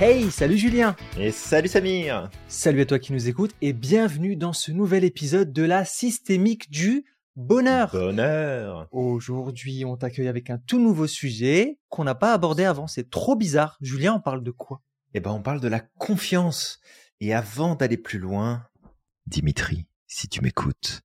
[0.00, 4.52] Hey, salut Julien Et salut Samir Salut à toi qui nous écoutes et bienvenue dans
[4.52, 7.04] ce nouvel épisode de la systémique du
[7.34, 7.90] bonheur.
[7.90, 13.10] Bonheur Aujourd'hui, on t'accueille avec un tout nouveau sujet qu'on n'a pas abordé avant, c'est
[13.10, 13.76] trop bizarre.
[13.80, 14.82] Julien, on parle de quoi?
[15.14, 16.78] Eh ben, on parle de la confiance.
[17.18, 18.62] Et avant d'aller plus loin,
[19.26, 21.00] Dimitri, si tu m'écoutes,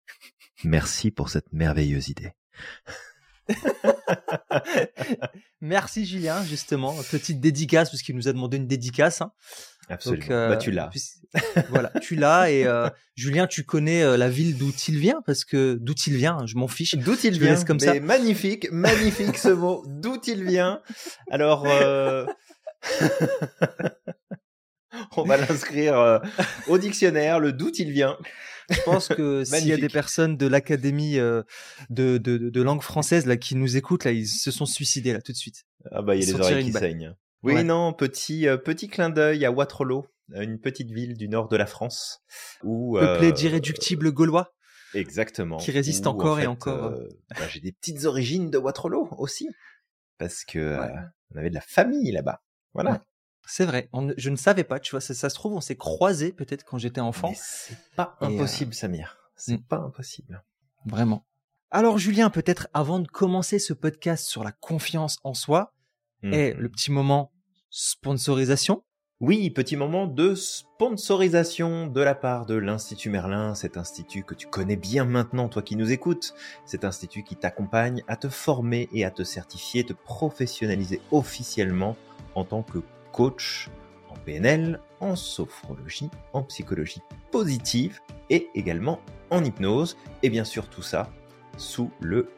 [0.63, 2.33] merci pour cette merveilleuse idée.
[5.61, 9.21] Merci Julien, justement, petite dédicace parce qu'il nous a demandé une dédicace.
[9.21, 9.31] hein.
[9.89, 10.21] Absolument.
[10.23, 10.87] Donc, euh, bah, tu l'as.
[10.87, 11.03] puis-
[11.69, 15.21] voilà, tu l'as et euh, Julien, tu connais euh, la ville d'où il vient?
[15.25, 16.95] Parce que d'où il vient, je m'en fiche.
[16.95, 17.99] D'où il vient comme Mais ça.
[17.99, 19.83] Magnifique, magnifique ce mot.
[19.87, 20.81] D'où il vient
[21.29, 22.25] Alors, euh,
[25.17, 26.19] on va l'inscrire euh,
[26.67, 28.17] au dictionnaire, le d'où il vient.
[28.69, 31.43] Je pense que s'il y a des personnes de l'académie euh,
[31.89, 35.21] de, de, de langue française là qui nous écoutent là, ils se sont suicidés là
[35.21, 35.63] tout de suite.
[35.91, 37.15] Ah bah, il y a les oreilles qui saignent.
[37.43, 37.63] Oui, Ouais.
[37.63, 41.65] non, petit, euh, petit clin d'œil à Waterloo, une petite ville du nord de la
[41.65, 42.21] France.
[42.63, 44.53] Où, Peuplé euh, d'irréductibles gaulois.
[44.93, 45.57] Exactement.
[45.57, 46.91] Qui résiste Où, encore en et encore.
[47.31, 49.49] bah, j'ai des petites origines de Waterloo aussi.
[50.19, 50.93] Parce que Ouais.
[51.33, 52.41] on avait de la famille là-bas.
[52.73, 52.91] Voilà.
[52.91, 52.97] Ouais.
[53.45, 55.75] C'est vrai, on- je ne savais pas, tu vois, ça, ça se trouve, on s'est
[55.75, 57.33] croisés peut-être quand j'étais enfant.
[57.35, 59.17] C'est pas Et, euh, impossible, Samir.
[59.35, 59.63] C'est mm.
[59.63, 60.43] pas impossible.
[60.85, 61.25] Vraiment.
[61.71, 65.73] Alors Julien, peut-être avant de commencer ce podcast sur la confiance en soi,
[66.23, 66.59] et Mhm.
[66.61, 67.31] le petit moment
[67.69, 68.83] sponsorisation?
[69.19, 74.47] Oui, petit moment de sponsorisation de la part de l'Institut Merlin, cet institut que tu
[74.47, 76.33] connais bien maintenant, toi qui nous écoutes,
[76.65, 81.95] cet institut qui t'accompagne à te former et à te certifier, te professionnaliser officiellement
[82.35, 82.79] en tant que
[83.13, 83.69] coach
[84.09, 90.81] en PNL, en sophrologie, en psychologie positive et également en hypnose, et bien sûr tout
[90.81, 91.09] ça
[91.57, 92.29] sous le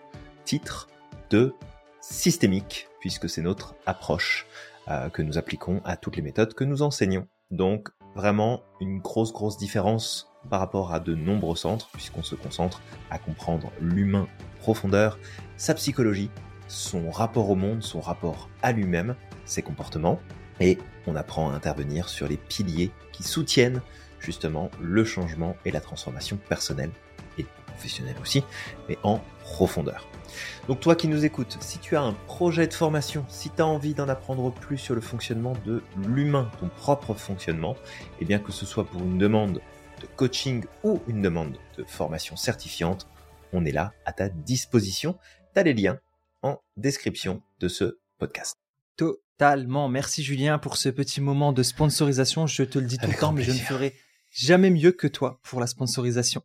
[0.44, 0.88] titre
[1.32, 1.56] de
[2.02, 4.46] systémique, puisque c'est notre approche
[4.88, 7.28] euh, que nous appliquons à toutes les méthodes que nous enseignons.
[7.50, 12.82] Donc vraiment une grosse grosse différence par rapport à de nombreux centres, puisqu'on se concentre
[13.10, 15.18] à comprendre l'humain en profondeur,
[15.58, 16.30] sa psychologie,
[16.68, 19.16] son rapport au monde, son rapport à lui-même,
[19.46, 20.20] ses comportements,
[20.60, 20.78] et
[21.08, 23.82] on apprend à intervenir sur les piliers qui soutiennent
[24.20, 26.92] justement le changement et la transformation personnelle
[27.38, 28.44] et professionnelle aussi,
[28.90, 30.08] mais en profondeur.
[30.68, 33.66] Donc toi qui nous écoutes, si tu as un projet de formation, si tu as
[33.66, 37.76] envie d'en apprendre plus sur le fonctionnement de l'humain, ton propre fonctionnement,
[38.20, 39.62] et bien que ce soit pour une demande
[40.02, 43.08] de coaching ou une demande de formation certifiante,
[43.54, 45.18] on est là à ta disposition.
[45.54, 46.00] Tu as les liens
[46.42, 48.58] en description de ce podcast.
[49.38, 49.90] Totalement.
[49.90, 52.48] Merci Julien pour ce petit moment de sponsorisation.
[52.48, 53.94] Je te le dis tout Avec le temps, mais je ne ferai
[54.32, 56.42] jamais mieux que toi pour la sponsorisation.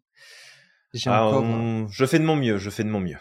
[0.92, 3.18] J'ai Ah, encore, on- Je fais de mon mieux, je fais de mon mieux.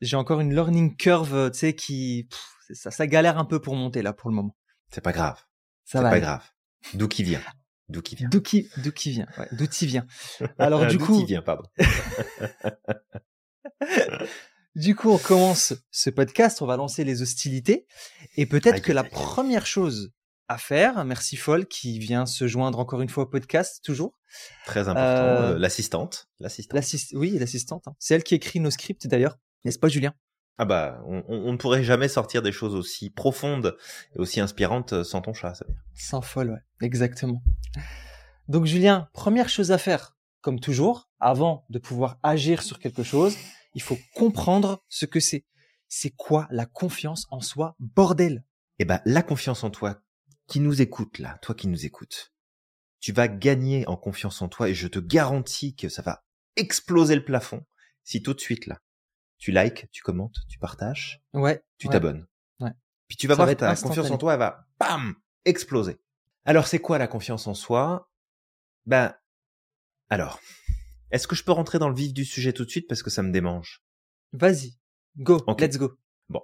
[0.00, 3.60] j'ai encore une learning curve, euh, tu sais, qui, pff, ça, ça galère un peu
[3.60, 4.56] pour monter là pour le moment.
[4.90, 5.36] C'est pas grave.
[5.84, 6.20] Ça C'est pas aller.
[6.20, 6.44] grave.
[6.94, 7.42] D'où qui vient
[7.90, 10.06] D'où qui vient D'où qui, d'où qui vient, ouais, d'où qui vient.
[10.58, 11.64] Alors du D'où coup, qui vient, pardon.
[14.74, 17.86] du coup, on commence ce podcast, on va lancer les hostilités,
[18.36, 20.12] et peut-être que la première chose
[20.48, 24.18] à faire, merci Foll qui vient se joindre encore une fois au podcast, toujours.
[24.66, 25.00] Très important.
[25.02, 26.28] Euh, euh, L'assistante.
[26.40, 26.74] L'assistante.
[26.74, 27.86] L'assist, oui, l'assistante.
[27.88, 27.94] hein.
[27.98, 30.14] C'est elle qui écrit nos scripts d'ailleurs, n'est-ce pas Julien?
[30.58, 33.76] Ah bah, on, on- on ne pourrait jamais sortir des choses aussi profondes
[34.14, 35.82] et aussi inspirantes euh, sans ton chat, ça veut dire.
[35.94, 37.42] Sans folle, ouais, exactement.
[38.48, 43.34] Donc Julien, première chose à faire, comme toujours, avant de pouvoir agir sur quelque chose,
[43.74, 45.44] il faut comprendre ce que c'est.
[45.88, 48.44] C'est quoi la confiance en soi, bordel?
[48.78, 50.00] Eh ben, la confiance en toi,
[50.46, 52.32] qui nous écoute là, toi qui nous écoutes,
[53.00, 56.24] tu vas gagner en confiance en toi et je te garantis que ça va
[56.56, 57.64] exploser le plafond
[58.04, 58.80] si tout de suite là,
[59.38, 61.62] tu likes, tu commentes, tu partages, Ouais.
[61.78, 61.92] tu ouais.
[61.92, 62.26] t'abonnes.
[62.60, 62.70] Ouais.
[63.08, 66.00] Puis tu vas Ça voir que ta confiance en toi, elle va, bam, exploser.
[66.44, 68.10] Alors, c'est quoi la confiance en soi?
[68.86, 69.14] Ben,
[70.10, 70.40] alors,
[71.12, 73.10] est-ce que je peux rentrer dans le vif du sujet tout de suite parce que
[73.10, 73.84] ça me démange?
[74.32, 74.78] Vas-y,
[75.18, 75.60] go, Ok.
[75.60, 75.92] let's go.
[76.28, 76.42] Bon,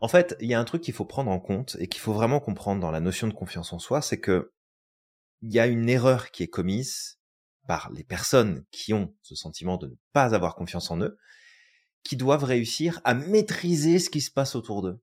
[0.00, 2.12] en fait, il y a un truc qu'il faut prendre en compte et qu'il faut
[2.12, 4.52] vraiment comprendre dans la notion de confiance en soi, c'est que
[5.42, 7.20] il y a une erreur qui est commise
[7.68, 11.16] par les personnes qui ont ce sentiment de ne pas avoir confiance en eux,
[12.02, 15.00] qui doivent réussir à maîtriser ce qui se passe autour d'eux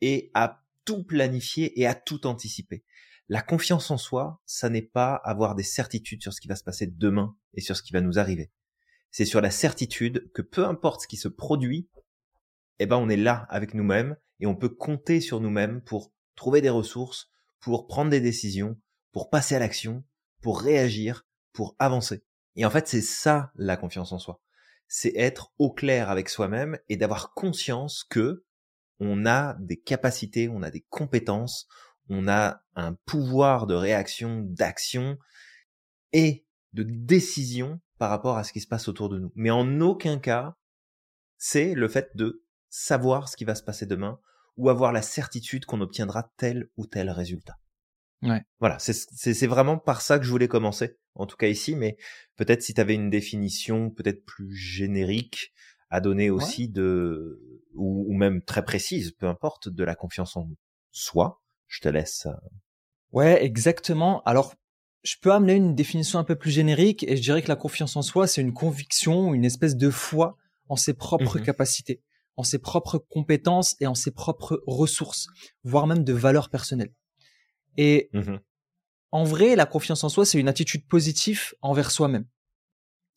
[0.00, 2.84] et à tout planifier et à tout anticiper.
[3.28, 6.64] La confiance en soi, ça n'est pas avoir des certitudes sur ce qui va se
[6.64, 8.50] passer demain et sur ce qui va nous arriver.
[9.10, 11.88] C'est sur la certitude que peu importe ce qui se produit,
[12.78, 16.60] eh ben on est là avec nous-mêmes et on peut compter sur nous-mêmes pour trouver
[16.60, 17.30] des ressources,
[17.60, 18.80] pour prendre des décisions,
[19.12, 20.04] pour passer à l'action,
[20.40, 22.24] pour réagir, pour avancer.
[22.56, 24.40] Et en fait, c'est ça la confiance en soi.
[24.88, 28.44] C'est être au clair avec soi-même et d'avoir conscience que
[28.98, 31.66] on a des capacités, on a des compétences,
[32.08, 35.18] on a un pouvoir de réaction, d'action
[36.12, 39.32] et de décision par rapport à ce qui se passe autour de nous.
[39.34, 40.56] Mais en aucun cas,
[41.38, 44.18] c'est le fait de savoir ce qui va se passer demain
[44.56, 47.58] ou avoir la certitude qu'on obtiendra tel ou tel résultat.
[48.22, 48.42] Ouais.
[48.60, 51.96] Voilà, c'est vraiment par ça que je voulais commencer, en tout cas ici, mais
[52.36, 55.52] peut-être si tu avais une définition peut-être plus générique
[55.90, 60.48] à donner aussi de, ou, ou, même très précise, peu importe, de la confiance en
[60.92, 61.41] soi,
[61.72, 62.28] je te laisse.
[63.12, 64.22] Ouais, exactement.
[64.24, 64.54] Alors,
[65.02, 67.96] je peux amener une définition un peu plus générique et je dirais que la confiance
[67.96, 70.36] en soi, c'est une conviction, une espèce de foi
[70.68, 72.02] en ses propres mmh capacités,
[72.36, 75.26] en ses propres compétences et en ses propres ressources,
[75.64, 76.92] voire même de valeurs personnelles.
[77.76, 78.36] Et mmh
[79.14, 82.24] en vrai, la confiance en soi, c'est une attitude positive envers soi-même.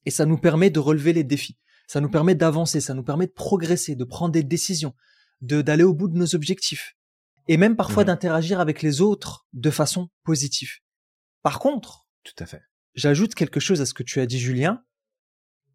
[0.05, 1.57] Et ça nous permet de relever les défis.
[1.87, 4.93] Ça nous permet d'avancer, ça nous permet de progresser, de prendre des décisions,
[5.39, 6.97] de d'aller au bout de nos objectifs.
[7.47, 10.71] Et même parfois mmh d'interagir avec les autres de façon positive.
[11.43, 12.61] Par contre, tout à fait.
[12.95, 14.83] J'ajoute quelque chose à ce que tu as dit, Julien.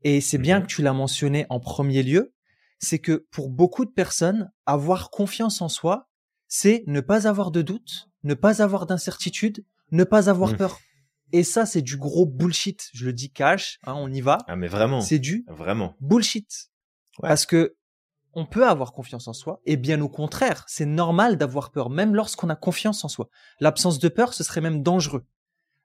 [0.03, 2.35] Et c'est bien mmh que tu l'as mentionné en premier lieu.
[2.79, 6.09] C'est que pour beaucoup de personnes, avoir confiance en soi,
[6.49, 10.57] c'est ne pas avoir de doute, ne pas avoir d'incertitude, ne pas avoir mmh.
[10.57, 10.81] peur.
[11.33, 12.89] Et ça, c'est du gros bullshit.
[12.93, 14.39] Je le dis cash, hein, on y va.
[14.49, 15.01] Ah mais vraiment.
[15.01, 16.71] C'est du vraiment bullshit.
[17.21, 17.77] Parce que
[18.35, 22.15] on peut avoir confiance en soi, et bien au contraire, c'est normal d'avoir peur, même
[22.15, 23.29] lorsqu'on a confiance en soi.
[23.61, 25.25] L'absence de peur, ce serait même dangereux.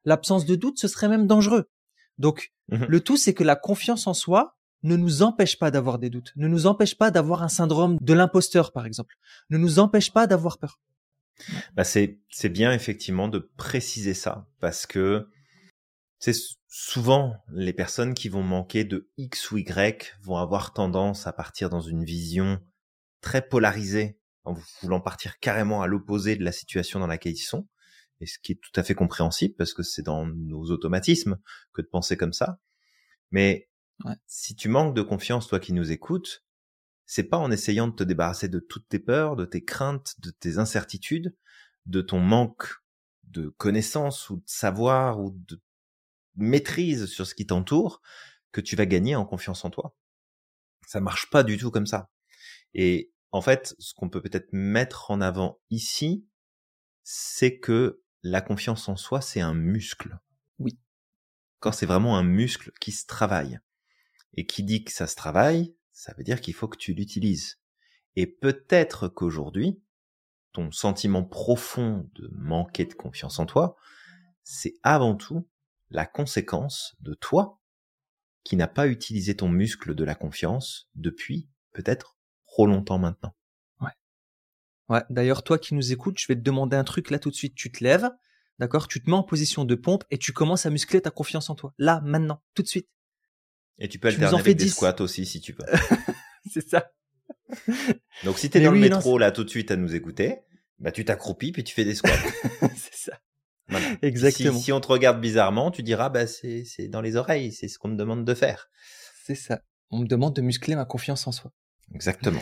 [0.05, 1.69] L'absence de doute, ce serait même dangereux.
[2.17, 5.97] Donc, mmh le tout, c'est que la confiance en soi ne nous empêche pas d'avoir
[5.97, 9.15] des doutes, ne nous empêche pas d'avoir un syndrome de l'imposteur, par exemple,
[9.49, 10.79] ne nous empêche pas d'avoir peur.
[11.75, 15.27] Bah c'est c'est bien effectivement de préciser ça parce que
[16.19, 16.35] c'est
[16.67, 21.69] souvent les personnes qui vont manquer de X ou Y vont avoir tendance à partir
[21.69, 22.59] dans une vision
[23.21, 27.67] très polarisée en voulant partir carrément à l'opposé de la situation dans laquelle ils sont
[28.21, 31.37] et ce qui est tout à fait compréhensible parce que c'est dans nos automatismes
[31.73, 32.59] que de penser comme ça.
[33.31, 33.69] Mais
[34.27, 36.45] si tu manques de confiance, toi qui nous écoutes,
[37.05, 40.31] c'est pas en essayant de te débarrasser de toutes tes peurs, de tes craintes, de
[40.31, 41.35] tes incertitudes,
[41.85, 42.67] de ton manque
[43.23, 45.61] de connaissances ou de savoir ou de
[46.35, 48.01] maîtrise sur ce qui t'entoure
[48.51, 49.95] que tu vas gagner en confiance en toi.
[50.87, 52.09] Ça marche pas du tout comme ça.
[52.73, 56.25] Et en fait, ce qu'on peut peut-être mettre en avant ici,
[57.03, 60.17] c'est que la confiance en soi, c'est un muscle.
[60.59, 60.79] Oui.
[61.59, 63.59] Quand c'est vraiment un muscle qui se travaille.
[64.33, 67.59] Et qui dit que ça se travaille, ça veut dire qu'il faut que tu l'utilises.
[68.15, 69.81] Et peut-être qu'aujourd'hui,
[70.51, 73.75] ton sentiment profond de manquer de confiance en toi,
[74.43, 75.47] c'est avant tout
[75.95, 77.59] la conséquence de toi
[78.43, 83.35] qui n'a pas utilisé ton muscle de la confiance depuis peut-être trop longtemps maintenant.
[83.81, 83.91] Ouais.
[84.89, 85.01] Ouais.
[85.09, 87.55] D'ailleurs, toi qui nous écoutes, je vais te demander un truc là tout de suite.
[87.55, 88.09] Tu te lèves,
[88.59, 88.87] d'accord?
[88.87, 91.55] Tu te mets en position de pompe et tu commences à muscler ta confiance en
[91.55, 91.73] toi.
[91.79, 92.89] Là, maintenant, tout de suite.
[93.79, 95.65] Et tu peux alterner avec des squats aussi si tu veux.
[96.51, 96.91] c'est ça.
[98.23, 100.39] Donc si t'es dans le métro là tout de suite à nous écouter,
[100.79, 102.11] bah tu t'accroupis puis tu fais des squats.
[102.75, 103.19] c'est ça.
[104.01, 104.59] Exactement.
[104.59, 107.79] Si, on te regarde bizarrement, tu diras bah c'est c'est dans les oreilles, c'est ce
[107.79, 108.69] qu'on me demande de faire.
[109.25, 109.61] C'est ça.
[109.89, 111.51] On me demande de muscler ma confiance en soi.
[111.93, 112.41] Exactement.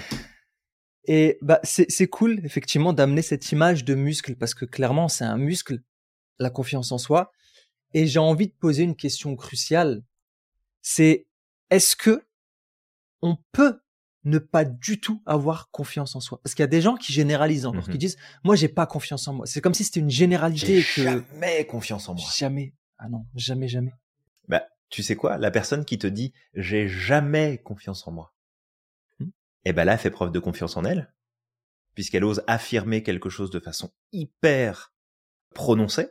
[1.05, 5.25] Et bah c'est c'est cool effectivement d'amener cette image de muscle parce que clairement c'est
[5.25, 5.79] un muscle
[6.39, 7.31] la confiance en soi
[7.93, 10.01] et j'ai envie de poser une question cruciale
[10.81, 11.27] c'est
[11.69, 12.25] est-ce que
[13.21, 13.82] on peut
[14.25, 17.11] ne pas du tout avoir confiance en soi parce qu'il y a des gens qui
[17.11, 17.97] généralisent encore, qui mhm.
[17.97, 19.45] disent moi j'ai pas confiance en moi.
[19.45, 22.23] C'est comme si c'était une généralité que jamais confiance en moi.
[22.37, 22.73] Jamais.
[22.97, 23.93] Ah non, jamais jamais.
[24.47, 28.33] Bah, tu sais quoi, la personne qui te dit j'ai jamais confiance en moi.
[29.19, 29.29] Hmm.
[29.65, 31.13] Eh ben là, elle fait preuve de confiance en elle
[31.93, 34.93] puisqu'elle ose affirmer quelque chose de façon hyper
[35.53, 36.09] prononcée.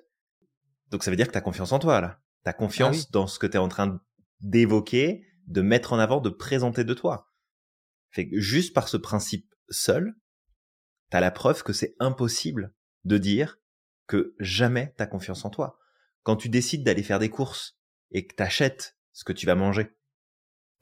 [0.91, 2.21] Donc ça veut dire que tu as confiance en toi là.
[2.45, 4.01] Tu as confiance ah dans ce que tu es en train
[4.41, 7.32] d'évoquer, de mettre en avant, de présenter de toi.
[8.13, 10.15] Fait que juste par ce principe seul,
[11.11, 13.59] t'as la preuve que c'est impossible de dire
[14.07, 15.79] que jamais t'as confiance en toi.
[16.23, 17.79] Quand tu décides d'aller faire des courses
[18.11, 19.97] et que t'achètes ce que tu vas manger,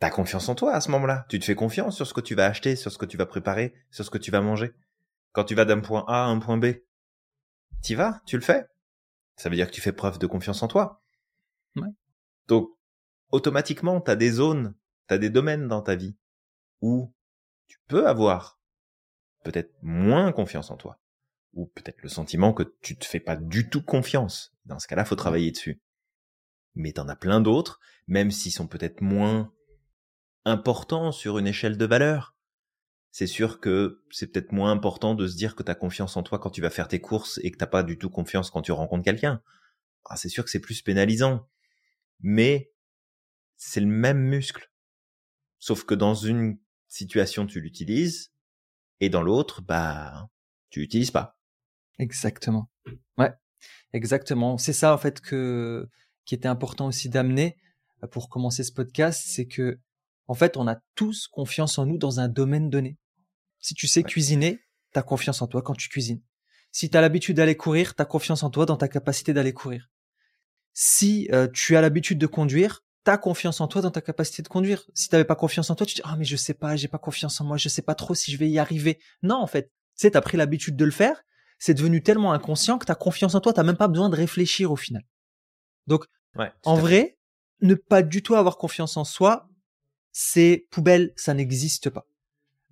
[0.00, 1.25] t'as confiance en toi à ce moment-là.
[1.28, 3.26] Tu te fais confiance sur ce que tu vas acheter, sur ce que tu vas
[3.26, 4.75] préparer, sur ce que tu vas manger.
[5.32, 6.66] Quand tu vas d'un point A à un point B,
[7.80, 8.66] t'y vas, tu le fais.
[9.37, 11.04] Ça veut dire que tu fais preuve de confiance en toi.
[11.76, 11.88] Ouais.
[12.49, 12.70] Donc,
[13.30, 14.75] automatiquement, tu as des zones,
[15.08, 16.16] tu as des domaines dans ta vie
[16.80, 17.14] où
[17.70, 18.60] tu peux avoir
[19.44, 21.00] peut-être moins confiance en toi,
[21.52, 24.52] ou peut-être le sentiment que tu te fais pas du tout confiance.
[24.64, 25.80] Dans ce cas-là, faut travailler dessus.
[26.74, 29.54] Mais t'en as plein d'autres, même s'ils sont peut-être moins
[30.44, 32.34] importants sur une échelle de valeur,
[33.12, 36.24] c'est sûr que c'est peut-être moins important de se dire que tu as confiance en
[36.24, 38.62] toi quand tu vas faire tes courses et que t'as pas du tout confiance quand
[38.62, 39.42] tu rencontres quelqu'un.
[40.06, 41.48] Ah, c'est sûr que c'est plus pénalisant.
[42.18, 42.72] Mais
[43.56, 44.72] c'est le même muscle.
[45.60, 46.58] Sauf que dans une
[46.90, 48.32] situation, tu l'utilises
[49.00, 50.28] et dans l'autre, bah,
[50.68, 51.38] tu l'utilises pas.
[51.99, 52.68] Exactement.
[53.16, 53.32] Ouais,
[53.92, 54.59] exactement.
[54.59, 55.88] C'est ça, en fait, que,
[56.25, 57.56] qui était important aussi d'amener
[58.02, 59.78] euh, pour commencer ce podcast, c'est que,
[60.26, 62.99] en fait, on a tous confiance en nous dans un domaine donné.
[63.59, 64.61] Si tu sais cuisiner,
[64.92, 66.23] tu as confiance en toi quand tu cuisines.
[66.73, 69.52] Si tu as l'habitude d'aller courir, tu as confiance en toi dans ta capacité d'aller
[69.52, 69.88] courir.
[70.73, 74.42] Si euh, tu as l'habitude de conduire, tu as confiance en toi dans ta capacité
[74.42, 74.85] de conduire.
[74.95, 76.76] Si tu n'avais pas confiance en toi, tu te dis "Ah mais je sais pas,
[76.76, 79.37] j'ai pas confiance en moi, je sais pas trop si je vais y arriver." Non,
[79.37, 81.23] en fait, tu sais tu as pris l'habitude de le faire,
[81.59, 84.16] c'est devenu tellement inconscient que tu as confiance en toi, tu même pas besoin de
[84.16, 85.02] réfléchir au final.
[85.87, 86.07] Donc
[86.64, 87.19] en vrai,
[87.62, 89.49] ne pas du tout avoir confiance en soi,
[90.12, 92.07] c'est poubelle, ça n'existe pas.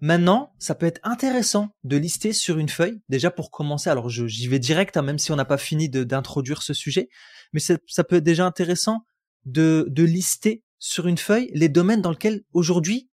[0.01, 3.91] Maintenant, ça peut être intéressant de lister sur une feuille, déjà pour commencer.
[3.91, 7.09] Alors, j'y vais direct, hein, même si on n'a pas fini d'introduire ce sujet,
[7.53, 9.05] mais ça peut être déjà intéressant
[9.45, 13.11] de, de lister sur une feuille les domaines dans lesquels aujourd'hui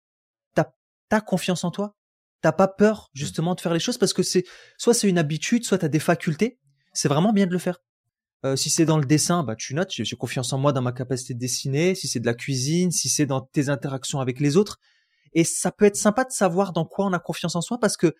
[0.54, 0.72] t'as
[1.12, 1.96] as confiance en toi,
[2.42, 4.44] t'as pas peur justement de faire les choses parce que c'est
[4.78, 6.60] soit c'est une habitude, soit t'as des facultés.
[6.94, 7.80] C'est vraiment bien de le faire.
[8.46, 10.94] Euh, si c'est dans le dessin, bah tu notes, j'ai confiance en moi dans ma
[10.94, 11.94] capacité de dessiner.
[11.96, 14.80] Si c'est de la cuisine, si c'est dans tes interactions avec les autres,
[15.34, 17.98] et ça peut être sympa de savoir dans quoi on a confiance en soi parce
[17.98, 18.16] que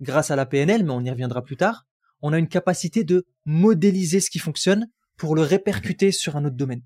[0.00, 1.86] grâce à la PNL, mais on y reviendra plus tard,
[2.20, 6.56] on a une capacité de modéliser ce qui fonctionne pour le répercuter sur un autre
[6.56, 6.82] domaine.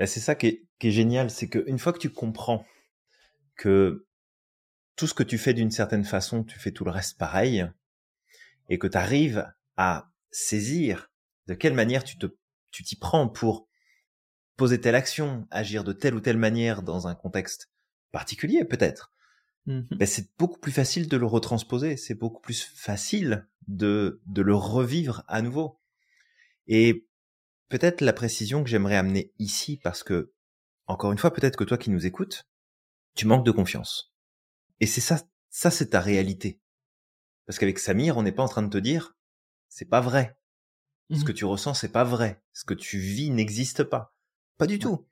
[0.00, 2.64] Bah, c'est ça qui est, qui est génial, c'est qu'une fois que tu comprends
[3.54, 4.06] que
[4.96, 7.66] tout ce que tu fais d'une certaine façon, tu fais tout le reste pareil,
[8.70, 11.12] et que tu arrives à saisir
[11.48, 12.26] de quelle manière tu te,
[12.70, 13.68] tu t'y prends pour
[14.56, 17.70] poser telle action, agir de telle ou telle manière dans un contexte
[18.10, 19.12] particulier peut-être,
[19.66, 24.54] ben, c'est beaucoup plus facile de le retransposer, c'est beaucoup plus facile de, de le
[24.54, 25.78] revivre à nouveau.
[26.66, 27.06] Et
[27.70, 30.34] peut-être la précision que j'aimerais amener ici, parce que,
[30.86, 32.46] encore une fois, peut-être que toi qui nous écoutes,
[33.16, 34.14] tu manques de confiance.
[34.80, 36.60] Et c'est ça, ça c'est ta réalité.
[37.46, 39.16] Parce qu'avec Samir, on n'est pas en train de te dire,
[39.70, 40.36] c'est pas vrai.
[41.10, 42.42] Ce mmh que tu ressens, c'est pas vrai.
[42.52, 44.14] Ce que tu vis n'existe pas.
[44.58, 45.08] Pas du tout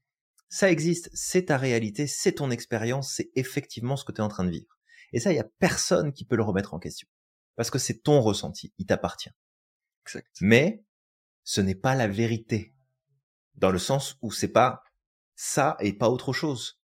[0.49, 4.29] ça existe, c'est ta réalité, c'est ton expérience, c'est effectivement ce que tu es en
[4.29, 4.79] train de vivre.
[5.13, 7.09] Et ça, il y a personne qui peut le remettre en question.
[7.57, 9.31] Parce que c'est ton ressenti, il t'appartient.
[10.07, 10.37] Exact.
[10.41, 10.85] Mais
[11.49, 12.75] ce n'est pas la vérité.
[13.55, 14.83] Dans le sens où c'est pas
[15.35, 16.79] ça et pas autre chose.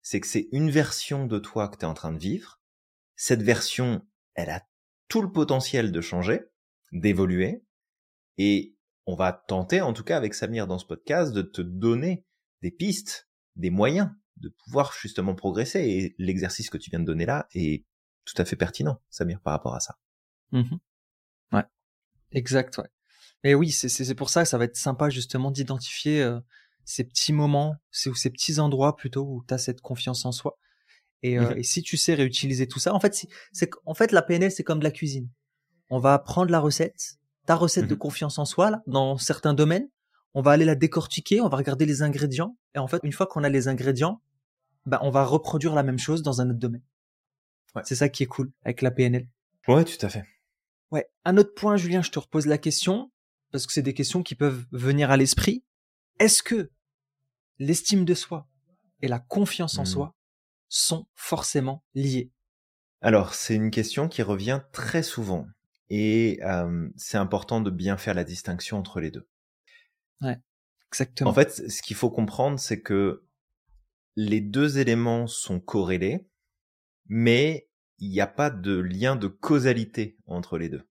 [0.00, 2.58] C'est que c'est une version de toi que tu es en train de vivre.
[3.14, 4.00] Cette version,
[4.32, 4.66] elle a
[5.08, 6.46] tout le potentiel de changer,
[6.92, 7.62] d'évoluer.
[8.38, 12.24] Et on va tenter, en tout cas avec Samir dans ce podcast, de te donner
[12.62, 14.08] des pistes, des moyens
[14.38, 15.80] de pouvoir justement progresser.
[15.80, 17.84] Et l'exercice que tu viens de donner là est
[18.24, 19.98] tout à fait pertinent, Samir, par rapport à ça.
[20.52, 20.76] Mmh
[21.52, 21.64] ouais,
[22.32, 22.88] exact, ouais.
[23.46, 26.40] Mais oui, c'est pour ça que ça va être sympa justement d'identifier euh,
[26.84, 30.58] ces petits moments, ces, ces petits endroits plutôt où tu as cette confiance en soi.
[31.22, 34.10] Et, euh, mmh et, si tu sais réutiliser tout ça, en fait, c'est en fait
[34.10, 35.28] la PNL c'est comme de la cuisine.
[35.90, 39.54] On va prendre la recette, ta recette de mmh confiance en soi là, dans certains
[39.54, 39.88] domaines,
[40.34, 43.28] on va aller la décortiquer, on va regarder les ingrédients, et en fait, une fois
[43.28, 44.20] qu'on a les ingrédients,
[44.86, 46.82] bah, on va reproduire la même chose dans un autre domaine.
[47.84, 49.28] C'est ça qui est cool avec la PNL.
[49.68, 50.24] Ouais, tout à fait.
[50.90, 51.06] Ouais.
[51.24, 53.12] Un autre point, Julien, je te repose la question,
[53.52, 55.64] parce que c'est des questions qui peuvent venir à l'esprit.
[56.18, 56.70] Est-ce que
[57.58, 58.48] l'estime de soi
[59.02, 59.86] et la confiance en hmm.
[59.86, 60.14] soi
[60.68, 62.30] sont forcément liées?
[63.00, 65.46] Alors, c'est une question qui revient très souvent,
[65.90, 69.28] et euh, c'est important de bien faire la distinction entre les deux.
[70.20, 70.38] Ouais,
[70.90, 71.30] exactement.
[71.30, 73.26] En fait, ce qu'il faut comprendre, c'est que
[74.16, 76.26] les deux éléments sont corrélés,
[77.06, 80.88] mais il n'y a pas de lien de causalité entre les deux.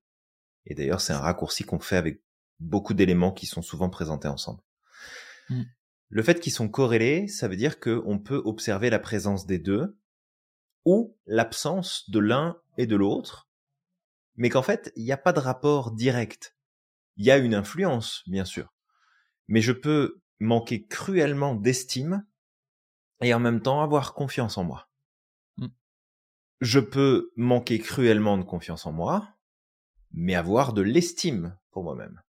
[0.64, 2.22] Et d'ailleurs, c'est un raccourci qu'on fait avec
[2.60, 4.62] beaucoup d'éléments qui sont souvent présentés ensemble.
[5.48, 5.62] Mmh.
[6.08, 9.98] Le fait qu'ils sont corrélés, ça veut dire qu'on peut observer la présence des deux
[10.84, 13.48] ou l'absence de l'un et de l'autre,
[14.36, 16.56] mais qu'en fait, il n'y a pas de rapport direct.
[17.16, 18.72] Il y a une influence, bien sûr,
[19.48, 22.24] mais je peux manquer cruellement d'estime
[23.22, 24.88] et en même temps avoir confiance en moi.
[25.56, 25.66] Mmh.
[26.60, 29.36] Je peux manquer cruellement de confiance en moi,
[30.12, 32.22] mais avoir de l'estime pour moi-même.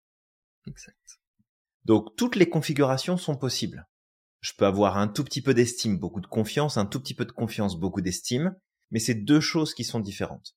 [0.66, 1.20] Exact.
[1.84, 3.86] Donc toutes les configurations sont possibles.
[4.40, 7.24] Je peux avoir un tout petit peu d'estime, beaucoup de confiance, un tout petit peu
[7.24, 8.54] de confiance, beaucoup d'estime,
[8.90, 10.54] mais c'est deux choses qui sont différentes.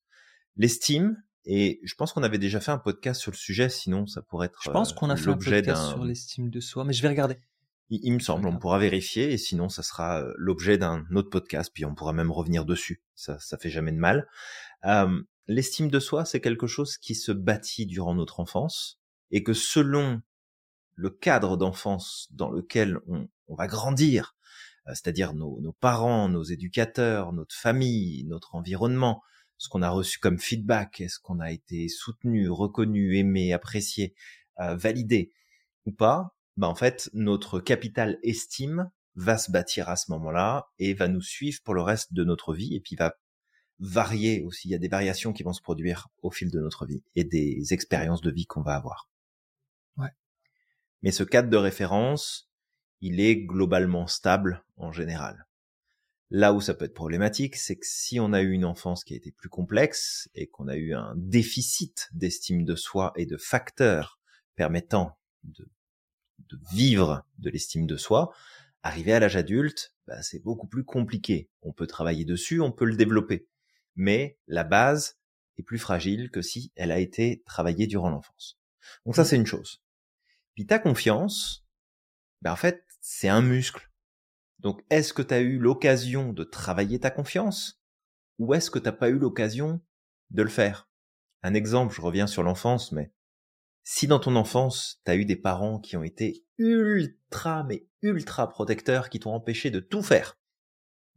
[0.55, 4.21] L'estime, et je pense qu'on avait déjà fait un podcast sur le sujet, sinon ça
[4.21, 4.59] pourrait être.
[4.63, 7.37] Je pense qu'on a fait un podcast sur l'estime de soi, mais je vais regarder.
[7.91, 11.71] Il, me semble, on pourra vérifier, et sinon ça sera euh, l'objet d'un autre podcast,
[11.73, 13.01] puis on pourra même revenir dessus.
[13.15, 14.27] Ça, ça fait jamais de mal.
[14.85, 18.98] Euh, L'estime de soi, c'est quelque chose qui se bâtit durant notre enfance,
[19.31, 20.21] et que selon
[20.95, 24.35] le cadre d'enfance dans lequel on, va grandir,
[24.87, 29.23] euh, c'est-à-dire nos, nos, parents, nos éducateurs, notre famille, notre environnement,
[29.57, 34.15] ce qu'on a reçu comme feedback, est-ce qu'on a été soutenu, reconnu, aimé, apprécié,
[34.59, 35.31] euh, validé
[35.85, 40.93] ou pas, bah en fait notre capital estime va se bâtir à ce moment-là et
[40.93, 43.15] va nous suivre pour le reste de notre vie et puis va
[43.79, 44.67] varier aussi.
[44.67, 47.23] Il y a des variations qui vont se produire au fil de notre vie et
[47.23, 49.09] des expériences de vie qu'on va avoir.
[51.01, 52.49] Mais ce cadre de référence,
[53.01, 55.47] il est globalement stable en général.
[56.31, 59.13] Là où ça peut être problématique, c'est que si on a eu une enfance qui
[59.13, 63.37] a été plus complexe et qu'on a eu un déficit d'estime de soi et de
[63.37, 64.19] facteurs
[64.55, 65.67] permettant de,
[66.71, 68.31] vivre de l'estime de soi,
[68.83, 71.49] arriver à l'âge adulte, bah, c'est beaucoup plus compliqué.
[71.61, 73.47] On peut travailler dessus, on peut le développer.
[73.95, 75.17] Mais la base
[75.57, 78.59] est plus fragile que si elle a été travaillée durant l'enfance.
[79.05, 79.25] Donc ça, mmh.
[79.25, 79.81] c'est une chose.
[80.55, 81.65] Puis ta confiance,
[82.41, 83.89] bah, en fait, c'est un muscle.
[84.59, 87.81] Donc, est-ce que tu as eu l'occasion de travailler ta confiance
[88.39, 89.81] ou est-ce que tu n'as pas eu l'occasion
[90.31, 90.89] de le faire?
[91.43, 93.11] Un exemple, je reviens sur l'enfance, mais
[93.83, 98.49] si dans ton enfance, tu as eu des parents qui ont été ultra, mais ultra
[98.49, 100.37] protecteurs, qui t'ont empêché de tout faire,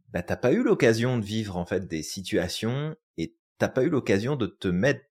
[0.09, 3.89] bah t'as pas eu l'occasion de vivre en fait des situations et t'as pas eu
[3.89, 5.05] l'occasion de te mettre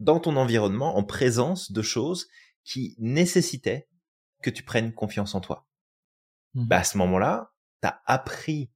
[0.00, 2.28] dans ton environnement en présence de choses
[2.64, 3.88] qui nécessitaient
[4.42, 5.68] que tu prennes confiance en toi.
[6.54, 6.66] Mmh.
[6.66, 8.70] Bah à ce moment-là, t'as appris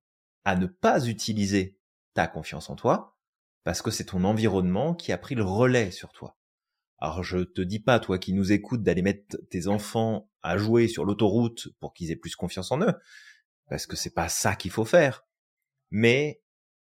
[0.44, 1.78] à ne pas utiliser
[2.14, 3.16] ta confiance en toi
[3.64, 6.38] parce que c'est ton environnement qui a pris le relais sur toi.
[6.98, 10.88] Alors je te dis pas, toi qui nous écoutes, d'aller mettre tes enfants à jouer
[10.88, 12.94] sur l'autoroute pour qu'ils aient plus confiance en eux,
[13.68, 15.24] parce que c'est pas ça qu'il faut faire.
[15.90, 16.42] Mais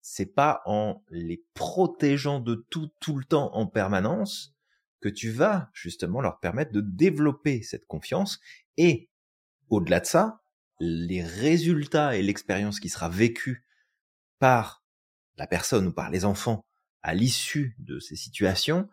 [0.02, 4.56] c'est pas en les protégeant de tout tout le temps en permanence
[5.02, 8.40] que tu vas justement leur permettre de développer cette confiance
[8.78, 9.10] et
[9.70, 10.42] au-delà de ça,
[10.80, 13.66] les résultats et l'expérience qui sera vécue
[14.40, 14.84] par
[15.38, 16.66] la personne ou par les enfants
[17.02, 18.88] à l'issue de ces situations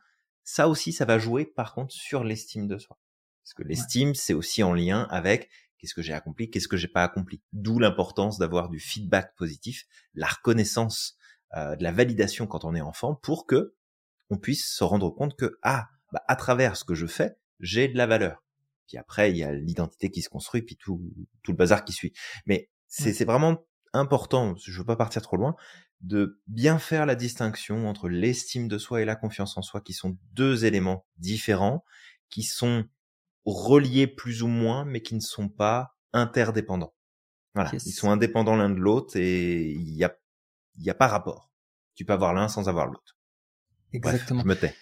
[0.48, 2.98] ça aussi, ça va jouer par contre sur l'estime de soi.
[3.44, 6.88] Parce que l'estime, c'est aussi en lien avec qu'est-ce que j'ai accompli, qu'est-ce que j'ai
[6.88, 7.42] pas accompli.
[7.52, 11.18] D'où l'importance d'avoir du feedback positif, la reconnaissance,
[11.54, 13.74] euh, de la validation quand on est enfant, pour que
[14.30, 17.88] on puisse se rendre compte que ah, bah, à travers ce que je fais, j'ai
[17.88, 18.44] de la valeur.
[18.86, 21.92] Puis après, il y a l'identité qui se construit, puis tout, tout le bazar qui
[21.92, 22.12] suit.
[22.46, 24.54] Mais c'est vraiment important.
[24.56, 25.56] Je veux pas partir trop loin
[26.00, 29.92] de bien faire la distinction entre l'estime de soi et la confiance en soi, qui
[29.92, 31.84] sont deux éléments différents,
[32.30, 32.84] qui sont
[33.44, 36.94] reliés plus ou moins, mais qui ne sont pas interdépendants.
[37.54, 40.16] Voilà, ils sont indépendants l'un de l'autre et il y a,
[40.76, 41.50] y a pas rapport.
[41.94, 43.18] Tu peux avoir l'un sans avoir l'autre.
[43.92, 44.42] Exactement.
[44.42, 44.74] je me tais.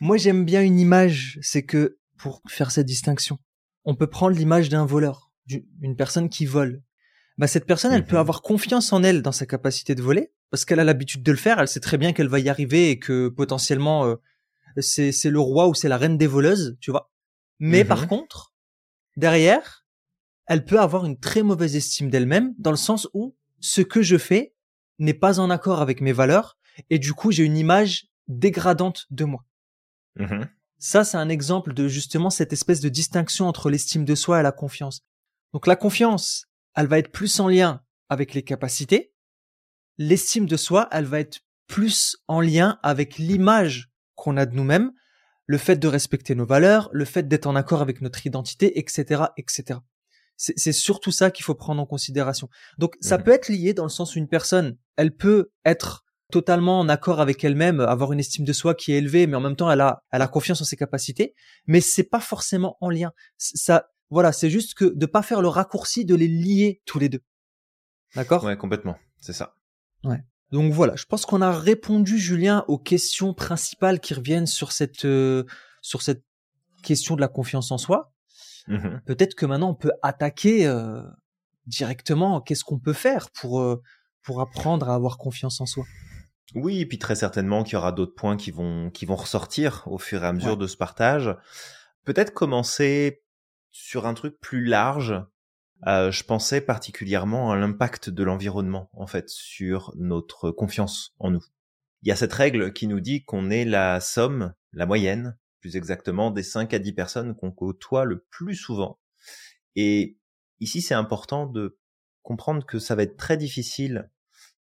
[0.00, 3.38] Moi, j'aime bien une image, c'est que pour faire cette distinction,
[3.84, 6.82] on peut prendre l'image d'un voleur, d'une personne qui vole.
[7.38, 8.20] Bah, cette personne, elle peut mhm.
[8.20, 11.38] avoir confiance en elle dans sa capacité de voler, parce qu'elle a l'habitude de le
[11.38, 14.16] faire, elle sait très bien qu'elle va y arriver et que potentiellement euh,
[14.78, 17.12] c'est c'est le roi ou c'est la reine des voleuses, tu vois.
[17.60, 18.08] Mais par mhm.
[18.08, 18.54] contre,
[19.16, 19.86] derrière,
[20.46, 24.16] elle peut avoir une très mauvaise estime d'elle-même dans le sens où ce que je
[24.16, 24.54] fais
[24.98, 26.58] n'est pas en accord avec mes valeurs
[26.90, 29.44] et du coup j'ai une image dégradante de moi.
[30.18, 30.48] Mhm.
[30.78, 34.42] Ça, c'est un exemple de justement cette espèce de distinction entre l'estime de soi et
[34.42, 35.02] la confiance.
[35.52, 39.12] Donc la confiance, elle va être plus en lien avec les capacités,
[39.98, 44.92] l'estime de soi, elle va être plus en lien avec l'image qu'on a de nous-mêmes,
[45.46, 49.24] le fait de respecter nos valeurs, le fait d'être en accord avec notre identité, etc.,
[49.36, 49.80] etc.
[50.36, 52.48] C'est surtout ça qu'il faut prendre en considération.
[52.78, 53.24] Donc, ça mhm.
[53.24, 57.20] peut être lié dans le sens où une personne, elle peut être totalement en accord
[57.20, 59.80] avec elle-même, avoir une estime de soi qui est élevée, mais en même temps, elle
[59.80, 61.34] a, elle a confiance en ses capacités,
[61.66, 63.12] mais c'est pas forcément en lien.
[63.38, 67.08] Ça, voilà, c'est juste que de pas faire le raccourci de les lier tous les
[67.08, 67.22] deux.
[68.14, 68.44] D'accord?
[68.44, 68.96] Ouais, complètement.
[69.20, 69.54] C'est ça.
[70.04, 70.22] Ouais.
[70.50, 75.04] Donc voilà, je pense qu'on a répondu, Julien, aux questions principales qui reviennent sur cette
[75.04, 75.44] euh,
[75.82, 76.24] sur cette
[76.82, 78.12] question de la confiance en soi.
[78.66, 81.02] Mmh Peut-être que maintenant on peut attaquer euh,
[81.66, 82.40] directement.
[82.40, 83.82] Qu'est-ce qu'on peut faire pour euh,
[84.22, 85.84] pour apprendre à avoir confiance en soi?
[86.54, 89.82] Oui, et puis très certainement qu'il y aura d'autres points qui vont qui vont ressortir
[89.86, 91.34] au fur et à mesure de ce partage.
[92.04, 93.22] Peut-être commencer
[93.70, 95.22] sur un truc plus large
[95.86, 101.44] euh, je pensais particulièrement à l'impact de l'environnement, en fait, sur notre confiance en nous.
[102.02, 105.76] Il y a cette règle qui nous dit qu'on est la somme, la moyenne, plus
[105.76, 108.98] exactement, des 5 à 10 personnes qu'on côtoie le plus souvent.
[109.76, 110.18] Et
[110.60, 111.78] ici, c'est important de
[112.22, 114.10] comprendre que ça va être très difficile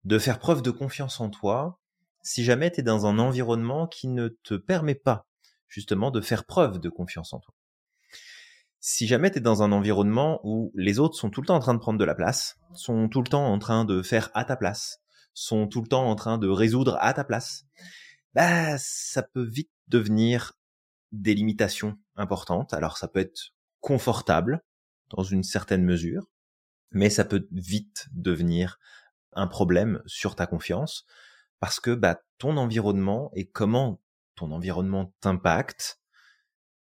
[0.03, 1.79] de faire preuve de confiance en toi
[2.21, 5.27] si jamais tu es dans un environnement qui ne te permet pas
[5.67, 7.53] justement de faire preuve de confiance en toi.
[8.79, 11.59] Si jamais tu es dans un environnement où les autres sont tout le temps en
[11.59, 14.45] train de prendre de la place, sont tout le temps en train de faire à
[14.45, 15.01] ta place,
[15.33, 17.65] sont tout le temps en train de résoudre à ta place,
[18.33, 20.53] bah ça peut vite devenir
[21.11, 22.73] des limitations importantes.
[22.73, 24.63] Alors ça peut être confortable
[25.09, 26.29] dans une certaine mesure,
[26.91, 28.79] mais ça peut vite devenir
[29.37, 31.05] un problème sur ta confiance
[31.59, 34.01] parce que bah, ton environnement et comment
[34.35, 35.99] ton environnement t'impacte,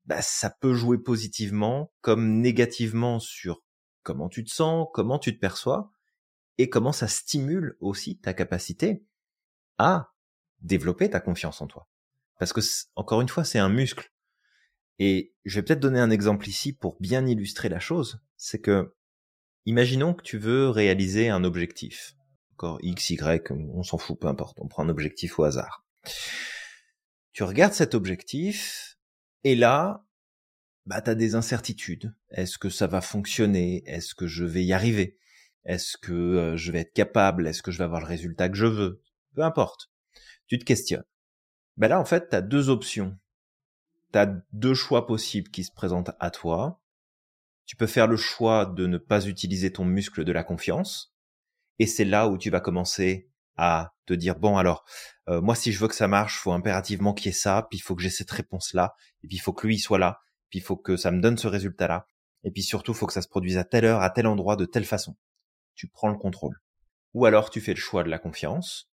[0.05, 3.63] bah, ça peut jouer positivement comme négativement sur
[4.03, 5.91] comment tu te sens, comment tu te perçois
[6.57, 9.03] et comment ça stimule aussi ta capacité
[9.77, 10.13] à
[10.61, 11.89] développer ta confiance en toi.
[12.39, 12.61] Parce que,
[12.95, 14.11] encore une fois, c'est un muscle.
[14.99, 18.21] Et je vais peut-être donner un exemple ici pour bien illustrer la chose.
[18.37, 18.95] C'est que,
[19.65, 22.14] imaginons que tu veux réaliser un objectif.
[22.55, 24.57] Encore X, Y, on s'en fout, peu importe.
[24.61, 25.85] On prend un objectif au hasard.
[27.33, 28.97] Tu regardes cet objectif,
[29.43, 30.05] et là,
[30.85, 32.15] bah, t'as des incertitudes.
[32.29, 33.83] Est-ce que ça va fonctionner?
[33.85, 35.17] Est-ce que je vais y arriver?
[35.65, 37.45] Est-ce que euh, je vais être capable?
[37.45, 39.01] Est-ce que je vais avoir le résultat que je veux?
[39.33, 39.91] Peu importe.
[40.47, 41.03] Tu te questionnes.
[41.75, 43.17] Ben là, en fait, tu as deux options.
[44.13, 46.81] Tu as deux choix possibles qui se présentent à toi.
[47.65, 51.14] Tu peux faire le choix de ne pas utiliser ton muscle de la confiance.
[51.79, 54.85] Et c'est là où tu vas commencer à te dire, bon alors,
[55.29, 57.79] euh, moi si je veux que ça marche, faut impérativement qu'il y ait ça, puis
[57.79, 60.59] il faut que j'ai cette réponse-là, et puis il faut que lui soit là, puis
[60.59, 62.07] il faut que ça me donne ce résultat-là,
[62.43, 64.65] et puis surtout, faut que ça se produise à telle heure, à tel endroit, de
[64.65, 65.15] telle façon.
[65.73, 66.61] Tu prends le contrôle.
[67.13, 68.91] Ou alors tu fais le choix de la confiance,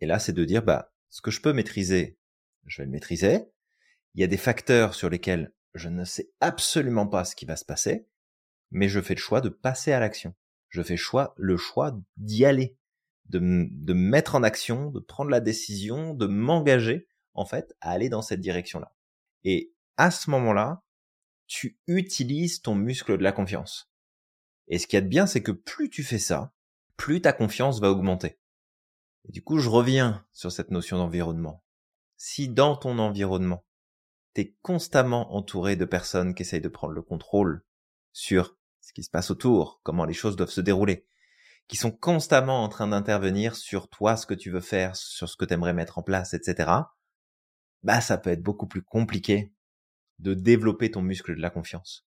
[0.00, 2.18] et là c'est de dire, bah, ce que je peux maîtriser,
[2.66, 3.44] je vais le maîtriser.
[4.14, 7.56] Il y a des facteurs sur lesquels je ne sais absolument pas ce qui va
[7.56, 8.06] se passer,
[8.70, 10.34] mais je fais le choix de passer à l'action.
[10.76, 12.76] Je fais choix, le choix d'y aller,
[13.30, 18.10] de, de mettre en action, de prendre la décision, de m'engager, en fait, à aller
[18.10, 18.94] dans cette direction-là.
[19.42, 20.84] Et à ce moment-là,
[21.46, 23.90] tu utilises ton muscle de la confiance.
[24.68, 26.52] Et ce qu'il y a de bien, c'est que plus tu fais ça,
[26.98, 28.38] plus ta confiance va augmenter.
[29.30, 31.64] Du coup, je reviens sur cette notion d'environnement.
[32.18, 33.64] Si dans ton environnement,
[34.34, 37.64] tu es constamment entouré de personnes qui essayent de prendre le contrôle
[38.12, 38.55] sur
[38.86, 41.06] ce qui se passe autour, comment les choses doivent se dérouler,
[41.66, 45.36] qui sont constamment en train d'intervenir sur toi, ce que tu veux faire, sur ce
[45.36, 46.70] que tu aimerais mettre en place, etc.,
[47.82, 49.52] bah ça peut être beaucoup plus compliqué
[50.20, 52.06] de développer ton muscle de la confiance.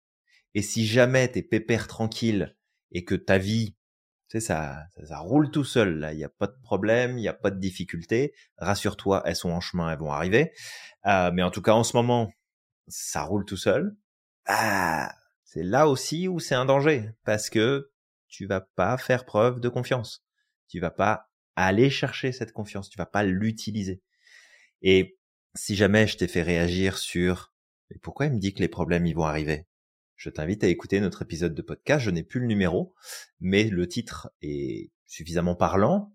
[0.54, 2.56] Et si jamais t'es pépère tranquille
[2.92, 3.76] et que ta vie
[4.28, 5.98] sais, ça, ça, roule tout seul.
[5.98, 8.32] Là, il n'y a pas de problème, il n'y a pas de difficulté.
[8.58, 10.52] Rassure-toi, elles sont en chemin, elles vont arriver.
[11.06, 12.32] Euh, mais en tout cas, en ce moment,
[12.86, 13.96] ça roule tout seul.
[14.46, 15.12] Ah,
[15.52, 17.90] c'est là aussi où c'est un danger parce que
[18.28, 20.24] tu vas pas faire preuve de confiance.
[20.68, 22.88] Tu vas pas aller chercher cette confiance.
[22.88, 24.00] Tu vas pas l'utiliser.
[24.80, 25.18] Et
[25.56, 27.52] si jamais je t'ai fait réagir sur
[27.90, 29.66] mais pourquoi il me dit que les problèmes ils vont arriver?
[30.14, 32.04] Je t'invite à écouter notre épisode de podcast.
[32.04, 32.94] Je n'ai plus le numéro,
[33.40, 36.14] mais le titre est suffisamment parlant.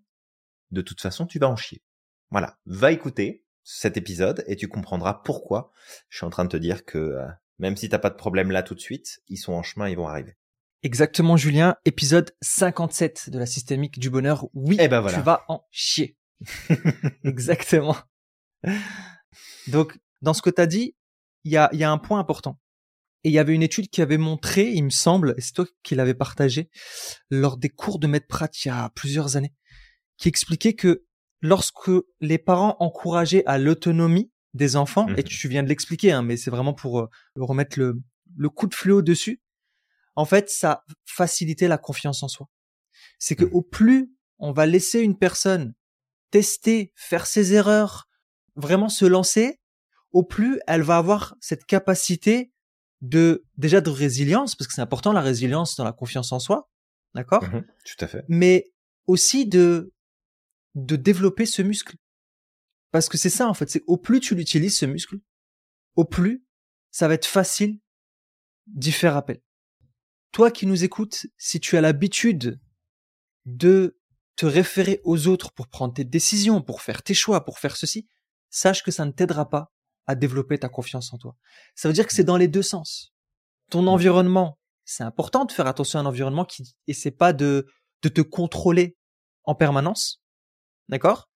[0.70, 1.82] De toute façon, tu vas en chier.
[2.30, 5.72] Voilà, va écouter cet épisode et tu comprendras pourquoi
[6.08, 7.26] je suis en train de te dire que euh,
[7.58, 9.96] même si t'as pas de problème là tout de suite, ils sont en chemin, ils
[9.96, 10.36] vont arriver.
[10.82, 11.76] Exactement, Julien.
[11.84, 14.46] Épisode 57 de la systémique du bonheur.
[14.54, 16.16] Oui, eh ben tu vas en chier.
[17.24, 17.96] Exactement.
[19.68, 20.94] Donc, dans ce que tu as dit,
[21.44, 22.58] il y a, y a un point important.
[23.24, 25.66] Et il y avait une étude qui avait montré, il me semble, et c'est toi
[25.82, 26.70] qui l'avais partagé,
[27.30, 29.54] lors des cours de maître Pratt il y a plusieurs années,
[30.18, 31.04] qui expliquait que
[31.40, 31.90] lorsque
[32.20, 35.24] les parents encourageaient à l'autonomie des enfants, et mhm.
[35.24, 38.00] tu viens de l'expliquer, hein, mais c'est vraiment pour euh, remettre le,
[38.36, 39.40] le coup de fléau dessus,
[40.16, 42.48] en fait, ça facilitait la confiance en soi.
[43.18, 43.52] C'est que mhm.
[43.52, 45.74] au plus on va laisser une personne
[46.30, 48.08] tester, faire ses erreurs,
[48.56, 49.60] vraiment se lancer,
[50.12, 52.52] au plus elle va avoir cette capacité
[53.00, 56.68] de déjà de résilience parce que c'est important la résilience dans la confiance en soi,
[57.14, 57.44] d'accord?
[57.44, 58.24] Mmh Tout à fait.
[58.28, 58.72] Mais
[59.06, 59.92] aussi de
[60.74, 61.96] de développer ce muscle
[62.90, 65.18] parce que c'est ça en fait, c'est au plus tu l'utilises ce muscle,
[65.96, 66.44] au plus
[66.90, 67.80] ça va être facile
[68.66, 69.40] d'y faire appel.
[70.32, 72.60] Toi qui nous écoutes, si tu as l'habitude
[73.44, 73.98] de
[74.36, 78.06] te référer aux autres pour prendre tes décisions, pour faire tes choix, pour faire ceci,
[78.50, 79.72] sache que ça ne t'aidera pas
[80.06, 81.36] à développer ta confiance en toi.
[81.74, 83.14] Ça veut dire que c'est dans les deux sens.
[83.70, 83.88] Ton mmh.
[83.88, 87.66] environnement, c'est important de faire attention à un environnement qui essaie pas de,
[88.02, 88.96] de te contrôler
[89.44, 90.22] en permanence.
[90.88, 91.28] D'accord?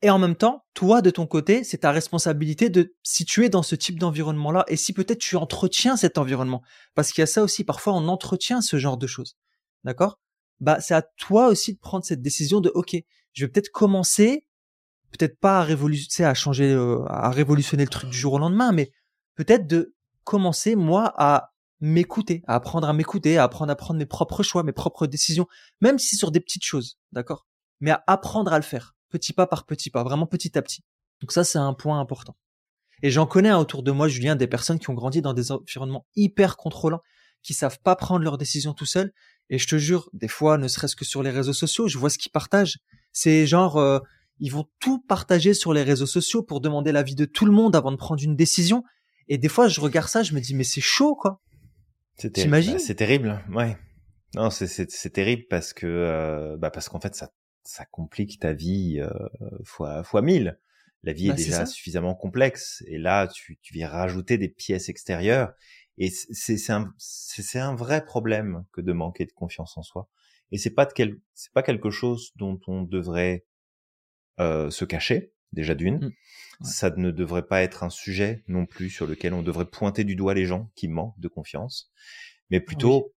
[0.00, 3.48] Et en même temps, toi, de ton côté, c'est ta responsabilité de si tu es
[3.48, 4.64] dans ce type d'environnement-là.
[4.68, 6.62] Et si peut-être tu entretiens cet environnement.
[6.94, 9.36] Parce qu'il y a ça aussi, parfois on entretient ce genre de choses.
[9.82, 10.20] D'accord?
[10.60, 12.96] Bah, c'est à toi aussi de prendre cette décision de, ok,
[13.32, 14.46] je vais peut-être commencer,
[15.10, 18.72] peut-être pas à révolutionner, à changer, euh, à révolutionner le truc du jour au lendemain,
[18.72, 18.92] mais
[19.34, 24.06] peut-être de commencer, moi, à m'écouter, à apprendre à m'écouter, à apprendre à prendre mes
[24.06, 25.46] propres choix, mes propres décisions,
[25.80, 27.46] même si sur des petites choses, d'accord?
[27.80, 30.82] Mais à apprendre à le faire petit pas par petit pas, vraiment petit à petit.
[31.20, 32.36] Donc ça, c'est un point important.
[33.02, 36.06] Et j'en connais autour de moi, Julien, des personnes qui ont grandi dans des environnements
[36.16, 37.02] hyper contrôlants,
[37.42, 39.12] qui savent pas prendre leurs décisions tout seuls.
[39.50, 42.10] Et je te jure, des fois, ne serait-ce que sur les réseaux sociaux, je vois
[42.10, 42.78] ce qu'ils partagent.
[43.12, 44.00] C'est genre, euh,
[44.40, 47.74] ils vont tout partager sur les réseaux sociaux pour demander l'avis de tout le monde
[47.76, 48.82] avant de prendre une décision.
[49.28, 51.40] Et des fois, je regarde ça, je me dis, mais c'est chaud, quoi.
[52.16, 53.78] T'imagines bah, C'est terrible, ouais.
[54.34, 57.30] Non, c'est terrible parce que, euh, bah parce qu'en fait, ça
[57.68, 59.10] ça complique ta vie euh,
[59.62, 60.58] fois fois mille.
[61.04, 64.88] La vie est bah, déjà suffisamment complexe et là tu tu viens rajouter des pièces
[64.88, 65.52] extérieures
[65.98, 70.08] et c'est c'est un c'est un vrai problème que de manquer de confiance en soi.
[70.50, 73.44] Et c'est pas de quel c'est pas quelque chose dont on devrait
[74.40, 76.06] euh, se cacher déjà d'une.
[76.60, 76.64] Mmh.
[76.64, 80.16] Ça ne devrait pas être un sujet non plus sur lequel on devrait pointer du
[80.16, 81.92] doigt les gens qui manquent de confiance,
[82.50, 83.14] mais plutôt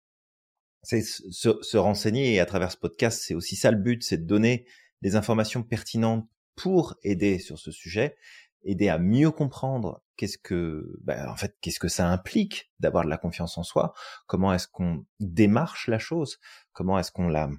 [0.82, 4.18] c'est se, se, renseigner et à travers ce podcast, c'est aussi ça le but, c'est
[4.18, 4.66] de donner
[5.02, 8.16] des informations pertinentes pour aider sur ce sujet,
[8.62, 13.10] aider à mieux comprendre qu'est-ce que, ben, en fait, qu'est-ce que ça implique d'avoir de
[13.10, 13.92] la confiance en soi,
[14.26, 16.38] comment est-ce qu'on démarche la chose,
[16.72, 17.50] comment est-ce qu'on la,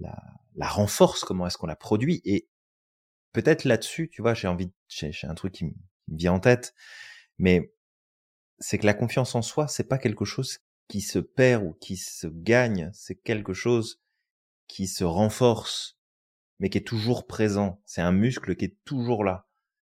[0.00, 0.18] la,
[0.56, 2.48] la renforce, comment est-ce qu'on la produit et
[3.32, 5.72] peut-être là-dessus, tu vois, j'ai envie, j'ai un truc qui me
[6.08, 6.74] vient en tête,
[7.38, 7.72] mais
[8.58, 10.58] c'est que la confiance en soi, c'est pas quelque chose
[10.90, 14.02] qui se perd ou qui se gagne, c'est quelque chose
[14.66, 16.00] qui se renforce,
[16.58, 17.80] mais qui est toujours présent.
[17.86, 19.46] C'est un muscle qui est toujours là.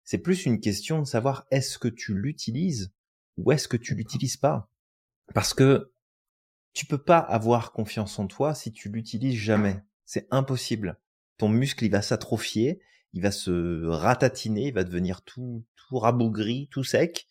[0.02, 2.92] C'est plus une question de savoir est-ce que tu l'utilises
[3.36, 4.68] ou est-ce que tu l'utilises pas?
[5.32, 5.92] Parce que
[6.72, 9.80] tu peux pas avoir confiance en toi si tu l'utilises jamais.
[10.06, 10.98] C'est impossible.
[11.38, 16.68] Ton muscle, il va s'atrophier, il va se ratatiner, il va devenir tout, tout rabougri,
[16.72, 17.28] tout sec.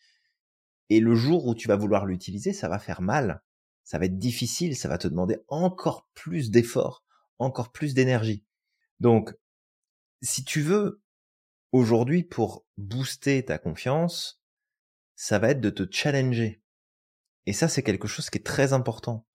[0.89, 3.43] Et le jour où tu vas vouloir l'utiliser, ça va faire mal
[3.89, 7.04] ça va être difficile, ça va te demander encore plus d'efforts,
[7.39, 8.45] encore plus d'énergie.
[8.99, 9.34] Donc,
[10.21, 11.02] si tu veux,
[11.71, 14.43] aujourd'hui, pour booster ta confiance,
[15.15, 16.62] ça va être de te challenger.
[17.47, 19.25] Et ça, c'est quelque chose qui est très important.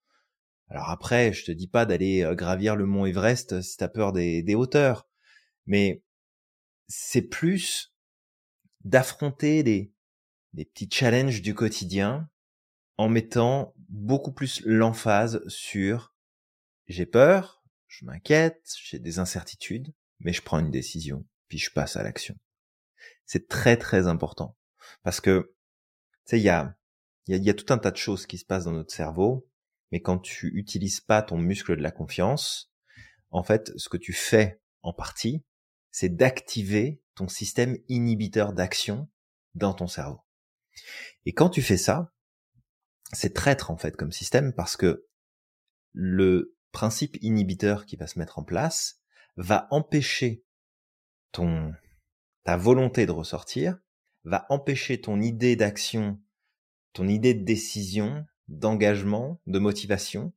[0.69, 4.12] Alors après, je te dis pas d'aller euh, gravir le mont Everest si t'as peur
[4.12, 5.09] des, hauteurs,
[5.67, 6.05] mais
[6.87, 7.93] c'est plus
[8.85, 9.93] d'affronter des,
[10.53, 12.31] des petits challenges du quotidien
[12.97, 16.15] en mettant beaucoup plus l'emphase sur
[16.87, 21.97] j'ai peur, je m'inquiète, j'ai des incertitudes, mais je prends une décision, puis je passe
[21.97, 22.37] à l'action.
[23.27, 24.57] C'est très très important
[25.03, 25.55] parce que
[26.27, 26.77] tu sais il y a
[27.27, 29.49] y a, tout un tas de choses qui se passent dans notre cerveau,
[29.91, 32.71] mais quand tu utilises pas ton muscle de la confiance,
[33.31, 35.43] en fait, ce que tu fais en partie,
[35.91, 39.09] c'est d'activer ton système inhibiteur d'action
[39.55, 40.21] dans ton cerveau.
[41.25, 42.13] Et quand tu fais ça,
[43.12, 45.07] c'est traître en fait comme système parce que
[45.93, 49.01] le principe inhibiteur qui va se mettre en place
[49.37, 50.45] va empêcher
[51.33, 51.73] ton
[52.45, 53.79] ta volonté de ressortir,
[54.25, 56.21] va empêcher ton idée d'action,
[56.93, 60.35] ton idée de décision, d'engagement, de motivation,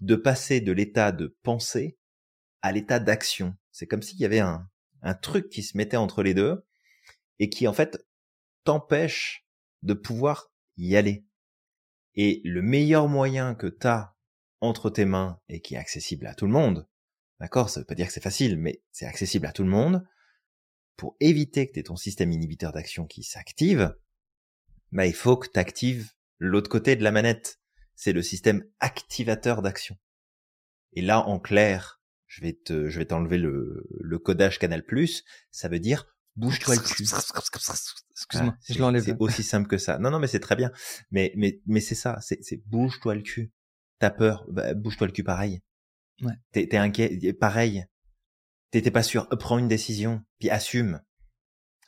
[0.00, 1.96] de passer de l'état de pensée
[2.62, 3.56] à l'état d'action.
[3.70, 4.68] C'est comme s'il y avait un,
[5.02, 6.64] un truc qui se mettait entre les deux
[7.38, 8.04] et qui en fait
[8.64, 9.46] t'empêche
[9.82, 11.24] de pouvoir y aller.
[12.16, 14.14] Et le meilleur moyen que tu as
[14.60, 16.88] entre tes mains et qui est accessible à tout le monde,
[17.40, 20.06] d'accord Ça veut pas dire que c'est facile, mais c'est accessible à tout le monde.
[20.96, 23.94] Pour éviter que tu ton système inhibiteur d'action qui s'active,
[24.92, 27.60] bah, il faut que tu actives l'autre côté de la manette.
[27.94, 29.98] C'est le système activateur d'action.
[30.94, 34.82] Et là, en clair, je vais te, je vais t'enlever le, le codage Canal+.
[35.50, 37.04] Ça veut dire bouge-toi le cul.
[38.16, 39.04] Excuse-moi, je l'enlève.
[39.04, 39.98] C'est aussi simple que ça.
[39.98, 40.72] Non, non, mais c'est très bien.
[41.10, 42.18] Mais, mais, mais c'est ça.
[42.22, 43.52] C'est, c'est bouge-toi le cul.
[43.98, 45.60] T'as peur, bah, bouge-toi le cul pareil.
[46.22, 46.32] Ouais.
[46.52, 47.84] T'es, t'es inquiet, pareil.
[48.70, 51.02] T'étais pas sûr, prends une décision, puis assume.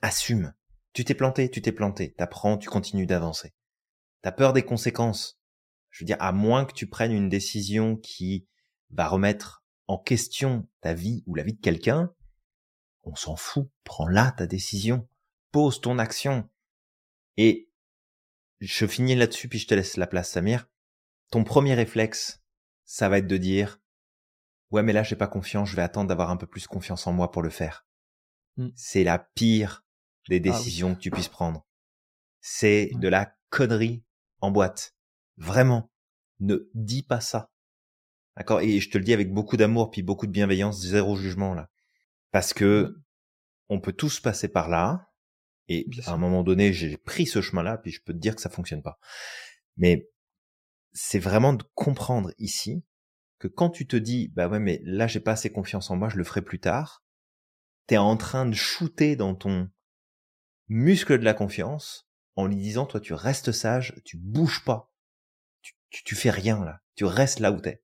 [0.02, 0.54] Assume.
[0.92, 2.12] Tu t'es planté, tu t'es planté.
[2.12, 3.54] T'apprends, tu continues d'avancer.
[4.20, 5.40] T'as peur des conséquences.
[5.90, 8.46] Je veux dire, à moins que tu prennes une décision qui
[8.90, 12.12] va remettre en question ta vie ou la vie de quelqu'un,
[13.02, 13.70] on s'en fout.
[13.84, 15.08] Prends là ta décision.
[15.52, 16.48] Pose ton action.
[17.36, 17.70] Et
[18.60, 20.68] je finis là-dessus, puis je te laisse la place, Samir.
[21.30, 22.42] Ton premier réflexe,
[22.84, 23.80] ça va être de dire,
[24.70, 27.12] ouais, mais là, j'ai pas confiance, je vais attendre d'avoir un peu plus confiance en
[27.12, 27.84] moi pour le faire.
[28.56, 28.70] Mm.
[28.74, 29.84] c'est la pire
[30.28, 30.40] des Ah oui.
[30.50, 31.64] décisions que tu puisses prendre.
[32.40, 33.00] C'est Ouais.
[33.00, 34.04] de la connerie
[34.40, 34.96] en boîte.
[35.36, 35.92] Vraiment.
[36.40, 37.52] Ne dis pas ça.
[38.36, 38.60] D'accord?
[38.60, 41.70] Et je te le dis avec beaucoup d'amour puis beaucoup de bienveillance, zéro jugement là.
[42.32, 42.96] Parce que
[43.68, 45.07] on peut tous passer par là.
[45.68, 46.12] Et Bien à sûr.
[46.14, 48.82] un moment donné, j'ai pris ce chemin-là, puis je peux te dire que ça fonctionne
[48.82, 48.98] pas.
[49.76, 50.08] Mais
[50.92, 52.84] c'est vraiment de comprendre ici
[53.38, 56.08] que quand tu te dis, bah ouais, mais là, j'ai pas assez confiance en moi,
[56.08, 57.04] je le ferai plus tard,
[57.86, 59.70] t'es en train de shooter dans ton
[60.68, 64.92] muscle de la confiance en lui disant, toi, tu restes sage, tu bouges pas,
[65.62, 67.82] tu, tu, tu fais rien là, tu restes là où t'es.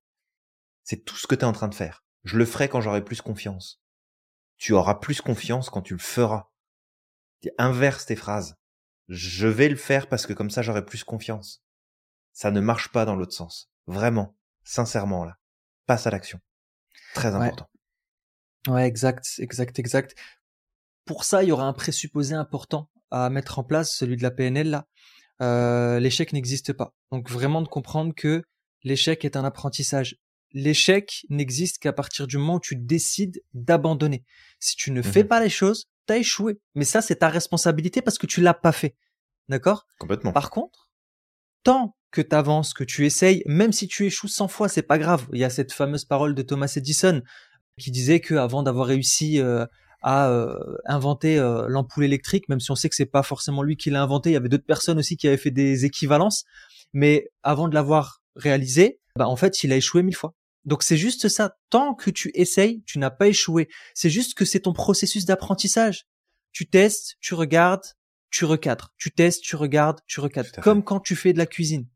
[0.83, 2.05] C'est tout ce que t'es en train de faire.
[2.25, 3.83] Je le ferai quand j'aurai plus confiance.
[4.57, 6.51] Tu auras plus confiance quand tu le feras.
[7.45, 8.57] Tu inverses tes phrases.
[9.09, 11.63] Je vais le faire parce que comme ça j'aurai plus confiance.
[12.33, 13.71] Ça ne marche pas dans l'autre sens.
[13.87, 14.35] Vraiment.
[14.63, 15.37] Sincèrement, là.
[15.85, 16.41] Passe à l'action.
[17.13, 17.69] Très important.
[18.67, 20.15] Ouais, exact, exact, exact.
[21.05, 24.31] Pour ça, il y aura un présupposé important à mettre en place, celui de la
[24.31, 24.87] PNL là.
[25.43, 26.95] Euh, l'échec n'existe pas.
[27.13, 28.43] Donc vraiment de comprendre que
[28.85, 30.17] l'échec est un apprentissage.
[30.53, 34.25] L'échec n'existe qu'à partir du moment où tu décides d'abandonner.
[34.61, 35.29] Si tu ne fais Mhm.
[35.29, 36.61] pas les choses, t'as échoué.
[36.75, 38.97] Mais ça, c'est ta responsabilité parce que tu l'as pas fait.
[39.49, 39.87] D'accord?
[39.99, 40.33] Complètement.
[40.33, 40.89] Par contre,
[41.63, 44.99] tant que tu avances, que tu essayes, même si tu échoues 100 fois, c'est pas
[44.99, 45.27] grave.
[45.33, 47.23] Il y a cette fameuse parole de Thomas Edison
[47.79, 49.67] qui disait que avant d'avoir réussi euh,
[50.01, 53.77] à euh, inventer euh, l'ampoule électrique, même si on sait que c'est pas forcément lui
[53.77, 56.45] qui l'a inventé, il y avait d'autres personnes aussi qui avaient fait des équivalences,
[56.93, 60.35] mais avant de l'avoir réalisé, bah en fait, il a échoué mille fois.
[60.65, 61.57] Donc c'est juste ça.
[61.71, 63.69] Tant que tu essayes, tu n'as pas échoué.
[63.95, 66.07] C'est juste que c'est ton processus d'apprentissage.
[66.53, 67.85] Tu testes, tu regardes,
[68.31, 68.93] tu recadres.
[68.97, 70.49] Tu testes, tu regardes, tu recadres.
[70.55, 70.61] Fait.
[70.61, 71.87] Comme quand tu fais de la cuisine.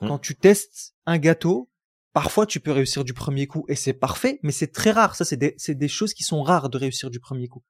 [0.00, 0.08] Hmm.
[0.08, 1.70] Quand tu testes un gâteau,
[2.12, 5.14] parfois tu peux réussir du premier coup et c'est parfait, mais c'est très rare.
[5.14, 7.62] Ça, c'est des, des choses qui sont rares de réussir du premier coup.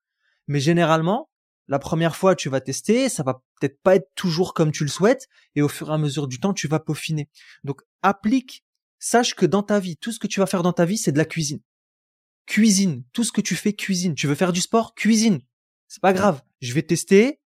[0.49, 1.29] Mais généralement,
[1.69, 4.91] la première fois, tu vas tester, ça va peut-être pas être toujours comme tu le
[4.91, 7.31] souhaites, et au fur et à mesure du temps, tu vas peaufiner.
[7.65, 8.65] Donc, applique,
[9.05, 11.13] sache que dans ta vie, tout ce que tu vas faire dans ta vie, c'est
[11.13, 11.61] de la cuisine.
[12.47, 14.15] Cuisine, tout ce que tu fais, cuisine.
[14.15, 15.41] Tu veux faire du sport, cuisine.
[15.89, 16.43] C'est pas grave.
[16.61, 17.41] Je vais tester,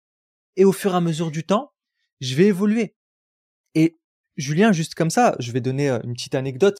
[0.56, 1.72] et au fur et à mesure du temps,
[2.20, 2.94] je vais évoluer.
[3.74, 3.98] Et
[4.36, 6.78] Julien, juste comme ça, je vais donner euh, une petite anecdote.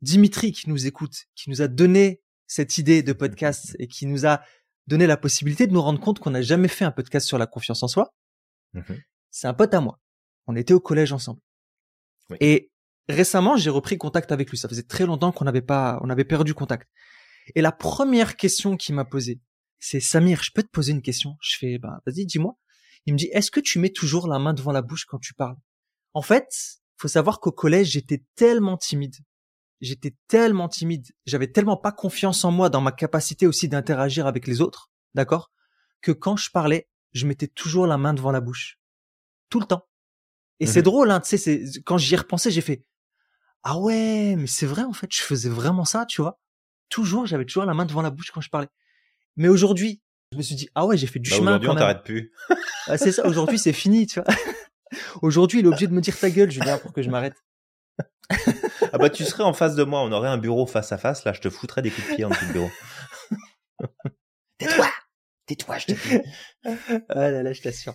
[0.00, 4.26] Dimitri qui nous écoute, qui nous a donné cette idée de podcast et qui nous
[4.26, 4.42] a
[4.86, 7.46] donné la possibilité de nous rendre compte qu'on n'a jamais fait un podcast sur la
[7.46, 8.14] confiance en soi.
[8.72, 9.02] Mhm.
[9.30, 10.00] C'est un pote à moi.
[10.46, 11.40] On était au collège ensemble.
[12.30, 12.36] Oui.
[12.40, 12.70] Et
[13.08, 14.58] récemment, j'ai repris contact avec lui.
[14.58, 16.88] Ça faisait très longtemps qu'on n'avait pas, on avait perdu contact.
[17.54, 19.40] Et la première question qu'il m'a posée,
[19.78, 21.36] c'est Samir, je peux te poser une question?
[21.40, 22.58] Je fais, bah vas-y, dis-moi.
[23.04, 25.34] Il me dit, est-ce que tu mets toujours la main devant la bouche quand tu
[25.34, 25.56] parles?
[26.12, 26.48] En fait,
[26.96, 29.14] faut savoir qu'au collège, j'étais tellement timide.
[29.80, 31.06] J'étais tellement timide.
[31.26, 35.52] J'avais tellement pas confiance en moi dans ma capacité aussi d'interagir avec les autres, d'accord?
[36.00, 38.80] Que quand je parlais, je mettais toujours la main devant la bouche.
[39.50, 39.86] Tout le temps.
[40.58, 40.84] Et c'est Mhm.
[40.84, 42.84] drôle, hein, tu sais, quand j'y ai repensé, j'ai fait,
[43.62, 46.38] ah ouais, mais c'est vrai, en fait, je faisais vraiment ça, tu vois.
[46.88, 48.68] Toujours, j'avais toujours la main devant la bouche quand je parlais.
[49.36, 50.00] Mais aujourd'hui,
[50.32, 52.32] je me suis dit, ah ouais, j'ai fait du Bah, chemin aujourd'hui, on t'arrête plus.
[52.86, 54.28] Ah, c'est ça, aujourd'hui, c'est fini, tu vois.
[55.22, 57.36] aujourd'hui, il est obligé de me dire ta gueule, Julien, pour que je m'arrête.
[58.92, 60.00] Ah bah, tu serais en face de moi.
[60.02, 61.24] On aurait un bureau face à face.
[61.24, 62.70] Là, je te foutrais des coups de pied en dessous du bureau.
[64.58, 64.88] Tais-toi!
[65.46, 66.20] Tais-toi, je te dis.
[67.08, 67.94] Ah là là, je t'assure.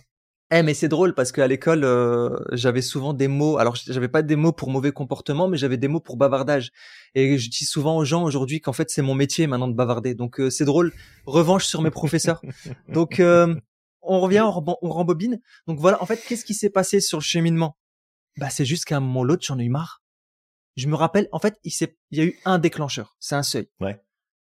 [0.54, 3.56] Eh mais c'est drôle parce qu'à l'école euh, j'avais souvent des mots.
[3.56, 6.72] Alors j'avais pas des mots pour mauvais comportement, mais j'avais des mots pour bavardage.
[7.14, 10.14] Et je dis souvent aux gens aujourd'hui qu'en fait c'est mon métier maintenant de bavarder.
[10.14, 10.92] Donc euh, c'est drôle.
[11.24, 12.42] Revanche sur mes professeurs.
[12.88, 13.54] Donc euh,
[14.02, 15.40] on revient, on, rembo- on rembobine.
[15.66, 16.02] Donc voilà.
[16.02, 17.78] En fait, qu'est-ce qui s'est passé sur le cheminement?
[18.36, 20.02] Bah c'est juste qu'à un moment ou l'autre j'en ai eu marre.
[20.76, 21.28] Je me rappelle.
[21.32, 21.72] En fait, il
[22.10, 23.16] il y a eu un déclencheur.
[23.20, 23.68] C'est un seuil.
[23.80, 24.00] Ouais.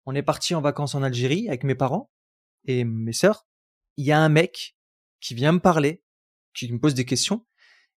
[0.08, 2.10] On est parti en vacances en Algérie avec mes parents
[2.66, 3.46] et mes sœurs.
[3.98, 4.76] Il y a un mec
[5.22, 6.04] qui vient me parler,
[6.54, 7.46] qui me pose des questions.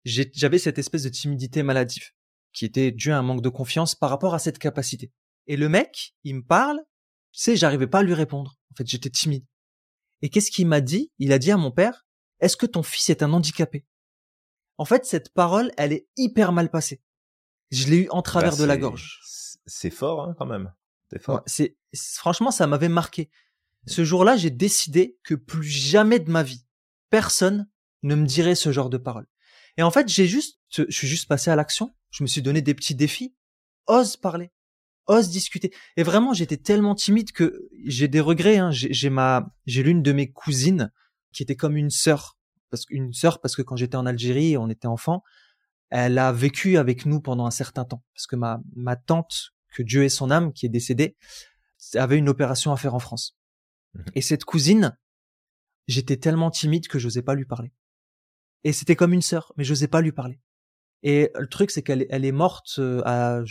[0.04, 2.10] J'avais cette espèce de timidité maladive
[2.52, 5.10] qui était due à un manque de confiance par rapport à cette capacité.
[5.46, 6.78] Et le mec, il me parle,
[7.32, 8.58] tu sais, j'arrivais pas à lui répondre.
[8.70, 9.46] En fait, j'étais timide.
[10.20, 11.10] Et qu'est-ce qu'il m'a dit?
[11.18, 12.06] Il a dit à mon père,
[12.40, 13.86] est-ce que ton fils est un handicapé?
[14.76, 17.00] En fait, cette parole, elle est hyper mal passée.
[17.70, 19.20] Je l'ai eu en travers Bah, de la gorge.
[19.66, 20.72] C'est fort, hein, quand même.
[21.10, 21.42] C'est fort.
[21.58, 23.30] Ouais, franchement ça m'avait marqué.
[23.86, 26.64] Ce jour-là, j'ai décidé que plus jamais de ma vie
[27.12, 27.68] personne
[28.02, 29.28] ne me dirait ce genre de paroles.
[29.76, 32.62] Et en fait, j'ai juste je suis juste passé à l'action, je me suis donné
[32.62, 33.34] des petits défis,
[33.86, 34.50] ose parler,
[35.06, 35.72] ose discuter.
[35.98, 38.70] Et vraiment, j'étais tellement timide que j'ai des regrets hein.
[38.72, 40.90] J'ai ma j'ai l'une de mes cousines
[41.32, 42.38] qui était comme une sœur
[42.70, 45.22] parce qu'une sœur parce que quand j'étais en Algérie, on était enfant,
[45.90, 49.82] elle a vécu avec nous pendant un certain temps parce que ma ma tante que
[49.82, 51.16] Dieu ait son âme qui est décédée
[51.94, 53.36] avait une opération à faire en France.
[53.92, 54.04] Mhm.
[54.14, 54.96] Et cette cousine,
[55.92, 57.72] j'étais tellement timide que j'osais pas lui parler.
[58.64, 60.40] Et c'était comme une sœur, mais j'osais pas lui parler.
[61.02, 63.42] Et le truc, c'est qu'elle elle est morte euh, à,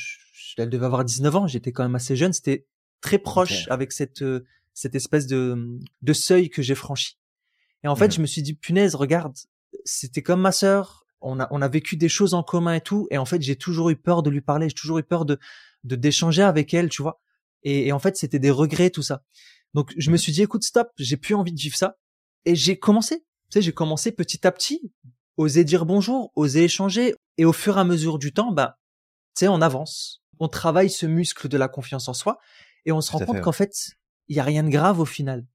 [0.57, 2.65] elle devait avoir 19 ans, j'étais quand même assez jeune, c'était
[3.01, 7.17] très proche avec cette, euh, cette espèce de, de seuil que j'ai franchi.
[7.83, 8.11] Et en fait, mmh.
[8.11, 9.35] je me suis dit, punaise, regarde,
[9.85, 13.07] c'était comme ma sœur, on a, on a vécu des choses en commun et tout,
[13.11, 15.39] et en fait, j'ai toujours eu peur de lui parler, j'ai toujours eu peur de,
[15.83, 17.21] de d'échanger avec elle, tu vois.
[17.63, 19.23] Et, et en fait, c'était des regrets, tout ça.
[19.73, 21.97] Donc, je me suis dit, écoute, stop, j'ai plus envie de vivre ça.
[22.45, 23.19] Et j'ai commencé.
[23.19, 24.91] Tu sais, j'ai commencé petit à petit,
[25.37, 27.15] oser dire bonjour, oser échanger.
[27.37, 28.77] Et au fur et à mesure du temps, bah,
[29.35, 30.23] tu sais, on avance.
[30.39, 32.39] On travaille ce muscle de la confiance en soi.
[32.85, 33.91] Et on se rend compte qu'en fait,
[34.27, 35.45] il y a rien de grave au final.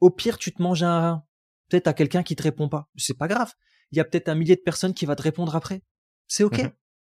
[0.00, 1.24] Au pire, tu te manges un rein.
[1.68, 2.88] Peut-être à quelqu'un qui te répond pas.
[2.96, 3.52] C'est pas grave.
[3.92, 5.82] Il y a peut-être un millier de personnes qui va te répondre après.
[6.26, 6.62] C'est ok.
[6.62, 6.70] Mmh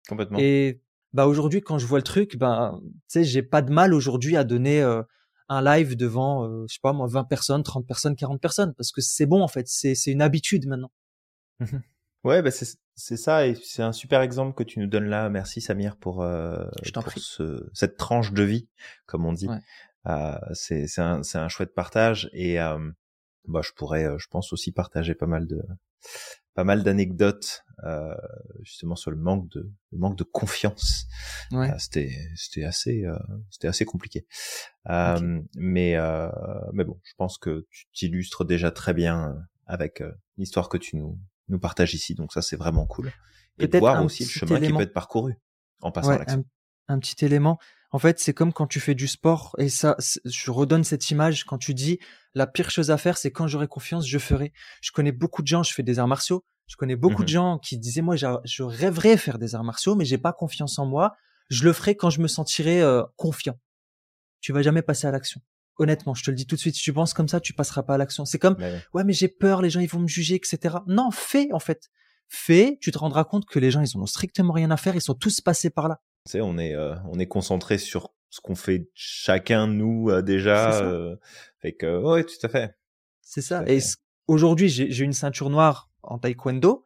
[0.08, 0.38] Complètement.
[0.38, 0.80] Et
[1.12, 4.36] bah aujourd'hui, quand je vois le truc, ben, tu sais, j'ai pas de mal aujourd'hui
[4.36, 5.02] à donner euh,
[5.48, 8.92] un live devant, euh, je sais pas moi, 20 personnes, 30 personnes, 40 personnes, parce
[8.92, 10.90] que c'est bon en fait, c'est c'est une habitude maintenant.
[11.60, 11.78] Mmh
[12.24, 15.28] ouais, bah c'est c'est ça et c'est un super exemple que tu nous donnes là.
[15.30, 18.68] Merci Samir pour, euh, pour ce, cette tranche de vie,
[19.06, 19.48] comme on dit.
[20.06, 22.78] Euh, c'est c'est un c'est un chouette partage et euh,
[23.46, 25.62] bah je pourrais, euh, je pense aussi partager pas mal de
[26.56, 28.14] pas mal d'anecdotes euh,
[28.62, 31.06] justement sur le manque de le manque de confiance.
[31.52, 31.70] Ouais.
[31.70, 33.16] Euh, c'était c'était assez euh,
[33.50, 34.26] c'était assez compliqué.
[34.88, 35.96] Euh, mais
[36.72, 39.36] mais bon, je pense que tu t'illustres déjà très bien
[39.66, 40.02] avec
[40.38, 42.14] l'histoire que tu nous nous partages ici.
[42.14, 43.12] Donc ça c'est vraiment cool.
[43.58, 45.36] Et de voir aussi le chemin qui peut être parcouru
[45.82, 46.44] en passant à l'action.
[46.88, 47.58] un, petit élément.
[47.92, 51.44] En fait, c'est comme quand tu fais du sport, et ça, je redonne cette image
[51.44, 51.98] quand tu dis
[52.34, 54.52] la pire chose à faire, c'est quand j'aurai confiance, je ferai.
[54.82, 57.32] Je connais beaucoup de gens, je fais des arts martiaux, je connais beaucoup de mmh
[57.32, 60.86] gens qui disaient moi, je rêverais faire des arts martiaux, mais j'ai pas confiance en
[60.86, 61.14] moi.
[61.48, 63.58] Je le ferai quand je me sentirai euh, confiant.
[64.40, 65.40] Tu vas jamais passer à l'action.
[65.78, 66.74] Honnêtement, je te le dis tout de suite.
[66.74, 68.24] Si tu penses comme ça, tu passeras pas à l'action.
[68.24, 68.56] C'est comme
[68.94, 70.76] ouais, mais j'ai peur, les gens ils vont me juger, etc.
[70.86, 71.90] Non, fais en fait.
[72.28, 75.00] Fais, tu te rendras compte que les gens ils ont strictement rien à faire, ils
[75.00, 76.00] sont tous passés par là.
[76.26, 80.22] Tu sais, on est euh, on est concentré sur ce qu'on fait chacun nous euh,
[80.22, 80.82] déjà.
[80.82, 81.16] Euh,
[81.60, 82.76] fait que ouais, tout à fait.
[83.22, 83.64] C'est ça.
[83.68, 83.78] Et
[84.26, 86.84] aujourd'hui, j'ai une ceinture noire en taekwondo.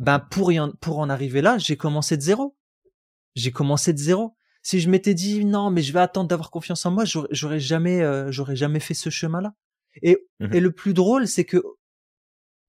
[0.00, 2.56] Ben pour y en, pour en arriver là, j'ai commencé de zéro.
[3.36, 4.34] J'ai commencé de zéro.
[4.62, 8.02] Si je m'étais dit non, mais je vais attendre d'avoir confiance en moi, j'aurais jamais
[8.32, 9.54] j'aurais jamais fait ce chemin-là.
[10.02, 11.62] Et mmh et le plus drôle, c'est que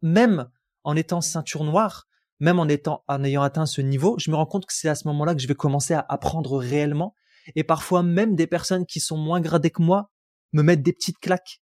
[0.03, 0.47] même
[0.83, 2.07] en étant ceinture noire,
[2.39, 4.95] même en étant, en ayant atteint ce niveau, je me rends compte que c'est à
[4.95, 7.15] ce moment-là que je vais commencer à apprendre réellement.
[7.55, 10.11] Et parfois même des personnes qui sont moins gradées que moi
[10.51, 11.61] me mettent des petites claques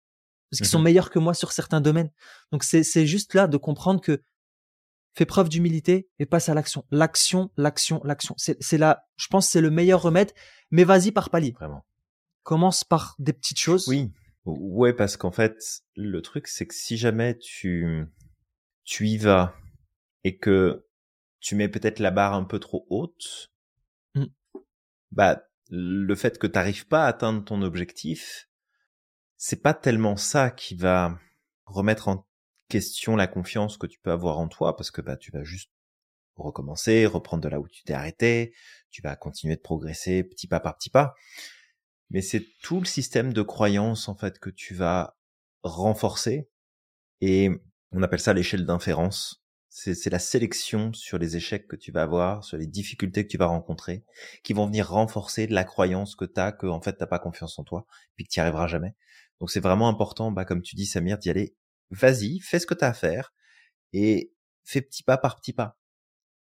[0.49, 0.85] parce qu'ils sont mhm.
[0.85, 2.11] meilleurs que moi sur certains domaines.
[2.51, 4.21] Donc c'est juste là de comprendre que
[5.13, 6.85] fais preuve d'humilité et passe à l'action.
[6.91, 8.35] L'action, l'action, l'action.
[8.37, 10.31] C'est c'est là, je pense c'est le meilleur remède.
[10.71, 11.51] Mais vas-y par palier.
[11.51, 11.85] Vraiment.
[12.43, 13.87] Commence par des petites choses.
[13.87, 14.11] Oui.
[14.45, 18.05] Ouais, parce qu'en fait, le truc, c'est que si jamais tu,
[18.85, 19.53] tu y vas
[20.27, 20.85] et que
[21.39, 23.49] tu mets peut-être la barre un peu trop haute,
[24.13, 24.25] mmh.
[25.11, 28.49] bah le fait que tu n'arrives pas à atteindre ton objectif,
[29.37, 31.17] c'est pas tellement ça qui va
[31.65, 32.27] remettre en
[32.67, 35.71] question la confiance que tu peux avoir en toi parce que bah tu vas juste
[36.35, 38.53] recommencer, reprendre de là où tu t'es arrêté,
[38.89, 41.15] tu vas continuer de progresser petit pas par petit pas.
[42.09, 45.17] Mais c'est tout le système de croyance en fait que tu vas
[45.63, 46.49] renforcer
[47.21, 47.49] et
[47.93, 49.46] on appelle ça l'échelle d'inférence
[49.77, 53.37] c'est la sélection sur les échecs que tu vas avoir, sur les difficultés que tu
[53.37, 54.03] vas rencontrer,
[54.43, 57.59] qui vont venir renforcer la croyance que tu as que en fait t'as pas confiance
[57.59, 58.95] en toi, puis que tu arriveras jamais.
[59.39, 61.55] Donc c'est vraiment important, bah comme tu dis Samir, d'y aller.
[61.91, 63.33] Vas-y, fais ce que tu as à faire
[63.93, 65.77] et fais petit pas par petit pas.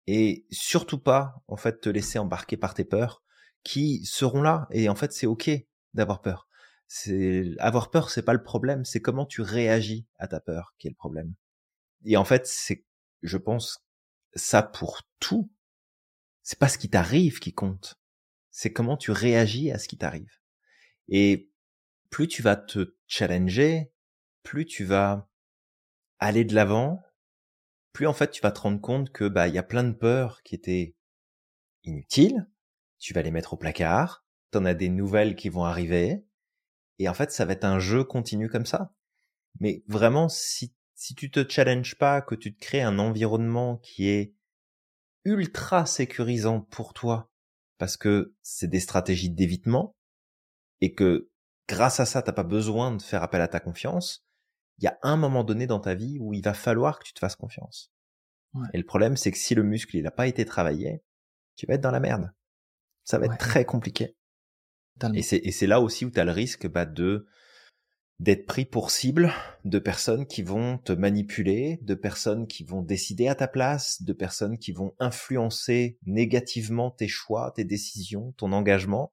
[0.07, 3.23] Et surtout pas en fait te laisser embarquer par tes peurs
[3.65, 4.69] qui seront là.
[4.71, 5.51] Et en fait c'est ok
[5.95, 6.49] d'avoir peur.
[6.87, 10.87] C'est avoir peur, c'est pas le problème, c'est comment tu réagis à ta peur qui
[10.89, 11.35] est le problème.
[12.05, 12.85] Et en fait, c'est
[13.23, 13.85] je pense,
[14.35, 15.51] ça pour tout.
[16.43, 18.01] C'est pas ce qui t'arrive qui compte.
[18.51, 20.33] C'est comment tu réagis à ce qui t'arrive.
[21.09, 21.51] Et
[22.11, 23.93] plus tu vas te challenger,
[24.43, 25.29] plus tu vas
[26.19, 27.03] aller de l'avant,
[27.93, 29.93] plus en fait tu vas te rendre compte que bah il y a plein de
[29.93, 30.97] peurs qui étaient
[31.85, 32.47] inutiles.
[32.99, 34.25] Tu vas les mettre au placard.
[34.51, 36.25] T'en as des nouvelles qui vont arriver.
[36.99, 38.93] Et en fait, ça va être un jeu continu comme ça.
[39.61, 44.09] Mais vraiment, si si tu te challenges pas, que tu te crées un environnement qui
[44.09, 44.35] est
[45.25, 47.31] ultra sécurisant pour toi,
[47.79, 49.97] parce que c'est des stratégies d'évitement,
[50.81, 51.31] et que
[51.69, 54.27] grâce à ça, t'as pas besoin de faire appel à ta confiance,
[54.79, 57.13] il y a un moment donné dans ta vie où il va falloir que tu
[57.13, 57.93] te fasses confiance.
[58.73, 61.05] Et le problème, c'est que si le muscle, il a pas été travaillé,
[61.55, 62.33] tu vas être dans la merde.
[63.05, 64.17] Ça va être très compliqué.
[65.15, 67.29] Et c'est, et c'est là aussi où tu as le risque bah, de
[68.21, 69.33] d'être pris pour cible
[69.65, 74.13] de personnes qui vont te manipuler, de personnes qui vont décider à ta place, de
[74.13, 79.13] personnes qui vont influencer négativement tes choix, tes décisions, ton engagement.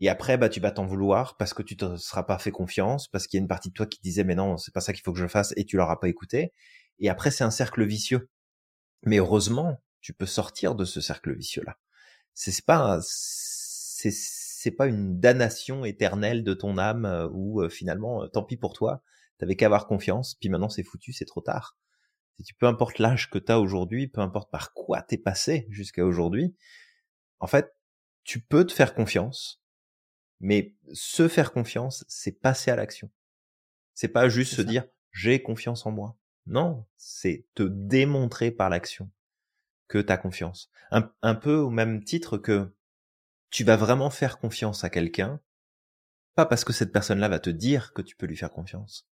[0.00, 3.08] Et après, bah, tu vas t'en vouloir parce que tu te seras pas fait confiance,
[3.08, 4.92] parce qu'il y a une partie de toi qui disait, mais non, c'est pas ça
[4.92, 6.52] qu'il faut que je fasse et tu l'auras pas écouté.
[7.00, 8.28] Et après, c'est un cercle vicieux.
[9.04, 11.78] Mais heureusement, tu peux sortir de ce cercle vicieux-là.
[12.34, 14.10] C'est pas, c'est,
[14.64, 18.56] c'est pas une damnation éternelle de ton âme euh, où euh, finalement, euh, tant pis
[18.56, 19.02] pour toi,
[19.36, 21.76] t'avais qu'à avoir confiance, puis maintenant c'est foutu, c'est trop tard.
[22.38, 26.06] Si tu peu importe l'âge que t'as aujourd'hui, peu importe par quoi t'es passé jusqu'à
[26.06, 26.56] aujourd'hui,
[27.40, 27.76] en fait,
[28.22, 29.62] tu peux te faire confiance,
[30.40, 33.10] mais se faire confiance, c'est passer à l'action.
[33.92, 36.16] C'est pas juste se dire j'ai confiance en moi.
[36.46, 39.10] Non, c'est te démontrer par l'action
[39.88, 40.70] que t'as confiance.
[40.90, 42.72] Un, un peu au même titre que
[43.50, 45.40] tu vas vraiment faire confiance à quelqu'un,
[46.34, 49.08] pas parce que cette personne-là va te dire que tu peux lui faire confiance,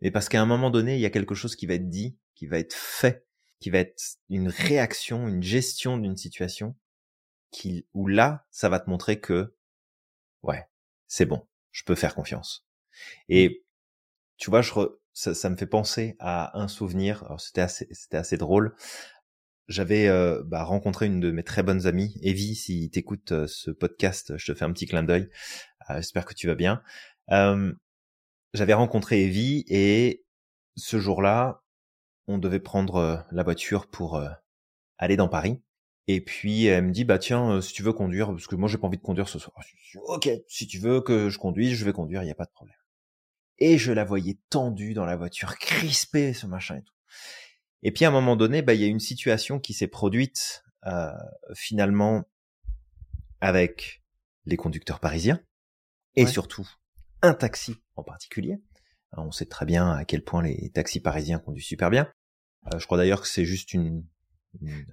[0.00, 2.16] mais parce qu'à un moment donné, il y a quelque chose qui va être dit,
[2.34, 3.26] qui va être fait,
[3.60, 6.76] qui va être une réaction, une gestion d'une situation,
[7.50, 9.54] qui, où là, ça va te montrer que,
[10.42, 10.68] ouais,
[11.06, 12.66] c'est bon, je peux faire confiance.
[13.28, 13.64] Et
[14.36, 14.72] tu vois, je
[15.12, 17.22] ça, ça, me fait penser à un souvenir.
[17.24, 18.74] Alors c'était assez, c'était assez drôle
[19.68, 23.70] j'avais euh, bah, rencontré une de mes très bonnes amies, Evie, si t'écoutes euh, ce
[23.70, 25.28] podcast, je te fais un petit clin d'œil.
[25.90, 26.82] Euh, j'espère que tu vas bien.
[28.52, 30.24] j'avais rencontré Evie et
[30.76, 31.62] ce jour-là,
[32.26, 34.22] on devait prendre la voiture pour
[34.98, 35.62] aller dans Paris.
[36.06, 38.76] Et puis elle me dit bah tiens si tu veux conduire parce que moi j'ai
[38.76, 39.56] pas envie de conduire ce soir.
[40.06, 42.52] ok si tu veux que je conduise je vais conduire il y a pas de
[42.52, 42.76] problème.
[43.58, 46.93] Et je la voyais tendue dans la voiture crispée ce machin et tout.
[47.84, 50.64] Et puis à un moment donné, bah, il y a une situation qui s'est produite
[50.86, 51.12] euh,
[51.54, 52.24] finalement
[53.40, 54.02] avec
[54.46, 55.40] les conducteurs parisiens
[56.16, 56.68] et surtout
[57.22, 58.58] un taxi en particulier.
[59.12, 62.10] on sait très bien à quel point les taxis parisiens conduisent super bien.
[62.72, 64.06] Euh, je crois d'ailleurs que c'est juste une,
[64.60, 64.86] une,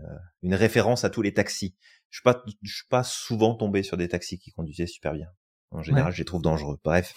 [0.53, 1.75] euh, référence à tous les taxis.
[2.09, 5.27] Je suis pas, je suis pas souvent tombé sur des taxis qui conduisaient super bien.
[5.71, 6.77] En général, je les trouve dangereux.
[6.83, 7.15] Bref.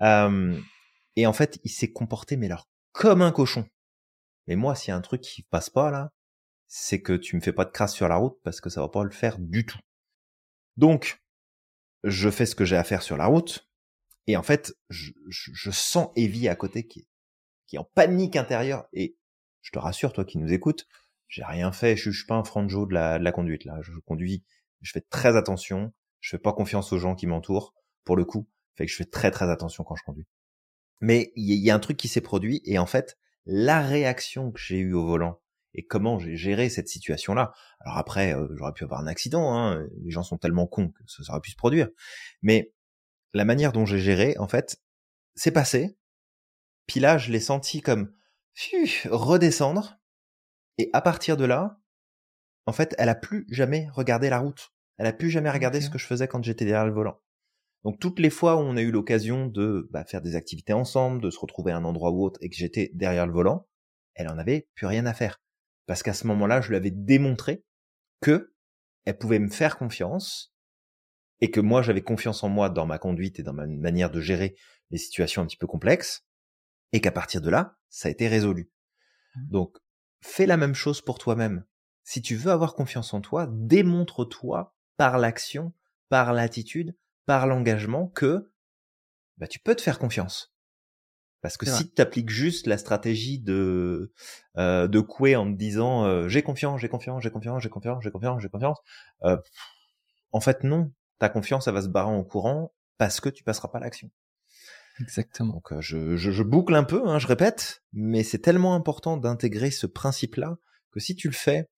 [0.00, 0.60] Euh,
[1.14, 3.66] et en fait, il s'est comporté mais alors comme un cochon.
[4.46, 6.12] Mais moi, s'il y a un truc qui passe pas là,
[6.68, 8.88] c'est que tu me fais pas de crasse sur la route parce que ça va
[8.88, 9.78] pas le faire du tout.
[10.76, 11.22] Donc,
[12.04, 13.68] je fais ce que j'ai à faire sur la route.
[14.26, 17.06] Et en fait, je, je, sens Evie à côté qui,
[17.72, 18.88] est en panique intérieure.
[18.92, 19.16] Et
[19.62, 20.86] je te rassure, toi qui nous écoutes,
[21.28, 21.96] j'ai rien fait.
[21.96, 23.78] Je, je suis pas un franjo de la, de la conduite là.
[23.82, 24.44] Je, conduis,
[24.80, 25.92] je fais très attention.
[26.20, 27.74] Je fais pas confiance aux gens qui m'entourent.
[28.04, 30.26] Pour le coup, fait que je fais très très attention quand je conduis.
[31.00, 34.60] Mais il y, a un truc qui s'est produit et en fait, la réaction que
[34.60, 35.40] j'ai eue au volant
[35.74, 37.52] et comment j'ai géré cette situation-là.
[37.80, 41.02] Alors après, euh, j'aurais pu avoir un accident, hein, les gens sont tellement cons que
[41.06, 41.88] ça, aurait pu se produire.
[42.42, 42.72] Mais
[43.34, 44.80] la manière dont j'ai géré, en fait,
[45.34, 45.98] c'est passé.
[46.86, 48.12] Puis là, je l'ai senti comme
[49.04, 49.98] redescendre.
[50.78, 51.78] Et à partir de là,
[52.64, 54.72] en fait, elle a plus jamais regardé la route.
[54.98, 57.20] Elle a plus jamais regardé ce que je faisais quand j'étais derrière le volant.
[57.84, 61.22] Donc toutes les fois où on a eu l'occasion de bah, faire des activités ensemble,
[61.22, 63.68] de se retrouver à un endroit ou autre et que j'étais derrière le volant,
[64.14, 65.40] elle en avait plus rien à faire.
[65.86, 67.64] Parce qu'à ce moment-là, je lui avais démontré
[68.20, 68.52] que
[69.04, 70.52] elle pouvait me faire confiance
[71.40, 74.20] et que moi j'avais confiance en moi dans ma conduite et dans ma manière de
[74.20, 74.56] gérer
[74.90, 76.26] les situations un petit peu complexes
[76.92, 78.70] et qu'à partir de là, ça a été résolu.
[79.36, 79.48] Mmh.
[79.50, 79.78] Donc
[80.20, 81.64] fais la même chose pour toi-même.
[82.02, 85.72] Si tu veux avoir confiance en toi, démontre-toi par l'action,
[86.08, 86.96] par l'attitude,
[87.26, 88.50] par l'engagement que
[89.38, 90.54] bah, tu peux te faire confiance.
[91.42, 94.12] Parce que si tu appliques juste la stratégie de
[94.56, 98.02] euh, de couer en te disant euh, j'ai confiance, j'ai confiance, j'ai confiance, j'ai confiance,
[98.02, 98.78] j'ai confiance, j'ai confiance,
[99.22, 99.36] euh,
[100.32, 103.68] en fait non, ta confiance elle va se barrer en courant parce que tu passeras
[103.68, 104.10] pas l'action.
[105.00, 105.54] Exactement.
[105.54, 109.16] Donc euh, je, je, je, boucle un peu, hein, je répète, mais c'est tellement important
[109.16, 110.56] d'intégrer ce principe-là
[110.90, 111.68] que si tu le fais,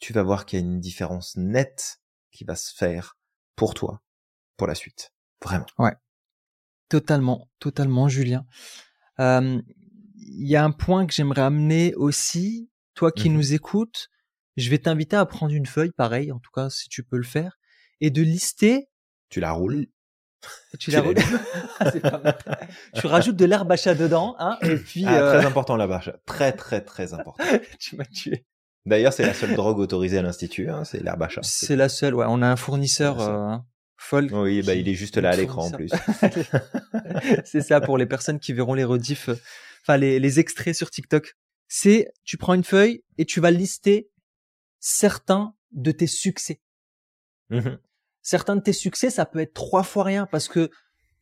[0.00, 3.16] tu vas voir qu'il y a une différence nette qui va se faire
[3.56, 4.02] pour toi
[4.58, 5.14] pour la suite.
[5.42, 5.64] Vraiment.
[5.78, 5.94] Ouais.
[6.90, 8.44] Totalement, totalement, Julien.
[9.18, 12.70] Il y a un point que j'aimerais amener aussi.
[12.94, 14.08] Toi qui mmh nous écoutes,
[14.56, 17.22] je vais t'inviter à prendre une feuille, pareil, en tout cas, si tu peux le
[17.22, 17.58] faire,
[18.00, 18.88] et de lister.
[19.30, 19.86] Tu la roules.
[20.78, 21.14] Tu, la roules.
[21.80, 21.92] Ah,
[22.94, 25.04] tu rajoutes de l'herbe à chat dedans, hein, et puis.
[25.06, 25.38] Ah, euh...
[25.38, 26.16] Très important l'herbe à chat.
[26.26, 27.44] Très, très, très important.
[27.78, 28.46] tu m'as tué.
[28.84, 31.40] D'ailleurs, c'est la seule drogue autorisée à l'institut, hein, c'est chat.
[31.42, 32.26] C'est la seule, ouais.
[32.28, 33.20] On a un fournisseur.
[33.20, 33.56] Euh,
[34.12, 35.90] oui, bah, il est juste là à l'écran en plus.
[37.44, 39.28] c'est ça pour les personnes qui verront les rediffs,
[39.82, 41.36] enfin les, les extraits sur TikTok.
[41.66, 44.08] C'est tu prends une feuille et tu vas lister
[44.78, 46.60] certains de tes succès.
[47.50, 47.76] Mmh
[48.28, 50.70] certains de tes succès, ça peut être trois fois rien parce que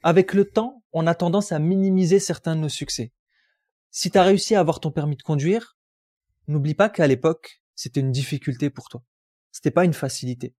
[0.02, 3.12] avec le temps, on a tendance à minimiser certains de nos succès.
[3.92, 5.76] Si tu as réussi à avoir ton permis de conduire,
[6.48, 9.04] n'oublie pas qu'à l'époque, c'était une difficulté pour toi.
[9.52, 10.54] C'était pas une facilité.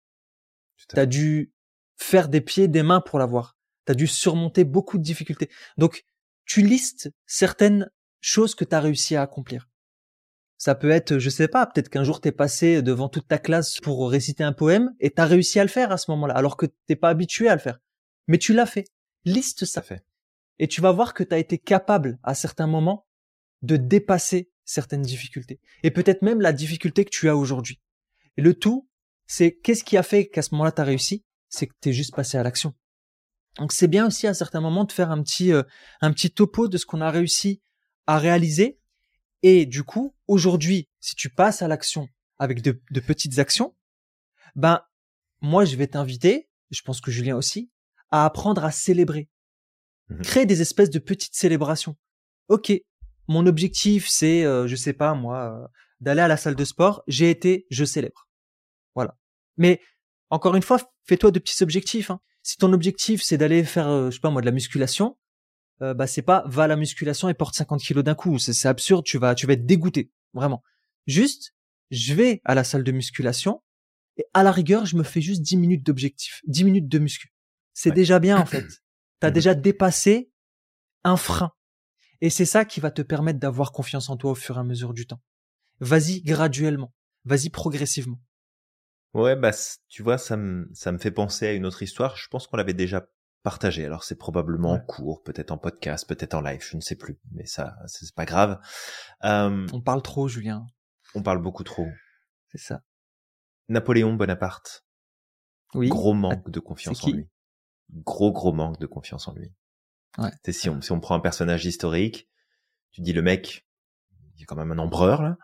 [0.88, 1.51] Tu as dû
[1.97, 3.57] faire des pieds, des mains pour l'avoir.
[3.85, 5.49] Tu as dû surmonter beaucoup de difficultés.
[5.77, 6.05] Donc,
[6.45, 7.89] tu listes certaines
[8.21, 9.69] choses que tu as réussi à accomplir.
[10.57, 13.79] Ça peut être, je sais pas, peut-être qu'un jour t'es passé devant toute ta classe
[13.79, 16.65] pour réciter un poème et t'as réussi à le faire à ce moment-là, alors que
[16.87, 17.79] t'es pas habitué à le faire.
[18.27, 18.85] Mais tu l'as fait.
[19.23, 19.81] Liste ça.
[19.81, 20.03] fait.
[20.57, 23.05] Et tu vas voir que tu as été capable à certains moments
[23.61, 25.59] de dépasser certaines difficultés.
[25.83, 27.79] Et peut-être même la difficulté que tu as aujourd'hui.
[28.37, 28.87] Et le tout,
[29.27, 31.23] c'est qu'est-ce qui a fait qu'à ce moment-là tu as réussi?
[31.49, 32.73] C'est que tu es juste passé à l'action.
[33.57, 35.63] Donc c'est bien aussi à certains moments de faire un petit euh,
[36.01, 37.61] un petit topo de ce qu'on a réussi
[38.05, 38.79] à réaliser.
[39.43, 42.07] Et du coup, aujourd'hui, si tu passes à l'action
[42.39, 43.75] avec de, de petites actions,
[44.55, 44.81] ben
[45.41, 47.71] moi je vais t'inviter, je pense que Julien aussi,
[48.11, 49.29] à apprendre à célébrer.
[50.09, 51.97] Mmh Créer des espèces de petites célébrations.
[52.47, 52.71] Ok,
[53.27, 55.67] mon objectif c'est, euh, je sais pas moi, euh,
[55.99, 57.03] d'aller à la salle de sport.
[57.07, 58.27] J'ai été, je célèbre.
[58.95, 59.17] Voilà.
[59.57, 59.81] Mais
[60.29, 62.12] encore une fois, fais-toi de petits objectifs.
[62.12, 62.20] Hein.
[62.43, 65.18] Si ton objectif c'est d'aller faire, euh, je sais pas moi, de la musculation,
[65.82, 68.38] euh, bah c'est pas va à la musculation et porte 50 kilos d'un coup.
[68.39, 69.05] C'est absurde.
[69.05, 70.64] Tu vas, tu vas être dégoûté, vraiment.
[71.05, 71.53] Juste,
[71.91, 73.62] je vais à la salle de musculation
[74.18, 77.34] et à la rigueur, je me fais juste 10 minutes d'objectif, 10 minutes de muscu.
[77.74, 78.66] C'est déjà bien en fait.
[79.20, 80.32] T'as mmh déjà dépassé
[81.03, 81.51] un frein.
[82.22, 84.64] Et c'est ça qui va te permettre d'avoir confiance en toi au fur et à
[84.64, 85.22] mesure du temps.
[85.80, 86.93] Vas-y graduellement,
[87.26, 88.20] vas-y progressivement.
[89.14, 89.51] Ouais, bah
[89.88, 92.18] tu vois, ça me ça me fait penser à une autre histoire.
[92.18, 93.08] Je pense qu'on l'avait déjà
[93.43, 93.86] partagé.
[93.86, 97.18] Alors c'est probablement en cours, peut-être en podcast, peut-être en live, je ne sais plus.
[97.32, 98.60] Mais ça, c'est pas grave.
[99.22, 100.68] on parle trop, Julien.
[101.16, 101.88] On parle beaucoup trop.
[102.51, 102.84] C'est ça.
[103.70, 104.86] Napoléon Bonaparte.
[105.74, 105.89] Oui.
[105.89, 107.28] Gros manque de confiance en lui.
[107.91, 109.53] Gros gros manque de confiance en lui.
[110.18, 110.32] Ouais.
[110.49, 112.30] Si on, si on prend un personnage historique,
[112.91, 113.68] tu dis le mec,
[114.36, 115.38] il est quand même un empereur là.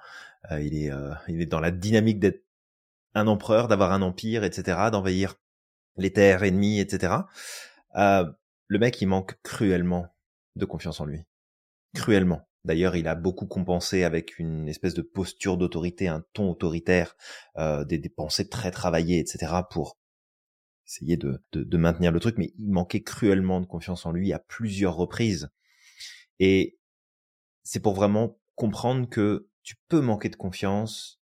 [0.51, 2.42] Euh, il est, euh, il est dans la dynamique d'être
[3.15, 5.35] un empereur, d'avoir un empire, etc., d'envahir
[5.97, 7.13] les terres ennemies, etc.
[7.95, 8.25] Euh,
[8.67, 10.07] le mec, il manque cruellement
[10.55, 11.21] de confiance en lui.
[11.93, 12.47] Cruellement.
[12.65, 17.15] D'ailleurs, il a beaucoup compensé avec une espèce de posture d'autorité, un ton autoritaire,
[17.57, 19.97] euh, des, des, pensées très travaillées, etc., pour
[20.87, 24.39] essayer de, de, maintenir le truc, mais il manquait cruellement de confiance en lui à
[24.39, 25.49] plusieurs reprises.
[26.39, 26.77] Et
[27.63, 31.21] c'est pour vraiment comprendre que tu peux manquer de confiance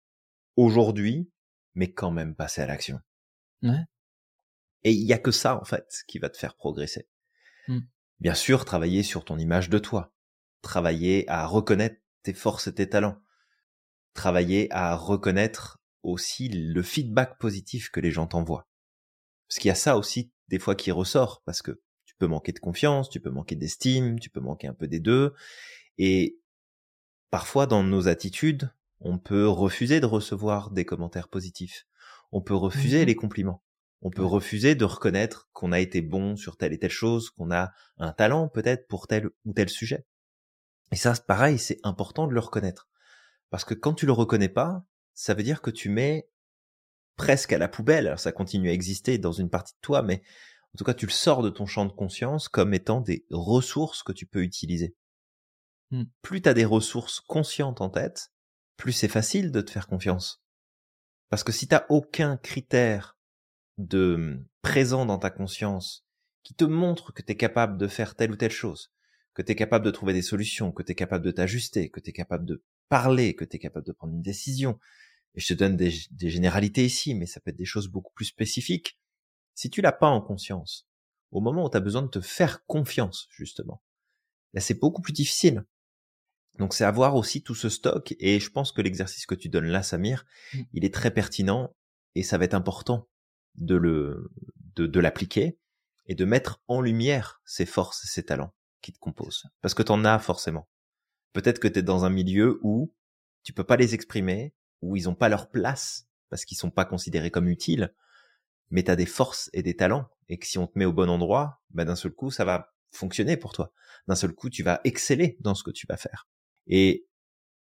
[0.56, 1.30] aujourd'hui,
[1.74, 3.00] mais quand même passer à l'action.
[4.82, 7.08] Et il y a que ça, en fait, qui va te faire progresser.
[7.68, 7.80] Mmh.
[8.20, 10.14] Bien sûr, travailler sur ton image de toi.
[10.62, 13.20] Travailler à reconnaître tes forces et tes talents.
[14.14, 18.68] Travailler à reconnaître aussi le feedback positif que les gens t'envoient.
[19.48, 22.52] Parce qu'il y a ça aussi des fois qui ressort, parce que tu peux manquer
[22.52, 25.34] de confiance, tu peux manquer d'estime, tu peux manquer un peu des deux.
[25.98, 26.38] Et
[27.30, 31.86] parfois dans nos attitudes, on peut refuser de recevoir des commentaires positifs.
[32.32, 33.62] On peut refuser mmh les compliments.
[34.02, 37.50] On peut refuser de reconnaître qu'on a été bon sur telle et telle chose, qu'on
[37.50, 40.06] a un talent peut-être pour tel ou tel sujet.
[40.90, 42.88] Et ça, pareil, c'est important de le reconnaître.
[43.50, 46.28] Parce que quand tu le reconnais pas, ça veut dire que tu mets
[47.16, 48.06] presque à la poubelle.
[48.06, 50.22] Alors ça continue à exister dans une partie de toi, mais
[50.74, 54.02] en tout cas, tu le sors de ton champ de conscience comme étant des ressources
[54.02, 54.94] que tu peux utiliser.
[55.90, 56.04] Hmm.
[56.22, 58.32] Plus tu as des ressources conscientes en tête,
[58.80, 60.42] plus c'est facile de te faire confiance.
[61.28, 63.18] Parce que si t'as aucun critère
[63.78, 66.06] de hum, présent dans ta conscience
[66.42, 68.92] qui te montre que tu es capable de faire telle ou telle chose,
[69.34, 72.00] que tu es capable de trouver des solutions, que tu es capable de t'ajuster, que
[72.00, 74.80] tu es capable de parler, que tu es capable de prendre une décision,
[75.34, 78.24] et je te donne des, généralités ici, mais ça peut être des choses beaucoup plus
[78.24, 78.98] spécifiques.
[79.54, 80.88] Si tu l'as pas en conscience,
[81.30, 83.82] au moment où tu as besoin de te faire confiance, justement,
[84.54, 85.64] là c'est beaucoup plus difficile.
[86.58, 89.66] Donc c'est avoir aussi tout ce stock, et je pense que l'exercice que tu donnes
[89.68, 90.58] là, Samir, mmh.
[90.74, 91.74] il est très pertinent,
[92.14, 93.08] et ça va être important
[93.54, 94.30] de le,
[94.74, 95.58] de, de l'appliquer,
[96.06, 99.44] et de mettre en lumière ses forces et ses talents qui te composent.
[99.62, 100.68] Parce que tu en as forcément.
[101.32, 102.92] Peut-être que tu es dans un milieu où
[103.42, 106.84] tu peux pas les exprimer, où ils n'ont pas leur place parce qu'ils sont pas
[106.84, 107.94] considérés comme utiles,
[108.70, 110.92] mais tu as des forces et des talents, et que si on te met au
[110.92, 113.72] bon endroit, bah d'un seul coup, ça va fonctionner pour toi.
[114.06, 116.28] D'un seul coup, tu vas exceller dans ce que tu vas faire.
[116.70, 117.06] Et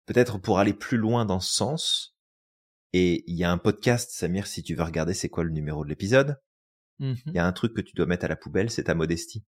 [0.07, 2.16] peut-être pour aller plus loin dans ce sens,
[2.92, 5.84] et il y a un podcast, Samir, si tu veux regarder c'est quoi le numéro
[5.84, 6.40] de l'épisode,
[6.98, 8.94] mmh il y a un truc que tu dois mettre à la poubelle, c'est ta
[8.94, 9.44] modestie.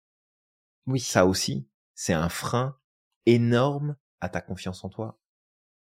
[0.85, 0.99] Oui.
[0.99, 2.77] Ça aussi, c'est un frein
[3.25, 5.19] énorme à ta confiance en toi.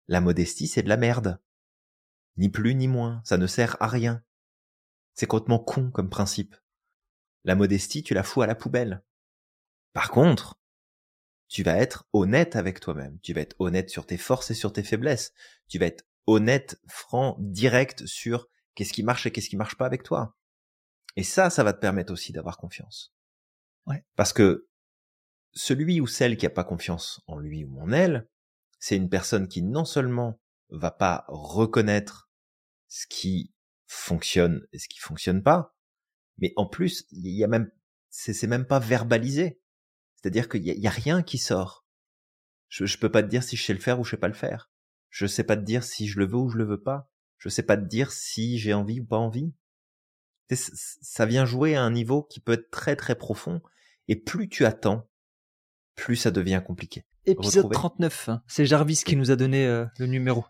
[0.07, 1.40] La modestie, c'est de la merde.
[2.36, 4.22] Ni plus ni moins, ça ne sert à rien.
[5.14, 6.55] C'est complètement con comme principe.
[7.44, 9.03] La modestie, tu la fous à la poubelle.
[9.92, 10.59] Par contre,
[11.51, 13.18] tu vas être honnête avec toi-même.
[13.22, 15.32] Tu vas être honnête sur tes forces et sur tes faiblesses.
[15.68, 19.84] Tu vas être honnête, franc, direct sur qu'est-ce qui marche et qu'est-ce qui marche pas
[19.84, 20.36] avec toi.
[21.16, 23.12] Et ça, ça va te permettre aussi d'avoir confiance.
[23.86, 24.05] Ouais.
[24.14, 24.68] Parce que
[25.53, 28.28] celui ou celle qui a pas confiance en lui ou en elle,
[28.78, 32.30] c'est une personne qui non seulement va pas reconnaître
[32.86, 33.53] ce qui
[33.86, 35.74] fonctionne et ce qui fonctionne pas,
[36.38, 37.72] mais en plus, il y a même,
[38.09, 39.59] c'est même pas verbalisé.
[40.23, 41.87] C'est-à-dire qu'il y, a rien qui sort.
[42.68, 44.29] Je, je peux pas te dire si je sais le faire ou je sais pas
[44.29, 44.71] le faire.
[45.09, 47.11] Je sais pas te dire si je le veux ou je le veux pas.
[47.39, 49.53] Je sais pas te dire si j'ai envie ou pas envie.
[50.53, 53.62] Ça vient jouer à un niveau qui peut être très très profond.
[54.09, 55.09] Et plus tu attends,
[55.95, 57.05] plus ça devient compliqué.
[57.25, 58.43] Épisode 39, hein.
[58.47, 60.45] c'est Jarvis qui nous a donné euh, le numéro.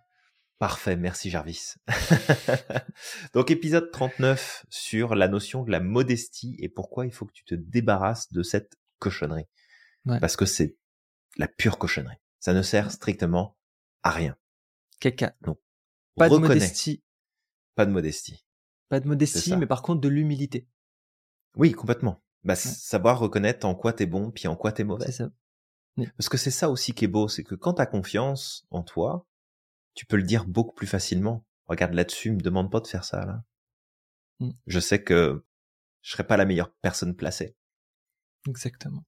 [0.59, 1.75] Parfait, merci Jarvis.
[3.35, 7.45] Donc épisode 39 sur la notion de la modestie et pourquoi il faut que tu
[7.45, 9.47] te débarrasses de cette cochonnerie.
[10.07, 10.76] Parce que c'est
[11.36, 12.16] la pure cochonnerie.
[12.38, 13.57] Ça ne sert strictement
[14.03, 14.36] à rien.
[14.98, 15.36] Caca.
[15.46, 15.57] Non.
[16.16, 17.03] Pas de modestie.
[17.74, 18.44] Pas de modestie.
[18.88, 20.68] Pas de modestie, mais par contre de l'humilité.
[21.57, 22.22] Oui, complètement.
[22.42, 25.12] Bah, savoir reconnaître en quoi t'es bon, puis en quoi t'es mauvais.
[25.12, 25.30] Ça.
[26.16, 29.26] Parce que c'est ça aussi qui est beau, c'est que quand t'as confiance en toi,
[29.94, 31.44] tu peux le dire beaucoup plus facilement.
[31.66, 33.44] Regarde là-dessus, me demande pas de faire ça là.
[34.40, 34.51] Mm.
[34.66, 35.44] Je sais que
[36.03, 37.57] je serais pas la meilleure personne placée.
[38.48, 39.05] Exactement.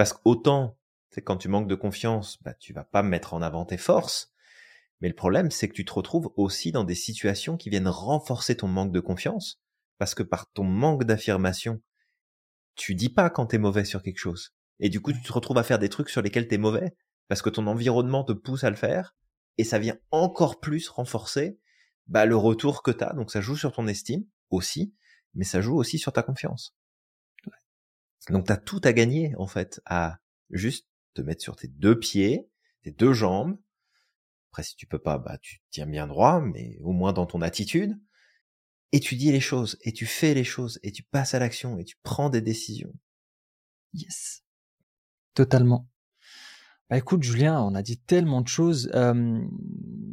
[0.00, 0.78] Parce qu'autant,
[1.10, 4.32] c'est quand tu manques de confiance, bah tu vas pas mettre en avant tes forces.
[5.02, 8.56] Mais le problème, c'est que tu te retrouves aussi dans des situations qui viennent renforcer
[8.56, 9.60] ton manque de confiance,
[9.98, 11.82] parce que par ton manque d'affirmation,
[12.76, 14.54] tu dis pas quand t'es mauvais sur quelque chose.
[14.78, 16.96] Et du coup, tu te retrouves à faire des trucs sur lesquels t'es mauvais,
[17.28, 19.14] parce que ton environnement te pousse à le faire,
[19.58, 21.58] et ça vient encore plus renforcer
[22.06, 23.12] bah, le retour que t'as.
[23.12, 24.94] Donc ça joue sur ton estime aussi,
[25.34, 26.74] mais ça joue aussi sur ta confiance.
[28.28, 30.18] Donc t'as tout à gagner en fait à
[30.50, 32.48] juste te mettre sur tes deux pieds,
[32.82, 33.58] tes deux jambes.
[34.50, 37.40] Après si tu peux pas, bah tu tiens bien droit, mais au moins dans ton
[37.40, 37.98] attitude.
[38.92, 41.78] Et tu dis les choses, et tu fais les choses, et tu passes à l'action,
[41.78, 42.92] et tu prends des décisions.
[43.94, 44.42] Yes.
[45.34, 45.88] Totalement.
[46.88, 48.90] Bah écoute Julien, on a dit tellement de choses.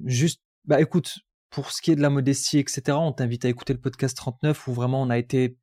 [0.06, 1.18] Juste, bah écoute,
[1.50, 4.68] pour ce qui est de la modestie, etc., on t'invite à écouter le podcast 39
[4.68, 5.58] où vraiment on a été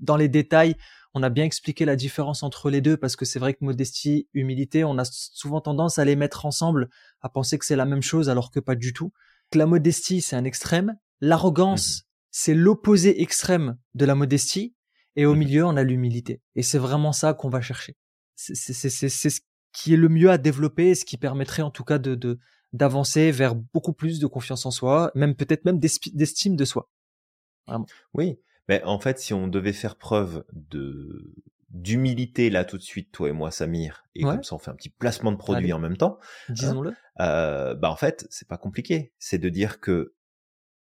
[0.00, 0.74] dans les détails.
[1.18, 4.28] On a bien expliqué la différence entre les deux parce que c'est vrai que modestie,
[4.34, 6.90] humilité, on a souvent tendance à les mettre ensemble,
[7.22, 9.14] à penser que c'est la même chose alors que pas du tout.
[9.54, 10.98] La modestie, c'est un extrême.
[11.22, 12.02] L'arrogance, mmh
[12.38, 14.74] c'est l'opposé extrême de la modestie.
[15.14, 16.42] Et au mmh milieu, on a l'humilité.
[16.54, 17.96] Et c'est vraiment ça qu'on va chercher.
[18.34, 19.40] C'est ce
[19.72, 22.38] qui est le mieux à développer et ce qui permettrait en tout cas de
[22.74, 26.90] d'avancer vers beaucoup plus de confiance en soi, même peut-être même d'estime de soi.
[28.12, 28.38] Oui,
[28.68, 31.34] mais en fait, si on devait faire preuve de
[31.70, 34.74] d'humilité là tout de suite, toi et moi, Samir, et comme ça on fait un
[34.76, 36.94] petit placement de produit en même temps, hein, disons-le.
[37.20, 39.12] euh, bah en fait, c'est pas compliqué.
[39.18, 40.14] C'est de dire que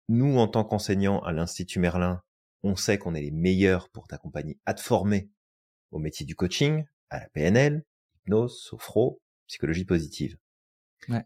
[0.08, 2.22] nous, en tant qu'enseignants à l'Institut Merlin,
[2.62, 5.30] on sait qu'on est les meilleurs pour t'accompagner à te former
[5.90, 10.36] au métier du coaching, à la PNL, hypnose, sophro, psychologie positive.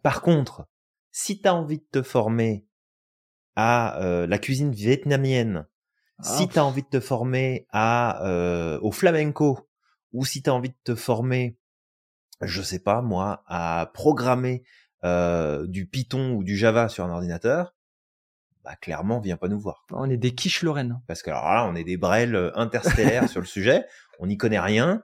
[0.02, 0.66] Par contre,
[1.12, 2.66] si tu as envie de te former
[3.56, 5.66] à euh, la cuisine vietnamienne,
[6.22, 9.68] si ah, tu as envie de te former à euh, au flamenco
[10.12, 11.58] ou si tu as envie de te former
[12.40, 14.64] je sais pas moi à programmer
[15.04, 17.74] euh, du Python ou du Java sur un ordinateur,
[18.64, 19.84] bah clairement viens pas nous voir.
[19.90, 21.00] On est des quiches Lorraine.
[21.06, 23.84] Parce que alors là, on est des brels interstellaires sur le sujet,
[24.18, 25.02] on n'y connaît rien.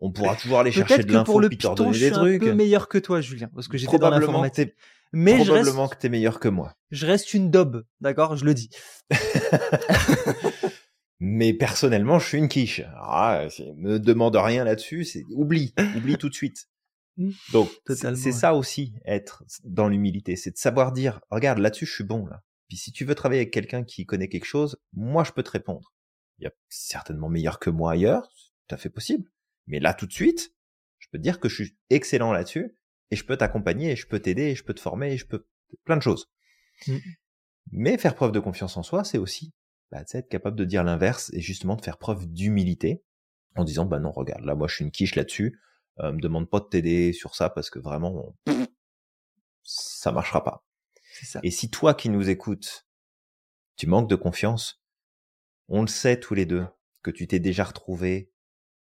[0.00, 1.92] On pourra toujours aller chercher de l'info redonner des trucs.
[1.94, 4.74] Je suis un peu meilleur que toi, Julien, parce que j'étais dans l'informatique.
[5.12, 6.74] Mais probablement je reste, que t'es meilleur que moi.
[6.90, 8.70] Je reste une daube, d'accord, je le dis.
[11.20, 12.82] mais personnellement, je suis une quiche.
[12.96, 13.46] Ah,
[13.76, 16.68] me demande rien là-dessus, c'est oublie, oublie tout de suite.
[17.52, 22.04] Donc c'est ça aussi être dans l'humilité, c'est de savoir dire regarde là-dessus je suis
[22.04, 22.42] bon là.
[22.68, 25.50] Puis si tu veux travailler avec quelqu'un qui connaît quelque chose, moi je peux te
[25.50, 25.92] répondre.
[26.38, 29.28] Il y a certainement meilleur que moi ailleurs, c'est tout à fait possible.
[29.66, 30.54] Mais là, tout de suite,
[30.98, 32.76] je peux te dire que je suis excellent là-dessus
[33.10, 35.26] et je peux t'accompagner et je peux t'aider et je peux te former et je
[35.26, 35.46] peux
[35.84, 36.30] plein de choses.
[36.86, 36.98] Mm.
[37.72, 39.52] Mais faire preuve de confiance en soi, c'est aussi
[39.90, 43.02] bah, être capable de dire l'inverse et justement de faire preuve d'humilité
[43.56, 45.60] en disant bah non regarde là moi je suis une quiche là-dessus,
[46.00, 48.34] euh, me demande pas de t'aider sur ça parce que vraiment
[49.62, 50.64] ça marchera pas.
[51.22, 51.40] Ça.
[51.42, 52.86] Et si toi qui nous écoutes,
[53.76, 54.80] tu manques de confiance,
[55.68, 56.66] on le sait tous les deux
[57.02, 58.30] que tu t'es déjà retrouvé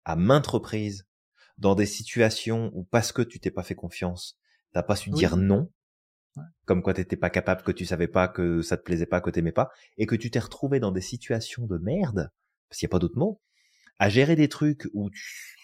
[0.05, 1.06] à maintes reprises
[1.57, 4.37] dans des situations où parce que tu t'es pas fait confiance,
[4.73, 5.71] t'as pas su dire non,
[6.65, 9.29] comme quoi t'étais pas capable, que tu savais pas, que ça te plaisait pas, que
[9.29, 12.31] t'aimais pas, et que tu t'es retrouvé dans des situations de merde,
[12.69, 13.41] parce qu'il n'y a pas d'autre mot,
[13.99, 15.57] à gérer des trucs où tu,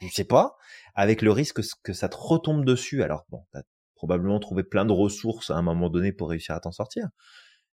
[0.00, 0.56] je sais pas,
[0.94, 3.02] avec le risque que ça te retombe dessus.
[3.02, 3.62] Alors bon, t'as
[3.94, 7.08] probablement trouvé plein de ressources à un moment donné pour réussir à t'en sortir.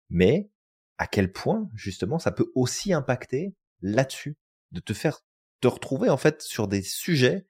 [0.10, 0.50] Mais
[0.98, 4.38] à quel point, justement, ça peut aussi impacter là-dessus,
[4.72, 5.20] de te faire
[5.60, 7.48] te retrouver en fait sur des sujets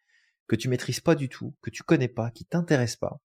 [0.47, 3.21] que tu maîtrises pas du tout, que tu connais pas, qui t'intéressent pas,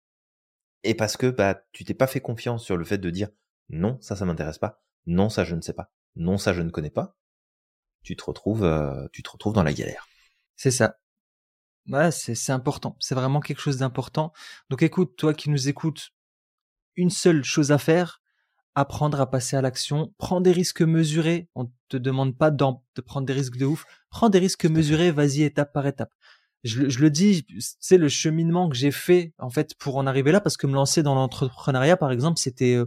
[0.84, 3.30] et parce que bah tu t'es pas fait confiance sur le fait de dire
[3.70, 6.70] non, ça ça m'intéresse pas, non ça je ne sais pas, non ça je ne
[6.70, 7.18] connais pas,
[8.04, 10.08] tu te retrouves euh, tu te retrouves dans la galère.
[10.56, 11.00] C'est ça.
[11.90, 14.34] Ouais, c'est c'est important, c'est vraiment quelque chose d'important.
[14.70, 16.12] Donc écoute, toi qui nous écoutes,
[16.96, 18.22] une seule chose à faire,
[18.76, 21.50] apprendre à passer à l'action, prends des risques mesurés.
[21.56, 23.86] On te demande pas de prendre des risques de ouf.
[24.10, 26.14] Prends des risques mesurés, vas-y étape par étape.
[26.64, 27.46] Je, je le dis,
[27.80, 30.74] c'est le cheminement que j'ai fait en fait pour en arriver là, parce que me
[30.74, 32.86] lancer dans l'entrepreneuriat, par exemple, c'était, euh,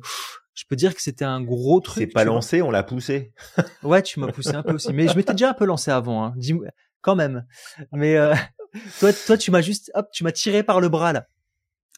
[0.55, 2.09] je peux dire que c'était un gros truc.
[2.09, 3.33] C'est pas lancé, on l'a poussé.
[3.83, 6.24] ouais, tu m'as poussé un peu aussi, mais je m'étais déjà un peu lancé avant.
[6.24, 6.35] Hein.
[6.37, 6.55] Dis
[7.03, 7.47] quand même.
[7.93, 8.35] Mais euh,
[8.99, 11.27] toi, toi, tu m'as juste, hop, tu m'as tiré par le bras là.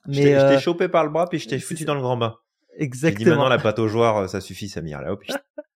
[0.06, 0.58] Mais je t'ai euh...
[0.58, 2.36] chopé par le bras puis je t'ai foutu dans le grand bain.
[2.76, 3.24] Exactement.
[3.24, 5.12] Dit maintenant la pâte au joueur, euh, ça suffit Samir là.
[5.12, 5.22] Hop.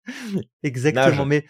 [0.64, 1.26] Exactement.
[1.26, 1.45] Mais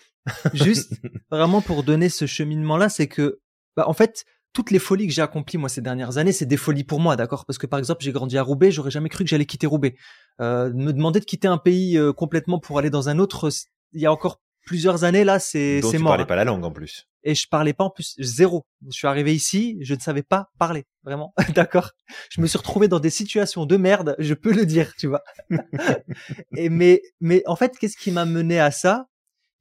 [0.54, 0.94] juste
[1.32, 3.40] vraiment pour donner ce cheminement là, c'est que
[3.76, 6.58] bah, en fait toutes les folies que j'ai accomplies moi ces dernières années, c'est des
[6.58, 7.46] folies pour moi, d'accord?
[7.46, 9.96] Parce que par exemple, j'ai grandi à Roubaix, j'aurais jamais cru que j'allais quitter Roubaix.
[10.42, 13.50] Euh, me demander de quitter un pays euh, complètement pour aller dans un autre,
[13.94, 16.14] il y a encore plusieurs années là, c'est c'est mort.
[16.14, 17.08] Tu parlais pas la langue en plus.
[17.24, 18.66] Et je parlais pas en plus zéro.
[18.86, 21.34] Je suis arrivé ici, je ne savais pas parler, vraiment.
[21.56, 21.92] D'accord?
[22.30, 25.24] Je me suis retrouvé dans des situations de merde, je peux le dire, tu vois.
[26.56, 29.08] et mais mais en fait, qu'est-ce qui m'a mené à ça?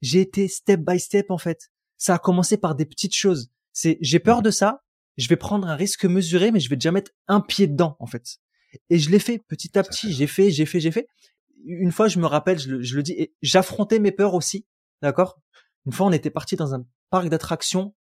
[0.01, 1.69] J'ai été step by step en fait.
[1.97, 3.51] Ça a commencé par des petites choses.
[3.81, 4.83] C'est j'ai peur de ça,
[5.17, 8.07] je vais prendre un risque mesuré, mais je vais déjà mettre un pied dedans en
[8.07, 8.39] fait.
[8.89, 10.11] Et je l'ai fait petit à petit.
[10.11, 11.07] J'ai fait, j'ai fait, j'ai fait.
[11.65, 14.65] Une fois, je me rappelle, je le, je le dis, et j'affrontais mes peurs aussi
[15.01, 15.39] D'accord?
[15.85, 17.95] Une fois, on était parti dans un parc d'attractions,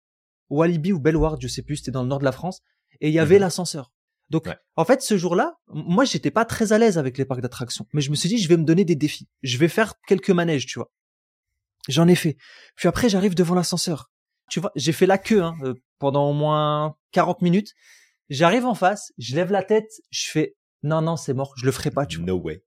[0.48, 2.60] Walibi ou Bellward, je sais plus, c'était dans le nord de la France,
[3.00, 3.42] et il y avait mhm.
[3.42, 3.92] l'ascenseur.
[4.30, 7.86] Donc, en fait, ce jour-là, moi, j'étais pas très à l'aise avec les parcs d'attractions,
[7.92, 9.28] mais je me suis dit, je vais me donner des défis.
[9.42, 10.92] Je vais faire quelques manèges, tu vois.
[11.88, 12.36] J'en ai fait.
[12.76, 14.10] Puis après, j'arrive devant l'ascenseur.
[14.50, 17.74] Tu vois, j'ai fait la queue hein, euh, pendant au moins 40 minutes.
[18.30, 21.72] J'arrive en face, je lève la tête, je fais non non c'est mort, je le
[21.72, 22.06] ferai pas.
[22.06, 22.62] Tu no way.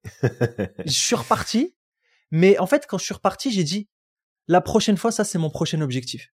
[0.85, 1.75] je suis reparti,
[2.31, 3.89] mais en fait quand je suis reparti, j'ai dit
[4.47, 6.31] la prochaine fois, ça c'est mon prochain objectif.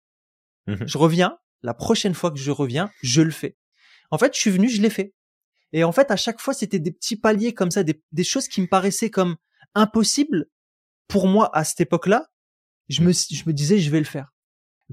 [0.66, 0.86] Mhm.
[0.86, 3.56] Je reviens, la prochaine fois que je reviens, je le fais.
[4.10, 5.14] En fait, je suis venu, je l'ai fait.
[5.72, 8.60] Et en fait, à chaque fois, c'était des petits paliers comme ça, des, choses qui
[8.60, 9.36] me paraissaient comme
[9.74, 10.46] impossibles
[11.06, 12.26] pour moi à cette époque-là.
[12.88, 14.29] Je me, je me disais, je vais le faire.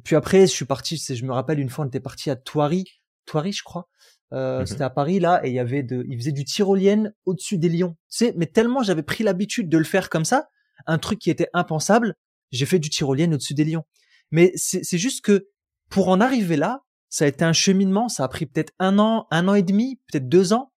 [0.04, 2.86] Puis après, je suis parti, je me rappelle une fois, on était parti à Thoiry,
[3.26, 3.90] Thoiry, je crois.
[4.34, 4.66] Euh, mhm.
[4.66, 7.70] C'était à Paris là, et il y avait de, il faisait du tyrolienne au-dessus des
[7.70, 7.96] lions.
[8.10, 10.50] Tu sais, mais tellement j'avais pris l'habitude de le faire comme ça,
[10.86, 12.16] un truc qui était impensable,
[12.52, 13.86] j'ai fait du tyrolien au-dessus des lions.
[14.32, 15.48] Mais c'est juste que
[15.90, 19.28] pour en arriver là, ça a été un cheminement, ça a pris peut-être un an,
[19.32, 20.74] un an et demi, peut-être deux ans.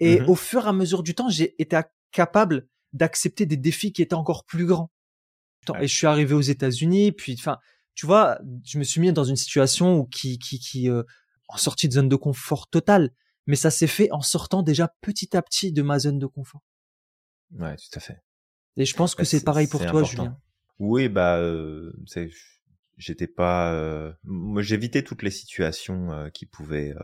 [0.00, 1.78] Et mmh au fur et à mesure du temps, j'ai été
[2.12, 4.90] capable d'accepter des défis qui étaient encore plus grands.
[5.80, 7.58] Et je suis arrivé aux États-Unis, puis enfin,
[7.96, 11.02] tu vois, je me suis mis dans une situation où qui qui qui euh,
[11.48, 13.10] en sortie de zone de confort totale,
[13.46, 16.62] mais ça s'est fait en sortant déjà petit à petit de ma zone de confort.
[17.52, 18.22] Ouais, tout à fait.
[18.76, 20.38] Et je pense que c'est pareil pour toi, Julien.
[20.78, 21.40] Oui, bah,
[22.98, 23.72] j'étais pas.
[23.72, 26.94] Euh, moi, j'évitais toutes les situations qui pouvaient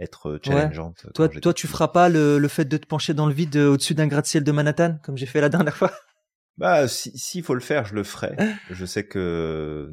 [0.00, 1.06] être challengeantes.
[1.14, 3.94] Toi, toi, tu feras pas le, le, fait de te pencher dans le vide au-dessus
[3.94, 5.92] d'un gratte-ciel de Manhattan, comme j'ai fait la dernière fois?
[6.56, 8.36] Bah, s'il si faut le faire, je le ferai.
[8.70, 9.92] je sais que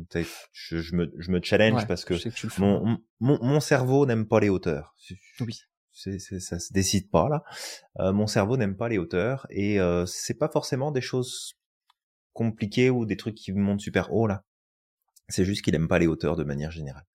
[0.53, 2.14] je, je, me, je me challenge parce que,
[2.59, 4.95] mon, mon, mon, cerveau n'aime pas les hauteurs.
[5.39, 5.59] Oui.
[5.93, 7.43] Ça se décide pas là.
[7.99, 11.59] Euh, mon cerveau n'aime pas les hauteurs et euh, c'est pas forcément des choses
[12.34, 14.45] compliqués ou des trucs qui montent super haut là.
[15.30, 17.05] C'est juste qu'il aime pas les hauteurs de manière générale.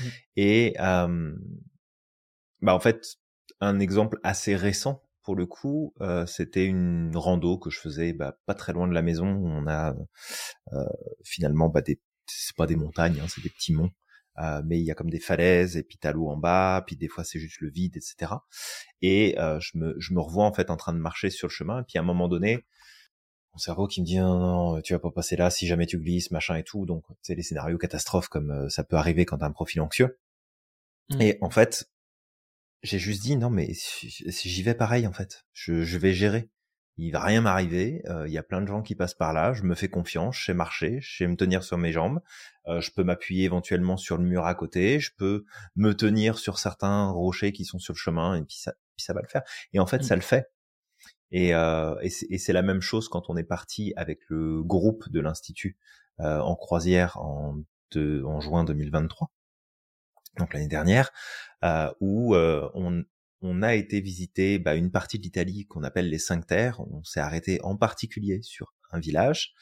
[0.00, 0.04] Mmh.
[0.36, 3.18] Et bah en fait,
[3.60, 8.38] un exemple assez récent pour le coup, euh, c'était une rando que je faisais bah,
[8.46, 9.26] pas très loin de la maison.
[9.26, 9.96] on a
[10.72, 10.84] euh,
[11.24, 13.90] finalement bah, des, c'est pas des montagnes, hein, c'est des petits monts.
[14.38, 16.94] Euh, mais il y a comme des falaises et puis t'as l'eau en bas, puis
[16.94, 18.34] des fois c'est juste le vide, etc.
[19.02, 21.80] Et je me je me revois en fait en train de marcher sur le chemin,
[21.80, 22.64] et puis à un moment donné,
[23.52, 25.98] mon cerveau qui me dit non, non, tu vas pas passer là si jamais tu
[25.98, 26.86] glisses, machin et tout.
[26.86, 30.18] Donc, c'est les scénarios catastrophes comme euh, ça peut arriver quand t'as un profil anxieux.
[31.08, 31.20] Mmh.
[31.22, 31.90] Et en fait,
[32.82, 36.50] j'ai juste dit non, mais si, j'y vais pareil en fait, je, je vais gérer.
[36.98, 38.00] Il va rien m'arriver.
[38.06, 39.52] Euh, il y a plein de gens qui passent par là.
[39.52, 40.38] Je me fais confiance.
[40.38, 40.98] Je sais marcher.
[41.02, 42.22] Je sais me tenir sur mes jambes.
[42.68, 44.98] Euh, je peux m'appuyer éventuellement sur le mur à côté.
[44.98, 48.34] Je peux me tenir sur certains rochers qui sont sur le chemin.
[48.36, 49.42] Et puis ça, puis ça va le faire.
[49.74, 50.02] Et en fait, mmh.
[50.04, 50.50] ça le fait.
[51.32, 55.20] Et, euh, et c'est la même chose quand on est parti avec le groupe de
[55.20, 55.76] l'institut
[56.20, 57.56] euh, en croisière en
[57.92, 59.30] de, en juin 2023,
[60.38, 61.10] donc l'année dernière,
[61.64, 63.04] euh, où euh, on,
[63.42, 66.80] on a été visiter bah, une partie de l'Italie qu'on appelle les Cinq Terres.
[66.80, 69.54] On s'est arrêté en particulier sur un village,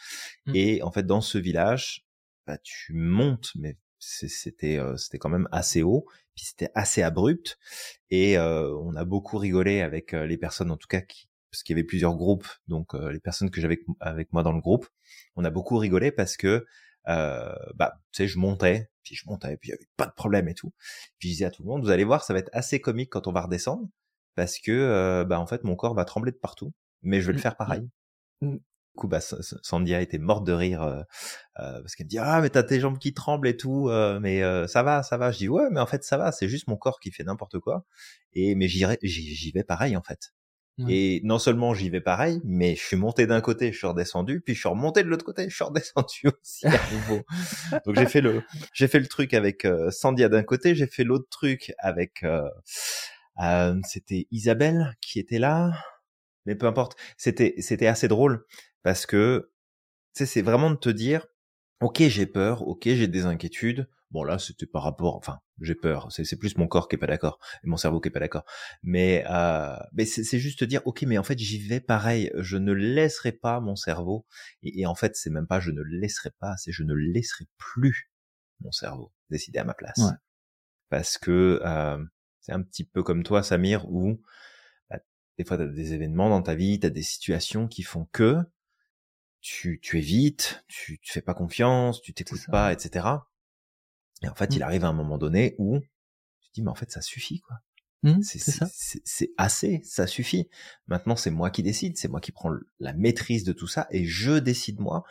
[0.47, 0.53] mmh.
[0.55, 2.07] et en fait dans ce village,
[2.47, 7.59] bah, tu montes, mais c'était euh, c'était quand même assez haut, puis c'était assez abrupt,
[8.11, 11.63] et euh, on a beaucoup rigolé avec euh, les personnes, en tout cas qui parce
[11.63, 14.89] qu'il y avait plusieurs groupes, donc les personnes que j'avais avec moi dans le groupe,
[15.37, 16.67] on a beaucoup rigolé parce que
[17.09, 20.13] euh, bah, tu sais, je montais, puis je montais, puis il y avait pas de
[20.13, 20.73] problème et tout.
[21.19, 23.11] Puis je disais à tout le monde, vous allez voir, ça va être assez comique
[23.11, 23.89] quand on va redescendre,
[24.35, 27.33] parce que, euh, bah, en fait, mon corps va trembler de partout, mais je vais
[27.35, 27.89] le faire pareil.
[28.41, 28.49] Mmh.
[28.49, 28.59] Mmh.
[28.95, 31.03] Du coup, bah, Sandia était morte de rire euh,
[31.59, 34.21] euh, parce qu'elle me dit ah mais t'as tes jambes qui tremblent et tout, euh,
[34.21, 35.33] mais ça va, ça va.
[35.33, 37.59] Je dis ouais, mais en fait ça va, c'est juste mon corps qui fait n'importe
[37.59, 37.85] quoi.
[38.35, 40.33] Et mais j'y j'y vais pareil en fait.
[40.89, 44.41] Et non seulement j'y vais pareil, mais je suis monté d'un côté, je suis redescendu,
[44.41, 47.23] puis je suis remonté de l'autre côté, je suis redescendu aussi à nouveau.
[47.87, 51.05] Donc j'ai fait le, j'ai fait le truc avec euh, Sandia d'un côté, j'ai fait
[51.05, 52.49] l'autre truc avec, euh,
[53.41, 55.73] euh, c'était Isabelle qui était là,
[56.45, 56.97] mais peu importe.
[57.17, 58.45] C'était, c'était assez drôle
[58.83, 59.51] parce que,
[60.17, 61.27] c'est vraiment de te dire,
[61.81, 66.07] ok, j'ai peur, ok, j'ai des inquiétudes, Bon là, c'était par rapport, enfin, j'ai peur.
[66.13, 68.45] C'est plus mon corps qui est pas d'accord et mon cerveau qui est pas d'accord.
[68.85, 72.31] Mais euh, mais c'est juste dire, ok, mais en fait, j'y vais pareil.
[72.37, 74.25] Je ne laisserai pas mon cerveau.
[74.63, 78.13] Et, en fait, c'est même pas je ne laisserai pas, c'est je ne laisserai plus
[78.61, 80.01] mon cerveau décider à ma place.
[80.91, 81.99] Parce que euh,
[82.39, 84.23] c'est un petit peu comme toi, Samir, où
[84.91, 85.01] bah,
[85.39, 88.07] des fois, tu as des événements dans ta vie, tu as des situations qui font
[88.13, 88.37] que
[89.41, 93.07] tu, tu évites, tu, tu fais pas confiance, tu t'écoutes pas, etc.
[94.25, 94.63] Et en fait, il mmh.
[94.63, 97.57] arrive à un moment donné où tu te dis, mais en fait, ça suffit, quoi.
[98.03, 100.51] Mmh, c'est assez, ça suffit.
[100.89, 104.05] Maintenant, c'est moi qui décide, c'est moi qui prends la maîtrise de tout ça et
[104.05, 105.05] je décide moi.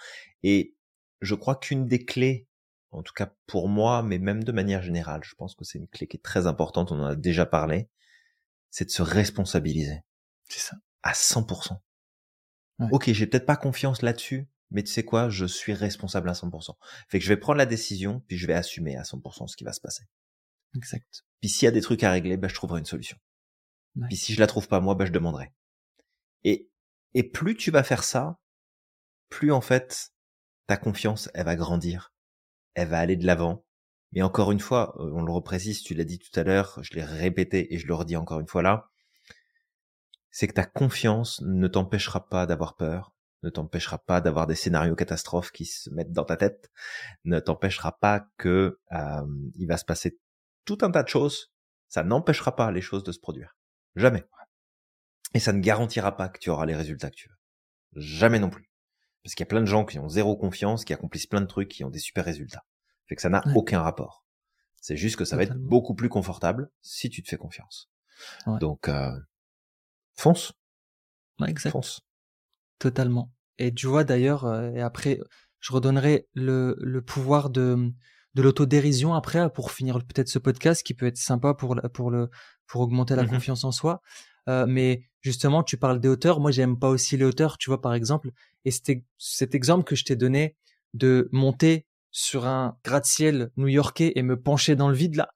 [0.44, 0.76] Et
[1.22, 2.48] je crois qu'une des clés,
[2.92, 5.88] en tout cas pour moi, mais même de manière générale, je pense que c'est une
[5.88, 7.90] clé qui est très importante, on en a déjà parlé,
[8.70, 10.04] c'est de se responsabiliser.
[10.48, 10.78] C'est ça.
[11.02, 11.80] À 100%.
[12.92, 16.76] Ok, j'ai peut-être pas confiance là-dessus, mais tu sais quoi, je suis responsable à 100%.
[17.08, 19.64] Fait que je vais prendre la décision, puis je vais assumer à 100% ce qui
[19.64, 20.04] va se passer.
[20.76, 21.24] Exact.
[21.40, 23.18] Puis s'il y a des trucs à régler, ben, je trouverai une solution.
[24.08, 25.54] Puis si je la trouve pas moi, ben, je demanderai.
[26.44, 26.70] Et,
[27.14, 28.40] et plus tu vas faire ça,
[29.30, 30.12] plus en fait,
[30.66, 32.14] ta confiance, elle va grandir.
[32.74, 33.64] Elle va aller de l'avant.
[34.12, 36.94] Mais encore une fois, euh, on le reprécise, tu l'as dit tout à l'heure, je
[36.94, 38.90] l'ai répété et je le redis encore une fois là,
[40.32, 43.13] c'est que ta confiance ne t'empêchera pas d'avoir peur,
[43.44, 46.72] ne t'empêchera pas d'avoir des scénarios catastrophes qui se mettent dans ta tête,
[47.26, 49.22] ne t'empêchera pas que euh,
[49.56, 50.20] il va se passer
[50.66, 51.54] tout un tas de choses.
[51.90, 53.56] Ça n'empêchera pas les choses de se produire.
[53.96, 54.24] Jamais.
[55.34, 57.36] Et ça ne garantira pas que tu auras les résultats que tu veux.
[58.02, 58.72] Jamais non plus.
[59.24, 61.46] Parce qu'il y a plein de gens qui ont zéro confiance, qui accomplissent plein de
[61.46, 62.66] trucs, qui ont des super résultats.
[63.08, 64.26] Fait que ça n'a aucun rapport.
[64.82, 67.90] C'est juste que ça va être beaucoup plus confortable si tu te fais confiance.
[68.60, 69.18] Donc, euh,
[70.16, 70.54] fonce.
[71.40, 71.72] Ouais, exact.
[71.72, 72.02] Fonce.
[72.84, 73.32] Totalement.
[73.60, 75.18] Et tu vois d'ailleurs, euh, et après,
[75.62, 77.94] je redonnerai le, le pouvoir de,
[78.34, 82.30] de l'autodérision après pour finir peut-être ce podcast qui peut être sympa pour, pour, le,
[82.68, 84.02] pour augmenter la mmh confiance en soi.
[84.50, 86.42] Euh, mais justement, tu parles des hauteurs.
[86.42, 88.32] Moi, j'aime pas aussi les hauteurs, tu vois, par exemple.
[88.66, 90.58] Et c'était cet exemple que je t'ai donné
[90.94, 95.30] de monter sur un gratte-ciel new-yorkais et me pencher dans le vide là.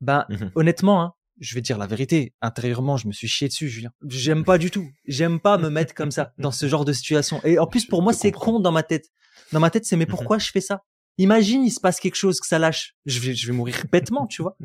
[0.00, 3.68] Ben, mmh honnêtement, hein, je vais dire la vérité, intérieurement, je me suis chié dessus,
[3.68, 3.90] Julien.
[4.06, 4.88] J'aime pas du tout.
[5.06, 7.40] J'aime pas me mettre comme ça dans ce genre de situation.
[7.44, 9.10] Et en plus, pour moi, c'est con dans ma tête.
[9.52, 10.82] Dans ma tête, c'est mais pourquoi je fais ça?
[11.18, 12.94] Imagine, il se passe quelque chose, que ça lâche.
[13.04, 14.56] Je vais, je vais mourir bêtement, tu vois.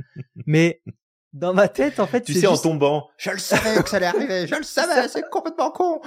[0.46, 0.82] Mais
[1.34, 4.06] dans ma tête, en fait, tu sais, en tombant, je le savais que ça allait
[4.06, 4.48] arriver.
[4.48, 6.02] Je le savais, c'est complètement con.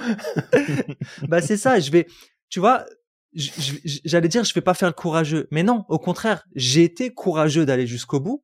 [1.27, 1.79] bah c'est ça.
[1.79, 2.07] Je vais,
[2.49, 2.85] tu vois,
[3.33, 7.65] j'allais dire, je vais pas faire le courageux, mais non, au contraire, j'ai été courageux
[7.65, 8.43] d'aller jusqu'au bout.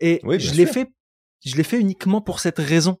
[0.00, 0.88] Et je l'ai fait
[1.44, 3.00] je l'ai fait uniquement pour cette raison.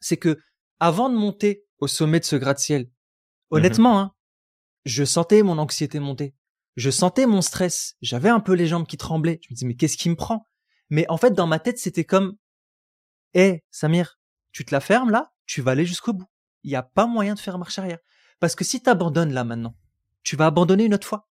[0.00, 0.38] C'est que
[0.78, 2.90] avant de monter au sommet de ce gratte-ciel,
[3.50, 4.00] honnêtement, mhm.
[4.00, 4.12] hein,
[4.84, 6.34] je sentais mon anxiété monter.
[6.76, 7.96] Je sentais mon stress.
[8.02, 9.40] J'avais un peu les jambes qui tremblaient.
[9.42, 10.46] Je me disais, mais qu'est-ce qui me prend?
[10.90, 12.36] Mais en fait, dans ma tête, c'était comme,
[13.34, 14.18] hé, Samir,
[14.52, 16.28] tu te la fermes là, tu vas aller jusqu'au bout.
[16.62, 17.98] Il n'y a pas moyen de faire marche arrière.
[18.38, 19.76] Parce que si tu abandonnes là maintenant,
[20.22, 21.28] tu vas abandonner une autre fois.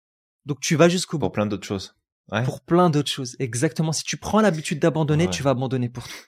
[0.47, 1.27] Donc tu vas jusqu'au bout.
[1.27, 1.97] Pour plein d'autres choses
[2.45, 3.37] pour plein d'autres choses.
[3.39, 3.93] Exactement.
[3.93, 6.25] Si tu prends l'habitude d'abandonner, tu vas abandonner pour tout.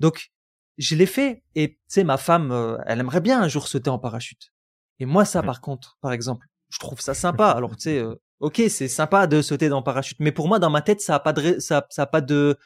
[0.00, 0.32] Donc,
[0.78, 1.42] je l'ai fait.
[1.54, 4.52] Et tu sais, ma femme, euh, elle aimerait bien un jour sauter en parachute.
[4.98, 7.50] Et moi, ça, par contre, par exemple, je trouve ça sympa.
[7.50, 10.70] Alors, tu sais, euh, ok, c'est sympa de sauter dans parachute, mais pour moi, dans
[10.70, 12.56] ma tête, ça a pas de, ça, ça a pas de,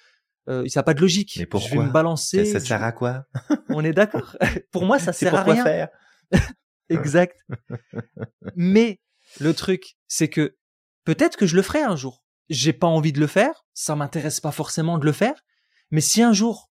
[0.49, 1.37] euh, ça a pas de logique.
[1.39, 2.45] Mais pourquoi Je vais me balancer.
[2.45, 3.25] Ça, sert à quoi?
[3.69, 4.37] On est d'accord.
[4.71, 5.65] pour moi, ça sert à rien.
[5.65, 5.89] faire?
[6.89, 7.37] Exact.
[8.57, 9.01] mais
[9.41, 10.57] le truc, c'est que
[11.05, 12.23] peut-être que je le ferai un jour.
[12.49, 15.45] J'ai pas envie de le faire, ça m'intéresse pas forcément de le faire,
[15.91, 16.71] mais si un jour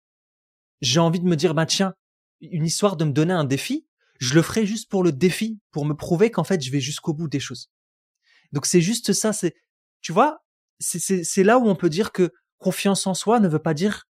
[0.80, 1.94] j'ai envie de me dire bah tiens,
[2.40, 3.86] une histoire de me donner un défi,
[4.18, 7.14] je le ferai juste pour le défi, pour me prouver qu'en fait je vais jusqu'au
[7.14, 7.70] bout des choses.
[8.52, 9.54] Donc c'est juste ça, c'est
[10.00, 10.44] tu vois,
[10.80, 14.08] c'est là où on peut dire que confiance en soi ne veut pas dire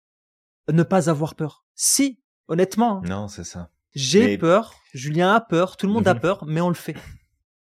[0.73, 1.65] ne pas avoir peur.
[1.75, 2.99] Si, honnêtement.
[2.99, 3.09] Hein.
[3.09, 3.71] Non, c'est ça.
[3.95, 6.21] J'ai peur, Julien a peur, tout le monde a mhm.
[6.21, 6.97] peur, mais on le fait.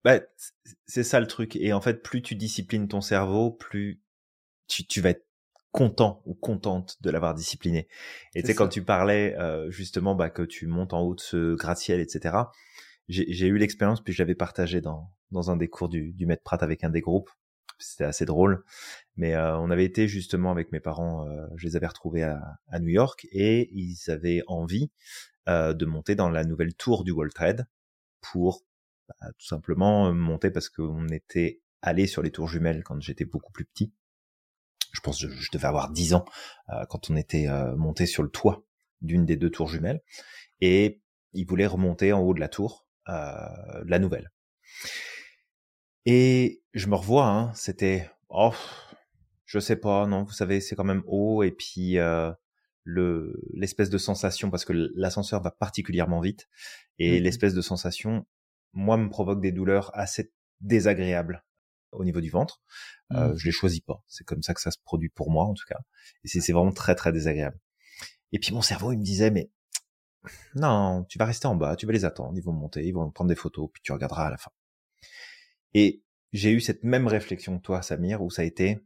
[0.04, 0.20] Bah,
[0.86, 1.56] c'est ça le truc.
[1.56, 4.02] Et en fait, plus tu disciplines ton cerveau, plus
[4.68, 5.26] tu, tu vas être
[5.72, 7.88] content ou contente de l'avoir discipliné.
[8.34, 11.20] Et tu sais, quand tu parlais euh, justement bah, que tu montes en haut de
[11.20, 12.36] ce gratte-ciel, etc.,
[13.08, 16.42] j'ai eu l'expérience, puis je l'avais partagé dans, dans un des cours du, du Maître
[16.42, 17.30] Pratt avec un des groupes.
[17.78, 18.64] C'était assez drôle.
[19.16, 22.40] Mais euh, on avait été justement avec mes parents, euh, je les avais retrouvés à,
[22.68, 24.90] à, New York et ils avaient envie
[25.48, 27.66] euh, de monter dans la nouvelle tour du World Trade
[28.20, 28.62] pour
[29.38, 33.64] tout simplement monter parce qu'on était allé sur les tours jumelles quand j'étais beaucoup plus
[33.64, 33.92] petit.
[34.92, 36.24] Je pense que je, devais avoir 10 ans
[36.88, 38.64] quand on était monté sur le toit
[39.00, 40.00] d'une des deux tours jumelles
[40.60, 41.00] et
[41.32, 44.30] ils voulaient remonter en haut de la tour la nouvelle.
[46.06, 48.54] Et je me revois, hein, c'était oh,
[49.46, 52.32] je sais pas, non, vous savez, c'est quand même haut et puis euh,
[52.82, 56.48] le l'espèce de sensation parce que l'ascenseur va particulièrement vite
[56.98, 58.26] et mmh l'espèce de sensation,
[58.74, 61.44] moi, me provoque des douleurs assez désagréables
[61.92, 62.60] au niveau du ventre.
[63.12, 63.36] Euh, mmh.
[63.36, 65.64] je les choisis pas, c'est comme ça que ça se produit pour moi en tout
[65.68, 65.78] cas,
[66.24, 67.58] et c'est vraiment très très désagréable.
[68.32, 69.50] Et puis mon cerveau, il me disait mais
[70.54, 73.10] non, tu vas rester en bas, tu vas les attendre, ils vont monter, ils vont
[73.10, 74.50] prendre des photos, puis tu regarderas à la fin.
[75.74, 76.02] Et
[76.32, 78.80] j'ai eu cette même réflexion que toi, Samir, où ça a été,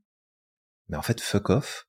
[0.89, 1.89] mais en fait, fuck off.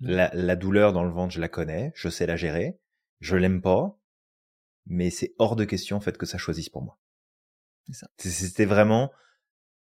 [0.00, 2.78] La, la douleur dans le ventre, je la connais, je sais la gérer,
[3.20, 3.98] je l'aime pas,
[4.86, 6.98] mais c'est hors de question en fait que ça choisisse pour moi.
[8.18, 9.12] C'était vraiment,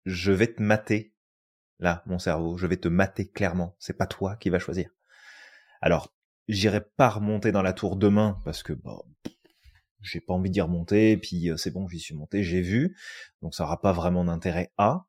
[0.05, 1.13] je vais te mater
[1.79, 3.75] là, mon cerveau, je vais te mater clairement.
[3.79, 4.89] C'est pas toi qui vas choisir.
[5.81, 6.13] Alors,
[6.47, 9.01] j'irai pas remonter dans la tour demain parce que bon,
[10.01, 12.97] j'ai pas envie d'y remonter, puis euh, c'est bon, j'y suis monté, j'ai vu,
[13.41, 15.05] donc ça aura pas vraiment d'intérêt à.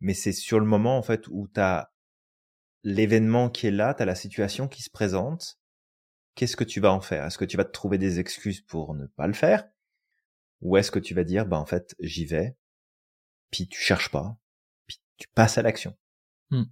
[0.00, 1.90] Mais c'est sur le moment en fait où t'as
[2.82, 5.59] l'événement qui est là, t'as la situation qui se présente.
[6.34, 7.26] Qu'est-ce que tu vas en faire?
[7.26, 9.64] Est-ce que tu vas te trouver des excuses pour ne pas le faire?
[10.62, 12.56] Ou est-ce que tu vas dire, bah en fait, j'y vais,
[13.50, 14.36] puis tu cherches pas,
[14.86, 15.96] puis tu passes à l'action?
[16.50, 16.64] Hmm.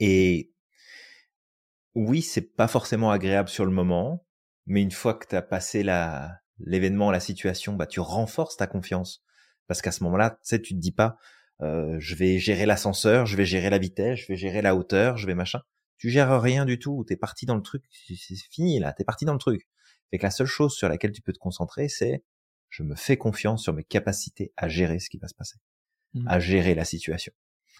[0.00, 0.52] Et
[1.94, 4.24] oui, c'est pas forcément agréable sur le moment,
[4.66, 8.66] mais une fois que tu as passé la l'événement, la situation, bah tu renforces ta
[8.66, 9.22] confiance
[9.68, 11.18] parce qu'à ce moment-là, tu sais, tu te dis pas
[11.62, 15.16] euh, je vais gérer l'ascenseur, je vais gérer la vitesse, je vais gérer la hauteur,
[15.16, 15.60] je vais machin.
[15.98, 19.24] Tu gères rien du tout, t'es parti dans le truc, c'est fini là, t'es parti
[19.24, 19.68] dans le truc.
[20.10, 22.24] Fait que la seule chose sur laquelle tu peux te concentrer, c'est
[22.70, 25.56] je me fais confiance sur mes capacités à gérer ce qui va se passer,
[26.14, 26.28] mmh.
[26.28, 27.32] à gérer la situation.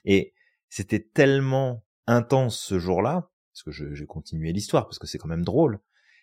[0.05, 0.35] Et
[0.69, 5.29] c'était tellement intense ce jour-là, parce que je, j'ai continué l'histoire, parce que c'est quand
[5.29, 5.81] même drôle,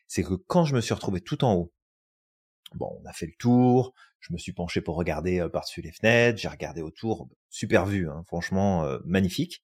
[0.07, 1.73] c'est que quand je me suis retrouvé tout en haut,
[2.73, 5.91] bon, on a fait le tour, je me suis penché pour regarder euh, par-dessus les
[5.91, 9.63] fenêtres, j'ai regardé autour, super vue, hein, franchement euh, magnifique.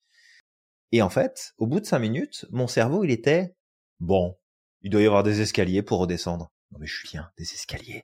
[0.91, 3.55] Et en fait, au bout de cinq minutes, mon cerveau, il était
[3.99, 4.37] bon,
[4.81, 6.51] il doit y avoir des escaliers pour redescendre.
[6.71, 8.03] Non mais Julien, des escaliers.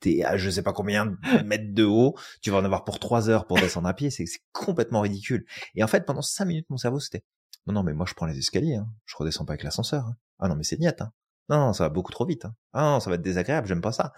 [0.00, 2.98] T'es à je sais pas combien de mètres de haut, tu vas en avoir pour
[2.98, 5.46] trois heures pour descendre à pied, c'est complètement ridicule.
[5.74, 7.22] Et en fait, pendant cinq minutes, mon cerveau, c'était
[7.66, 8.88] non non mais moi je prends les escaliers, hein.
[9.04, 10.06] je redescends pas avec l'ascenseur.
[10.06, 10.16] Hein.
[10.38, 11.02] Ah non mais c'est niette.
[11.02, 11.12] Hein.
[11.48, 12.44] Non, ça va beaucoup trop vite.
[12.44, 12.54] Hein.
[12.72, 14.12] Ah non, ça va être désagréable, j'aime pas ça.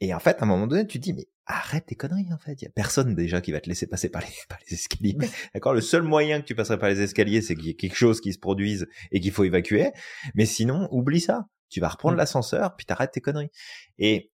[0.00, 2.38] Et en fait, à un moment donné, tu te dis, mais arrête tes conneries, en
[2.38, 2.60] fait.
[2.62, 5.16] Il y a personne déjà qui va te laisser passer par les, par les escaliers.
[5.54, 5.74] D'accord?
[5.74, 8.20] Le seul moyen que tu passerais par les escaliers, c'est qu'il y ait quelque chose
[8.20, 9.90] qui se produise et qu'il faut évacuer.
[10.34, 11.46] Mais sinon, oublie ça.
[11.68, 12.18] Tu vas reprendre mmh.
[12.18, 13.50] l'ascenseur, puis t'arrêtes tes conneries.
[13.98, 14.30] Et,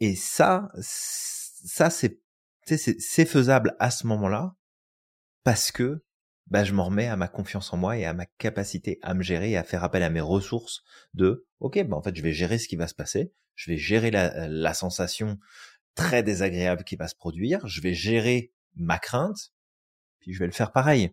[0.00, 2.20] et ça, ça, c'est,
[2.64, 4.54] c'est faisable à ce moment-là
[5.44, 6.02] parce que
[6.50, 9.22] bah, je m'en remets à ma confiance en moi et à ma capacité à me
[9.22, 10.82] gérer et à faire appel à mes ressources
[11.14, 13.76] de, ok, bah, en fait, je vais gérer ce qui va se passer, je vais
[13.76, 15.38] gérer la, la sensation
[15.94, 19.52] très désagréable qui va se produire, je vais gérer ma crainte,
[20.20, 21.12] puis je vais le faire pareil.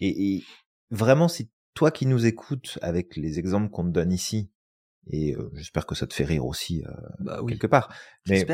[0.00, 0.44] Et, et
[0.90, 4.50] vraiment, si toi qui nous écoutes avec les exemples qu'on te donne ici,
[5.06, 6.90] et euh, j'espère que ça te fait rire aussi euh,
[7.20, 7.94] bah quelque part,
[8.26, 8.46] mais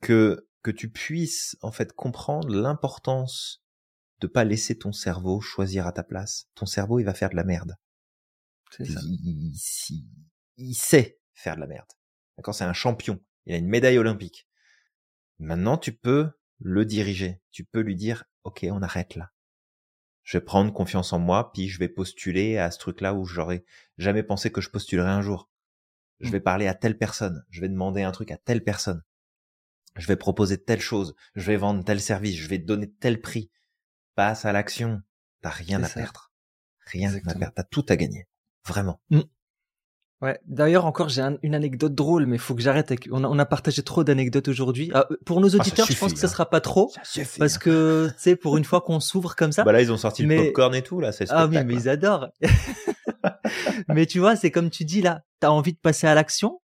[0.00, 3.63] que que tu puisses en fait comprendre l'importance
[4.20, 6.48] de pas laisser ton cerveau choisir à ta place.
[6.54, 7.76] Ton cerveau, il va faire de la merde.
[8.80, 9.52] Il,
[10.56, 11.88] il, sait faire de la merde.
[12.36, 12.54] D'accord?
[12.54, 13.20] C'est un champion.
[13.46, 14.48] Il a une médaille olympique.
[15.38, 17.40] Maintenant, tu peux le diriger.
[17.50, 19.30] Tu peux lui dire, OK, on arrête là.
[20.22, 23.64] Je vais prendre confiance en moi, puis je vais postuler à ce truc-là où j'aurais
[23.98, 25.50] jamais pensé que je postulerais un jour.
[26.20, 26.32] Je mmh.
[26.32, 27.44] vais parler à telle personne.
[27.50, 29.02] Je vais demander un truc à telle personne.
[29.96, 31.14] Je vais proposer telle chose.
[31.34, 32.36] Je vais vendre tel service.
[32.36, 33.50] Je vais donner tel prix
[34.14, 35.02] passe à l'action.
[35.42, 36.32] T'as rien à perdre.
[36.86, 37.52] Rien à perdre.
[37.54, 38.26] T'as tout à gagner.
[38.66, 39.00] Vraiment.
[39.10, 39.20] Mm.
[40.20, 40.40] Ouais.
[40.46, 42.90] D'ailleurs, encore, j'ai une anecdote drôle, mais faut que j'arrête.
[42.90, 43.08] Avec...
[43.12, 44.90] On, a, on a partagé trop d'anecdotes aujourd'hui.
[44.94, 46.30] Ah, pour nos ah, auditeurs, je pense que ça hein.
[46.30, 46.90] sera pas trop,
[47.38, 47.58] parce hein.
[47.60, 49.64] que tu sais, pour une fois qu'on s'ouvre comme ça.
[49.64, 51.12] Bah là, ils ont sorti le popcorn et tout là.
[51.12, 52.28] C'est ah oui, mais ils adorent.
[53.88, 55.22] mais tu vois, c'est comme tu dis là.
[55.40, 56.62] T'as envie de passer à l'action.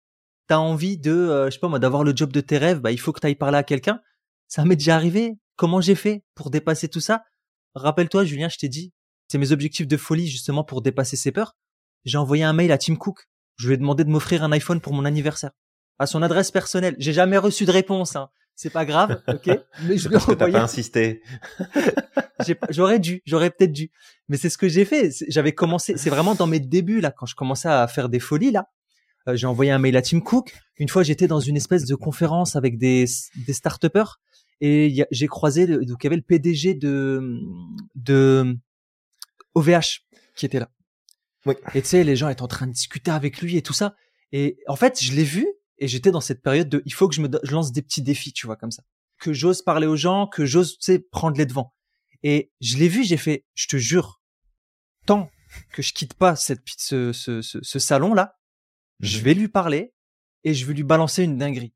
[0.48, 2.80] T'as envie de, euh, je sais pas moi, d'avoir le job de tes rêves.
[2.80, 4.02] Bah, il faut que t'ailles parler à quelqu'un.
[4.48, 5.38] Ça m'est déjà arrivé.
[5.56, 7.24] Comment j'ai fait pour dépasser tout ça?
[7.76, 8.94] Rappelle-toi, Julien, je t'ai dit,
[9.28, 11.56] c'est mes objectifs de folie justement pour dépasser ces peurs.
[12.06, 13.28] J'ai envoyé un mail à Tim Cook
[13.58, 15.52] je lui ai demandé de m'offrir un iPhone pour mon anniversaire.
[16.00, 16.96] À son adresse personnelle.
[16.98, 18.30] J'ai jamais reçu de réponse, hein.
[18.56, 19.60] C'est pas grave, ok?
[19.84, 20.38] Mais je lui ai envoyé.
[20.38, 21.22] T'as pas insisté.
[22.70, 23.92] j'aurais dû, j'aurais peut-être dû.
[24.28, 25.12] Mais c'est ce que j'ai fait.
[25.28, 28.52] J'avais commencé, c'est vraiment dans mes débuts, là, quand je commençais à faire des folies,
[28.52, 28.68] là.
[29.28, 30.54] Euh, j'ai envoyé un mail à Tim Cook.
[30.78, 33.06] Une fois, j'étais dans une espèce de conférence avec des,
[33.48, 33.88] des start
[34.62, 37.40] et j'ai croisé, donc il y avait le PDG de,
[37.96, 38.58] de
[39.56, 40.06] OVH
[40.36, 40.70] qui était là.
[41.46, 41.56] Oui.
[41.76, 43.96] Et tu sais, les gens étaient en train de discuter avec lui et tout ça.
[44.32, 45.46] Et en fait, je l'ai vu
[45.78, 48.02] et j'étais dans cette période de, il faut que je me je lance des petits
[48.02, 48.84] défis, tu vois, comme ça.
[49.20, 51.74] Que j'ose parler aux gens, que j'ose, tu sais, prendre les devants.
[52.24, 54.22] Et je l'ai vu, j'ai fait, je te jure,
[55.06, 55.30] tant
[55.72, 58.40] que je quitte pas cette, ce, ce, ce, salon-là,
[59.02, 59.24] je mhm.
[59.24, 59.94] vais lui parler
[60.44, 61.74] et je vais lui balancer une dinguerie.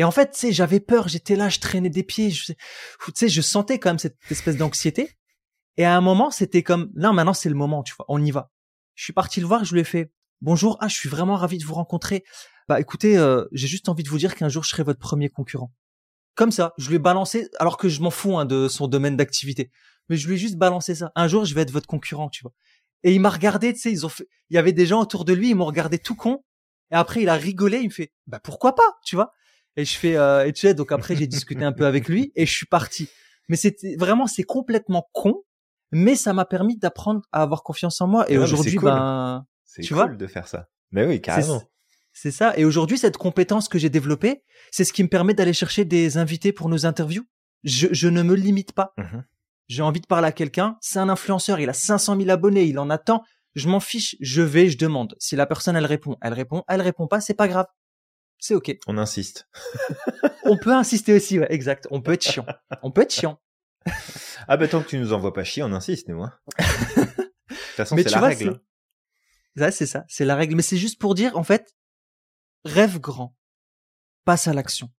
[0.00, 2.54] Et en fait, tu sais, j'avais peur, j'étais là, je traînais des pieds, tu
[3.14, 5.10] sais, je sentais quand même cette espèce d'anxiété.
[5.76, 8.30] Et à un moment, c'était comme, non, maintenant c'est le moment, tu vois, on y
[8.30, 8.50] va.
[8.94, 10.10] Je suis parti le voir, je lui ai fait
[10.40, 12.24] bonjour, ah je suis vraiment ravi de vous rencontrer.
[12.66, 15.28] Bah écoutez, euh, j'ai juste envie de vous dire qu'un jour je serai votre premier
[15.28, 15.70] concurrent.
[16.34, 19.18] Comme ça, je lui ai balancé, alors que je m'en fous hein, de son domaine
[19.18, 19.70] d'activité,
[20.08, 21.12] mais je lui ai juste balancé ça.
[21.14, 22.54] Un jour je vais être votre concurrent, tu vois.
[23.02, 25.26] Et il m'a regardé, tu sais, ils ont fait, il y avait des gens autour
[25.26, 26.42] de lui, ils m'ont regardé tout con.
[26.90, 29.34] Et après il a rigolé, il me fait, bah pourquoi pas, tu vois?
[29.76, 32.32] Et je fais, euh, et tu sais, donc après j'ai discuté un peu avec lui
[32.34, 33.08] et je suis parti.
[33.48, 35.42] Mais c'était vraiment, c'est complètement con,
[35.92, 38.30] mais ça m'a permis d'apprendre à avoir confiance en moi.
[38.30, 40.68] Et aujourd'hui, ben, c'est cool de faire ça.
[40.92, 41.62] Mais oui, carrément.
[42.12, 42.56] C'est ça.
[42.56, 44.42] Et aujourd'hui, cette compétence que j'ai développée,
[44.72, 47.24] c'est ce qui me permet d'aller chercher des invités pour nos interviews.
[47.62, 48.92] Je, je ne me limite pas.
[48.96, 49.20] Mmh
[49.70, 50.76] j'ai envie de parler à quelqu'un.
[50.80, 51.60] C'est un influenceur.
[51.60, 52.64] Il a 500 000 abonnés.
[52.64, 53.22] Il en attend.
[53.54, 54.16] Je m'en fiche.
[54.20, 55.14] Je vais, je demande.
[55.20, 56.64] Si la personne, elle répond, elle répond.
[56.66, 57.66] Elle répond pas, c'est pas grave.
[58.40, 58.76] C'est ok.
[58.86, 59.48] On insiste.
[60.44, 61.86] on peut insister aussi, ouais, exact.
[61.90, 62.46] On peut être chiant.
[62.82, 63.38] On peut être chiant
[64.48, 66.22] ah ben tant que tu nous envoies pas chier, on insiste, nous.
[66.22, 66.32] Hein.
[66.58, 68.60] de toute façon, c'est la règle.
[69.58, 69.70] Hein.
[69.70, 70.54] c'est ça, c'est la règle.
[70.54, 71.76] Mais c'est juste pour dire, en fait,
[72.64, 73.36] rêve grand,
[74.24, 74.90] passe à l'action,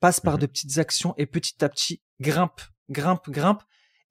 [0.00, 0.40] passe par mhm.
[0.40, 2.60] de petites actions et petit à petit grimpe,
[2.90, 3.62] grimpe, grimpe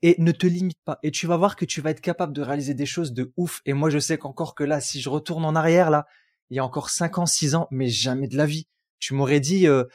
[0.02, 1.00] et ne te limite pas.
[1.04, 3.62] Et tu vas voir que tu vas être capable de réaliser des choses de ouf.
[3.66, 6.06] Et moi, je sais qu'encore que là, si je retourne en arrière, là,
[6.52, 8.68] il y a encore 5 ans, 6 ans, mais jamais de la vie.
[9.00, 9.86] Tu m'aurais dit, euh,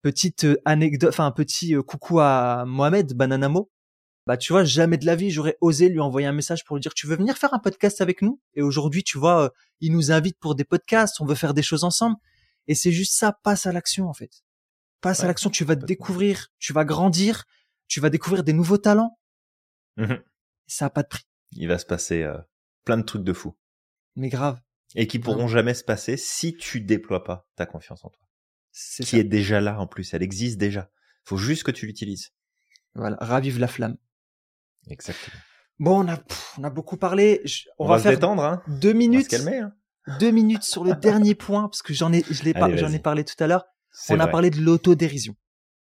[0.00, 3.70] petite euh, anecdote, enfin, un petit euh, coucou à Mohamed Bananamo
[4.26, 6.80] bah tu vois jamais de la vie j'aurais osé lui envoyer un message pour lui
[6.80, 8.40] dire tu veux venir faire un podcast avec nous?
[8.54, 9.48] Et aujourd'hui tu vois euh,
[9.80, 12.16] il nous invite pour des podcasts on veut faire des choses ensemble.
[12.66, 14.42] Et c'est juste ça passe à l'action en fait.
[15.02, 17.44] Passe à l'action tu vas te découvrir tu vas grandir
[17.86, 19.18] tu vas découvrir des nouveaux talents.
[19.96, 20.14] Mmh
[20.66, 21.24] ça a pas de prix.
[21.52, 22.38] Il va se passer euh,
[22.86, 23.54] plein de trucs de fou.
[24.16, 24.58] Mais grave
[24.94, 28.26] et qui pourront jamais se passer si tu déploies pas ta confiance en toi
[29.02, 30.90] qui est déjà là en plus elle existe déjà
[31.24, 32.32] faut juste que tu l'utilises
[32.94, 33.96] voilà ravive la flamme
[34.90, 35.36] Exactement.
[35.78, 36.18] Bon, on a,
[36.58, 37.42] on a beaucoup parlé.
[37.78, 38.62] on, va, faire détendre, hein.
[38.68, 39.28] deux minutes.
[39.28, 39.72] calmer, hein.
[40.20, 42.98] Deux minutes sur le dernier point, parce que j'en ai, je l'ai pas, j'en ai
[42.98, 43.64] parlé tout à l'heure.
[44.08, 45.34] On a parlé de l'autodérision.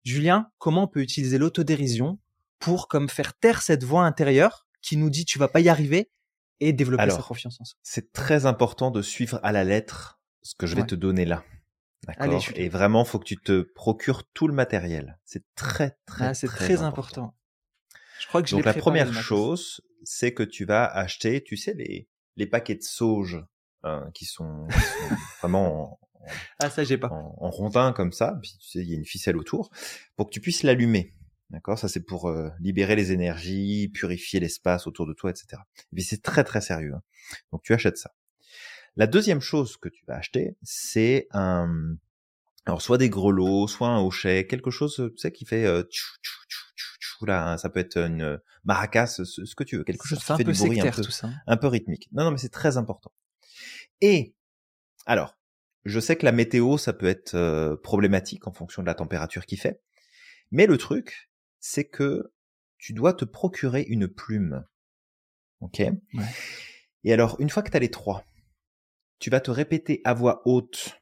[0.04, 2.20] Julien, comment on peut utiliser l'autodérision
[2.60, 6.12] pour comme faire taire cette voix intérieure qui nous dit tu vas pas y arriver
[6.60, 7.78] et développer sa confiance en soi.
[7.84, 11.44] C'est très important de suivre à la lettre ce que je vais te donner là.
[12.08, 12.42] D'accord?
[12.56, 15.18] Et vraiment, faut que tu te procures tout le matériel.
[15.26, 16.28] C'est très très.
[16.28, 17.36] Ah, c'est très, important.
[18.20, 22.08] Je crois que Donc la première chose, c'est que tu vas acheter, tu sais, les,
[22.36, 23.44] les paquets de sauge
[23.84, 24.68] hein, qui, sont,
[25.40, 26.00] vraiment en,
[26.60, 27.10] ah, ça, j'ai pas.
[27.12, 29.70] En, rondin comme ça, puis tu sais, il y a une ficelle autour,
[30.16, 31.14] pour que tu puisses l'allumer.
[31.50, 31.78] D'accord?
[31.78, 35.62] Ça, c'est pour euh, libérer les énergies, purifier l'espace autour de toi, etc.
[35.96, 36.94] Et c'est très très sérieux.
[36.96, 37.04] Hein.
[37.52, 38.12] Donc tu achètes ça.
[38.96, 41.98] La deuxième chose que tu vas acheter, c'est un,
[42.66, 45.84] alors soit des grelots, soit un hochet, quelque chose, tu sais, qui fait euh,
[47.22, 50.54] là, ça peut être une maracas, ce, que tu veux, quelque chose qui fait du
[50.54, 51.34] bruit un peu, hein.
[51.48, 52.10] un peu rythmique.
[52.12, 53.12] Non, non, mais c'est très important.
[54.02, 54.36] Et
[55.06, 55.38] alors,
[55.86, 59.46] je sais que la météo, ça peut être euh, problématique en fonction de la température
[59.46, 59.82] qu'il fait,
[60.52, 61.30] mais le truc,
[61.68, 62.32] c'est que
[62.78, 64.64] tu dois te procurer une plume.
[65.62, 65.82] Ok?
[67.04, 68.24] Et alors, une fois que tu as les trois,
[69.18, 71.02] tu vas te répéter à voix haute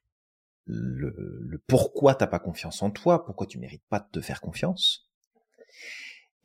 [0.66, 4.40] le, le pourquoi t'as pas confiance en toi, pourquoi tu mérites pas de te faire
[4.40, 5.12] confiance.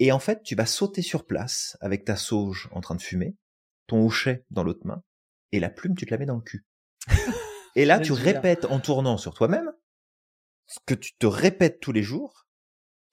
[0.00, 3.36] Et en fait, tu vas sauter sur place avec ta sauge en train de fumer,
[3.86, 5.04] ton houchet dans l'autre main,
[5.52, 6.66] et la plume, tu te la mets dans le cul.
[7.76, 9.70] et là, tu répètes en tournant sur toi-même
[10.66, 12.47] ce que tu te répètes tous les jours,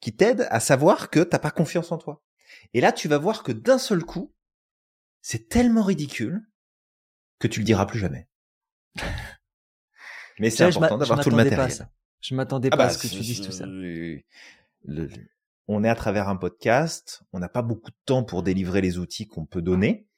[0.00, 2.22] qui t'aide à savoir que t'as pas confiance en toi.
[2.74, 4.34] Et là, tu vas voir que d'un seul coup,
[5.22, 6.46] c'est tellement ridicule
[7.38, 8.28] que tu le diras plus jamais.
[10.38, 11.88] Mais c'est important d'avoir tout le matériel.
[12.20, 13.66] Je m'attendais ah pas à bah, ce que tu dises tout ça.
[15.68, 18.98] on est à travers un podcast, on n'a pas beaucoup de temps pour délivrer les
[18.98, 20.08] outils qu'on peut donner,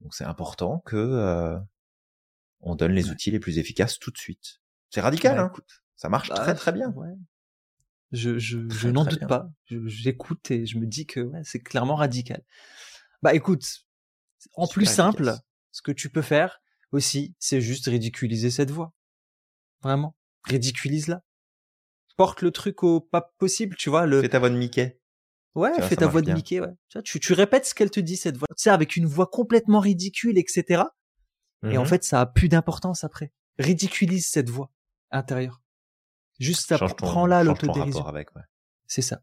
[0.00, 1.58] donc c'est important que euh,
[2.60, 4.60] on donne les outils les plus efficaces tout de suite.
[4.90, 5.62] C'est radical, bah, hein
[5.96, 6.90] Ça marche bah, très très bien.
[6.90, 7.14] Ouais.
[8.12, 9.50] Je, je, je n'en doute pas.
[9.66, 12.42] J'écoute et je me dis que ouais, c'est clairement radical.
[13.22, 13.64] Bah écoute,
[14.54, 15.34] en plus simple,
[15.70, 16.60] ce que tu peux faire
[16.92, 18.92] aussi, c'est juste ridiculiser cette voix.
[19.82, 21.22] Vraiment, ridiculise-la
[22.16, 24.06] porte le truc au pas possible, tu vois.
[24.06, 24.20] Le...
[24.20, 25.00] Fais ta voix de Mickey.
[25.54, 26.72] Ouais, fais ta voix de Mickey, ouais.
[27.04, 28.48] Tu, tu, répètes ce qu'elle te dit, cette voix.
[28.56, 30.84] Tu sais, avec une voix complètement ridicule, etc.
[31.64, 31.88] Et en mhm.
[31.88, 33.32] fait, ça a plus d'importance après.
[33.58, 34.70] Ridiculise cette voix
[35.10, 35.61] intérieure.
[36.42, 38.04] Juste ça, prends-la l'autodérision.
[38.04, 38.42] avec, ouais.
[38.88, 39.22] C'est ça.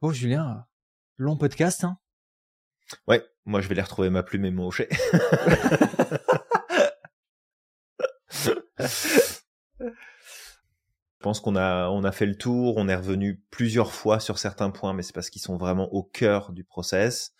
[0.00, 0.64] Bon, Julien,
[1.18, 1.98] long podcast, hein.
[3.06, 4.88] Ouais, moi je vais les retrouver ma plume et mon hochet.
[11.18, 14.38] Je pense qu'on a, on a fait le tour, on est revenu plusieurs fois sur
[14.38, 17.32] certains points, mais c'est parce qu'ils sont vraiment au cœur du process.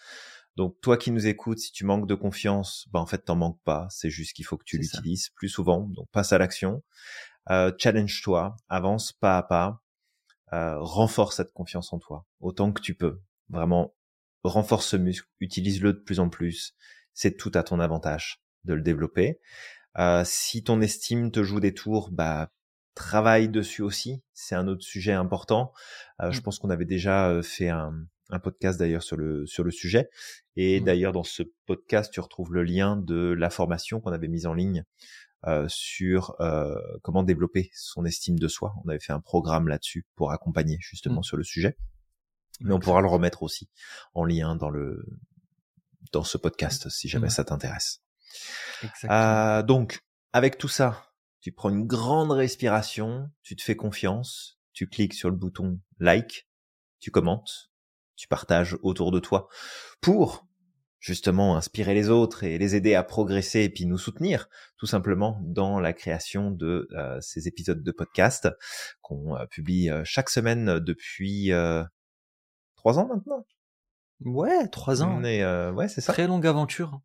[0.57, 3.61] Donc toi qui nous écoutes, si tu manques de confiance, bah en fait t'en manques
[3.65, 3.87] pas.
[3.91, 5.81] C'est juste qu'il faut que tu l'utilises plus souvent.
[5.81, 6.83] Donc passe à l'action,
[7.51, 9.83] euh, challenge-toi, avance pas à pas,
[10.53, 13.21] euh, renforce cette confiance en toi autant que tu peux.
[13.49, 13.95] Vraiment,
[14.45, 16.75] renforce ce muscle, utilise-le de plus en plus.
[17.13, 19.41] C'est tout à ton avantage de le développer.
[19.99, 22.51] Euh, si ton estime te joue des tours, bah
[22.95, 24.23] travaille dessus aussi.
[24.33, 25.73] C'est un autre sujet important.
[26.23, 26.43] Euh, Je mmh.
[26.43, 27.93] pense qu'on avait déjà fait un,
[28.31, 30.09] un podcast d'ailleurs sur le sur le sujet.
[30.57, 30.85] Et mmh.
[30.85, 34.55] d'ailleurs dans ce podcast, tu retrouves le lien de la formation qu'on avait mise en
[34.55, 34.85] ligne
[35.47, 38.75] euh, sur euh, comment développer son estime de soi.
[38.85, 41.25] On avait fait un programme là-dessus pour accompagner justement mmh.
[41.25, 41.77] sur le sujet.
[42.61, 43.69] Mais on pourra le remettre aussi
[44.15, 45.05] en lien dans le
[46.13, 48.03] dans ce podcast si jamais ça t'intéresse.
[49.05, 50.01] Euh, donc
[50.33, 55.31] avec tout ça, tu prends une grande respiration, tu te fais confiance, tu cliques sur
[55.31, 56.49] le bouton like,
[57.01, 57.71] tu commentes,
[58.17, 59.49] tu partages autour de toi
[60.01, 60.47] pour
[61.05, 64.49] justement inspirer les autres et les aider à progresser et puis nous soutenir
[64.79, 68.49] tout simplement dans la création de euh, ces épisodes de podcast
[69.03, 71.53] qu'on euh, publie euh, chaque semaine depuis
[72.77, 73.45] trois ans maintenant.
[74.25, 75.23] Ouais, trois ans.
[75.23, 76.15] ouais, c'est ça.
[76.15, 77.01] Très longue aventure.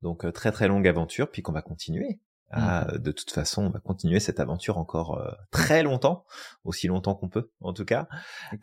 [0.00, 2.18] Donc très très longue aventure puis qu'on va continuer
[2.52, 2.98] ah, mmh.
[2.98, 6.26] de toute façon, on va continuer cette aventure encore euh, très longtemps,
[6.64, 8.08] aussi longtemps qu'on peut, en tout cas.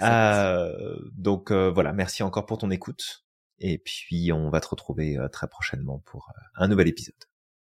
[0.03, 3.25] Euh, donc euh, voilà, merci encore pour ton écoute.
[3.59, 7.15] Et puis on va te retrouver euh, très prochainement pour un nouvel épisode.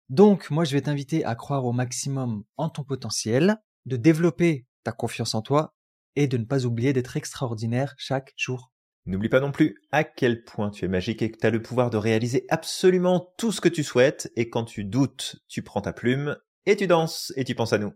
[0.09, 4.93] Donc moi, je vais t'inviter à croire au maximum en ton potentiel, de développer ta
[4.93, 5.75] confiance en toi
[6.17, 8.73] et de ne pas oublier d'être extraordinaire chaque jour.
[9.07, 11.63] N'oublie pas non plus à quel point tu es magique et que tu as le
[11.63, 14.31] pouvoir de réaliser absolument tout ce que tu souhaites.
[14.37, 16.37] Et quand tu doutes, tu prends ta plume
[16.67, 17.95] et tu danses et tu penses à nous.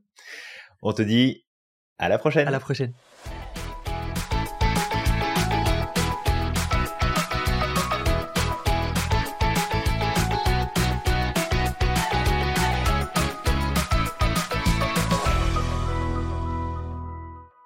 [0.83, 1.45] On te dit
[1.99, 2.49] à la prochaine.
[2.49, 2.95] À la prochaine.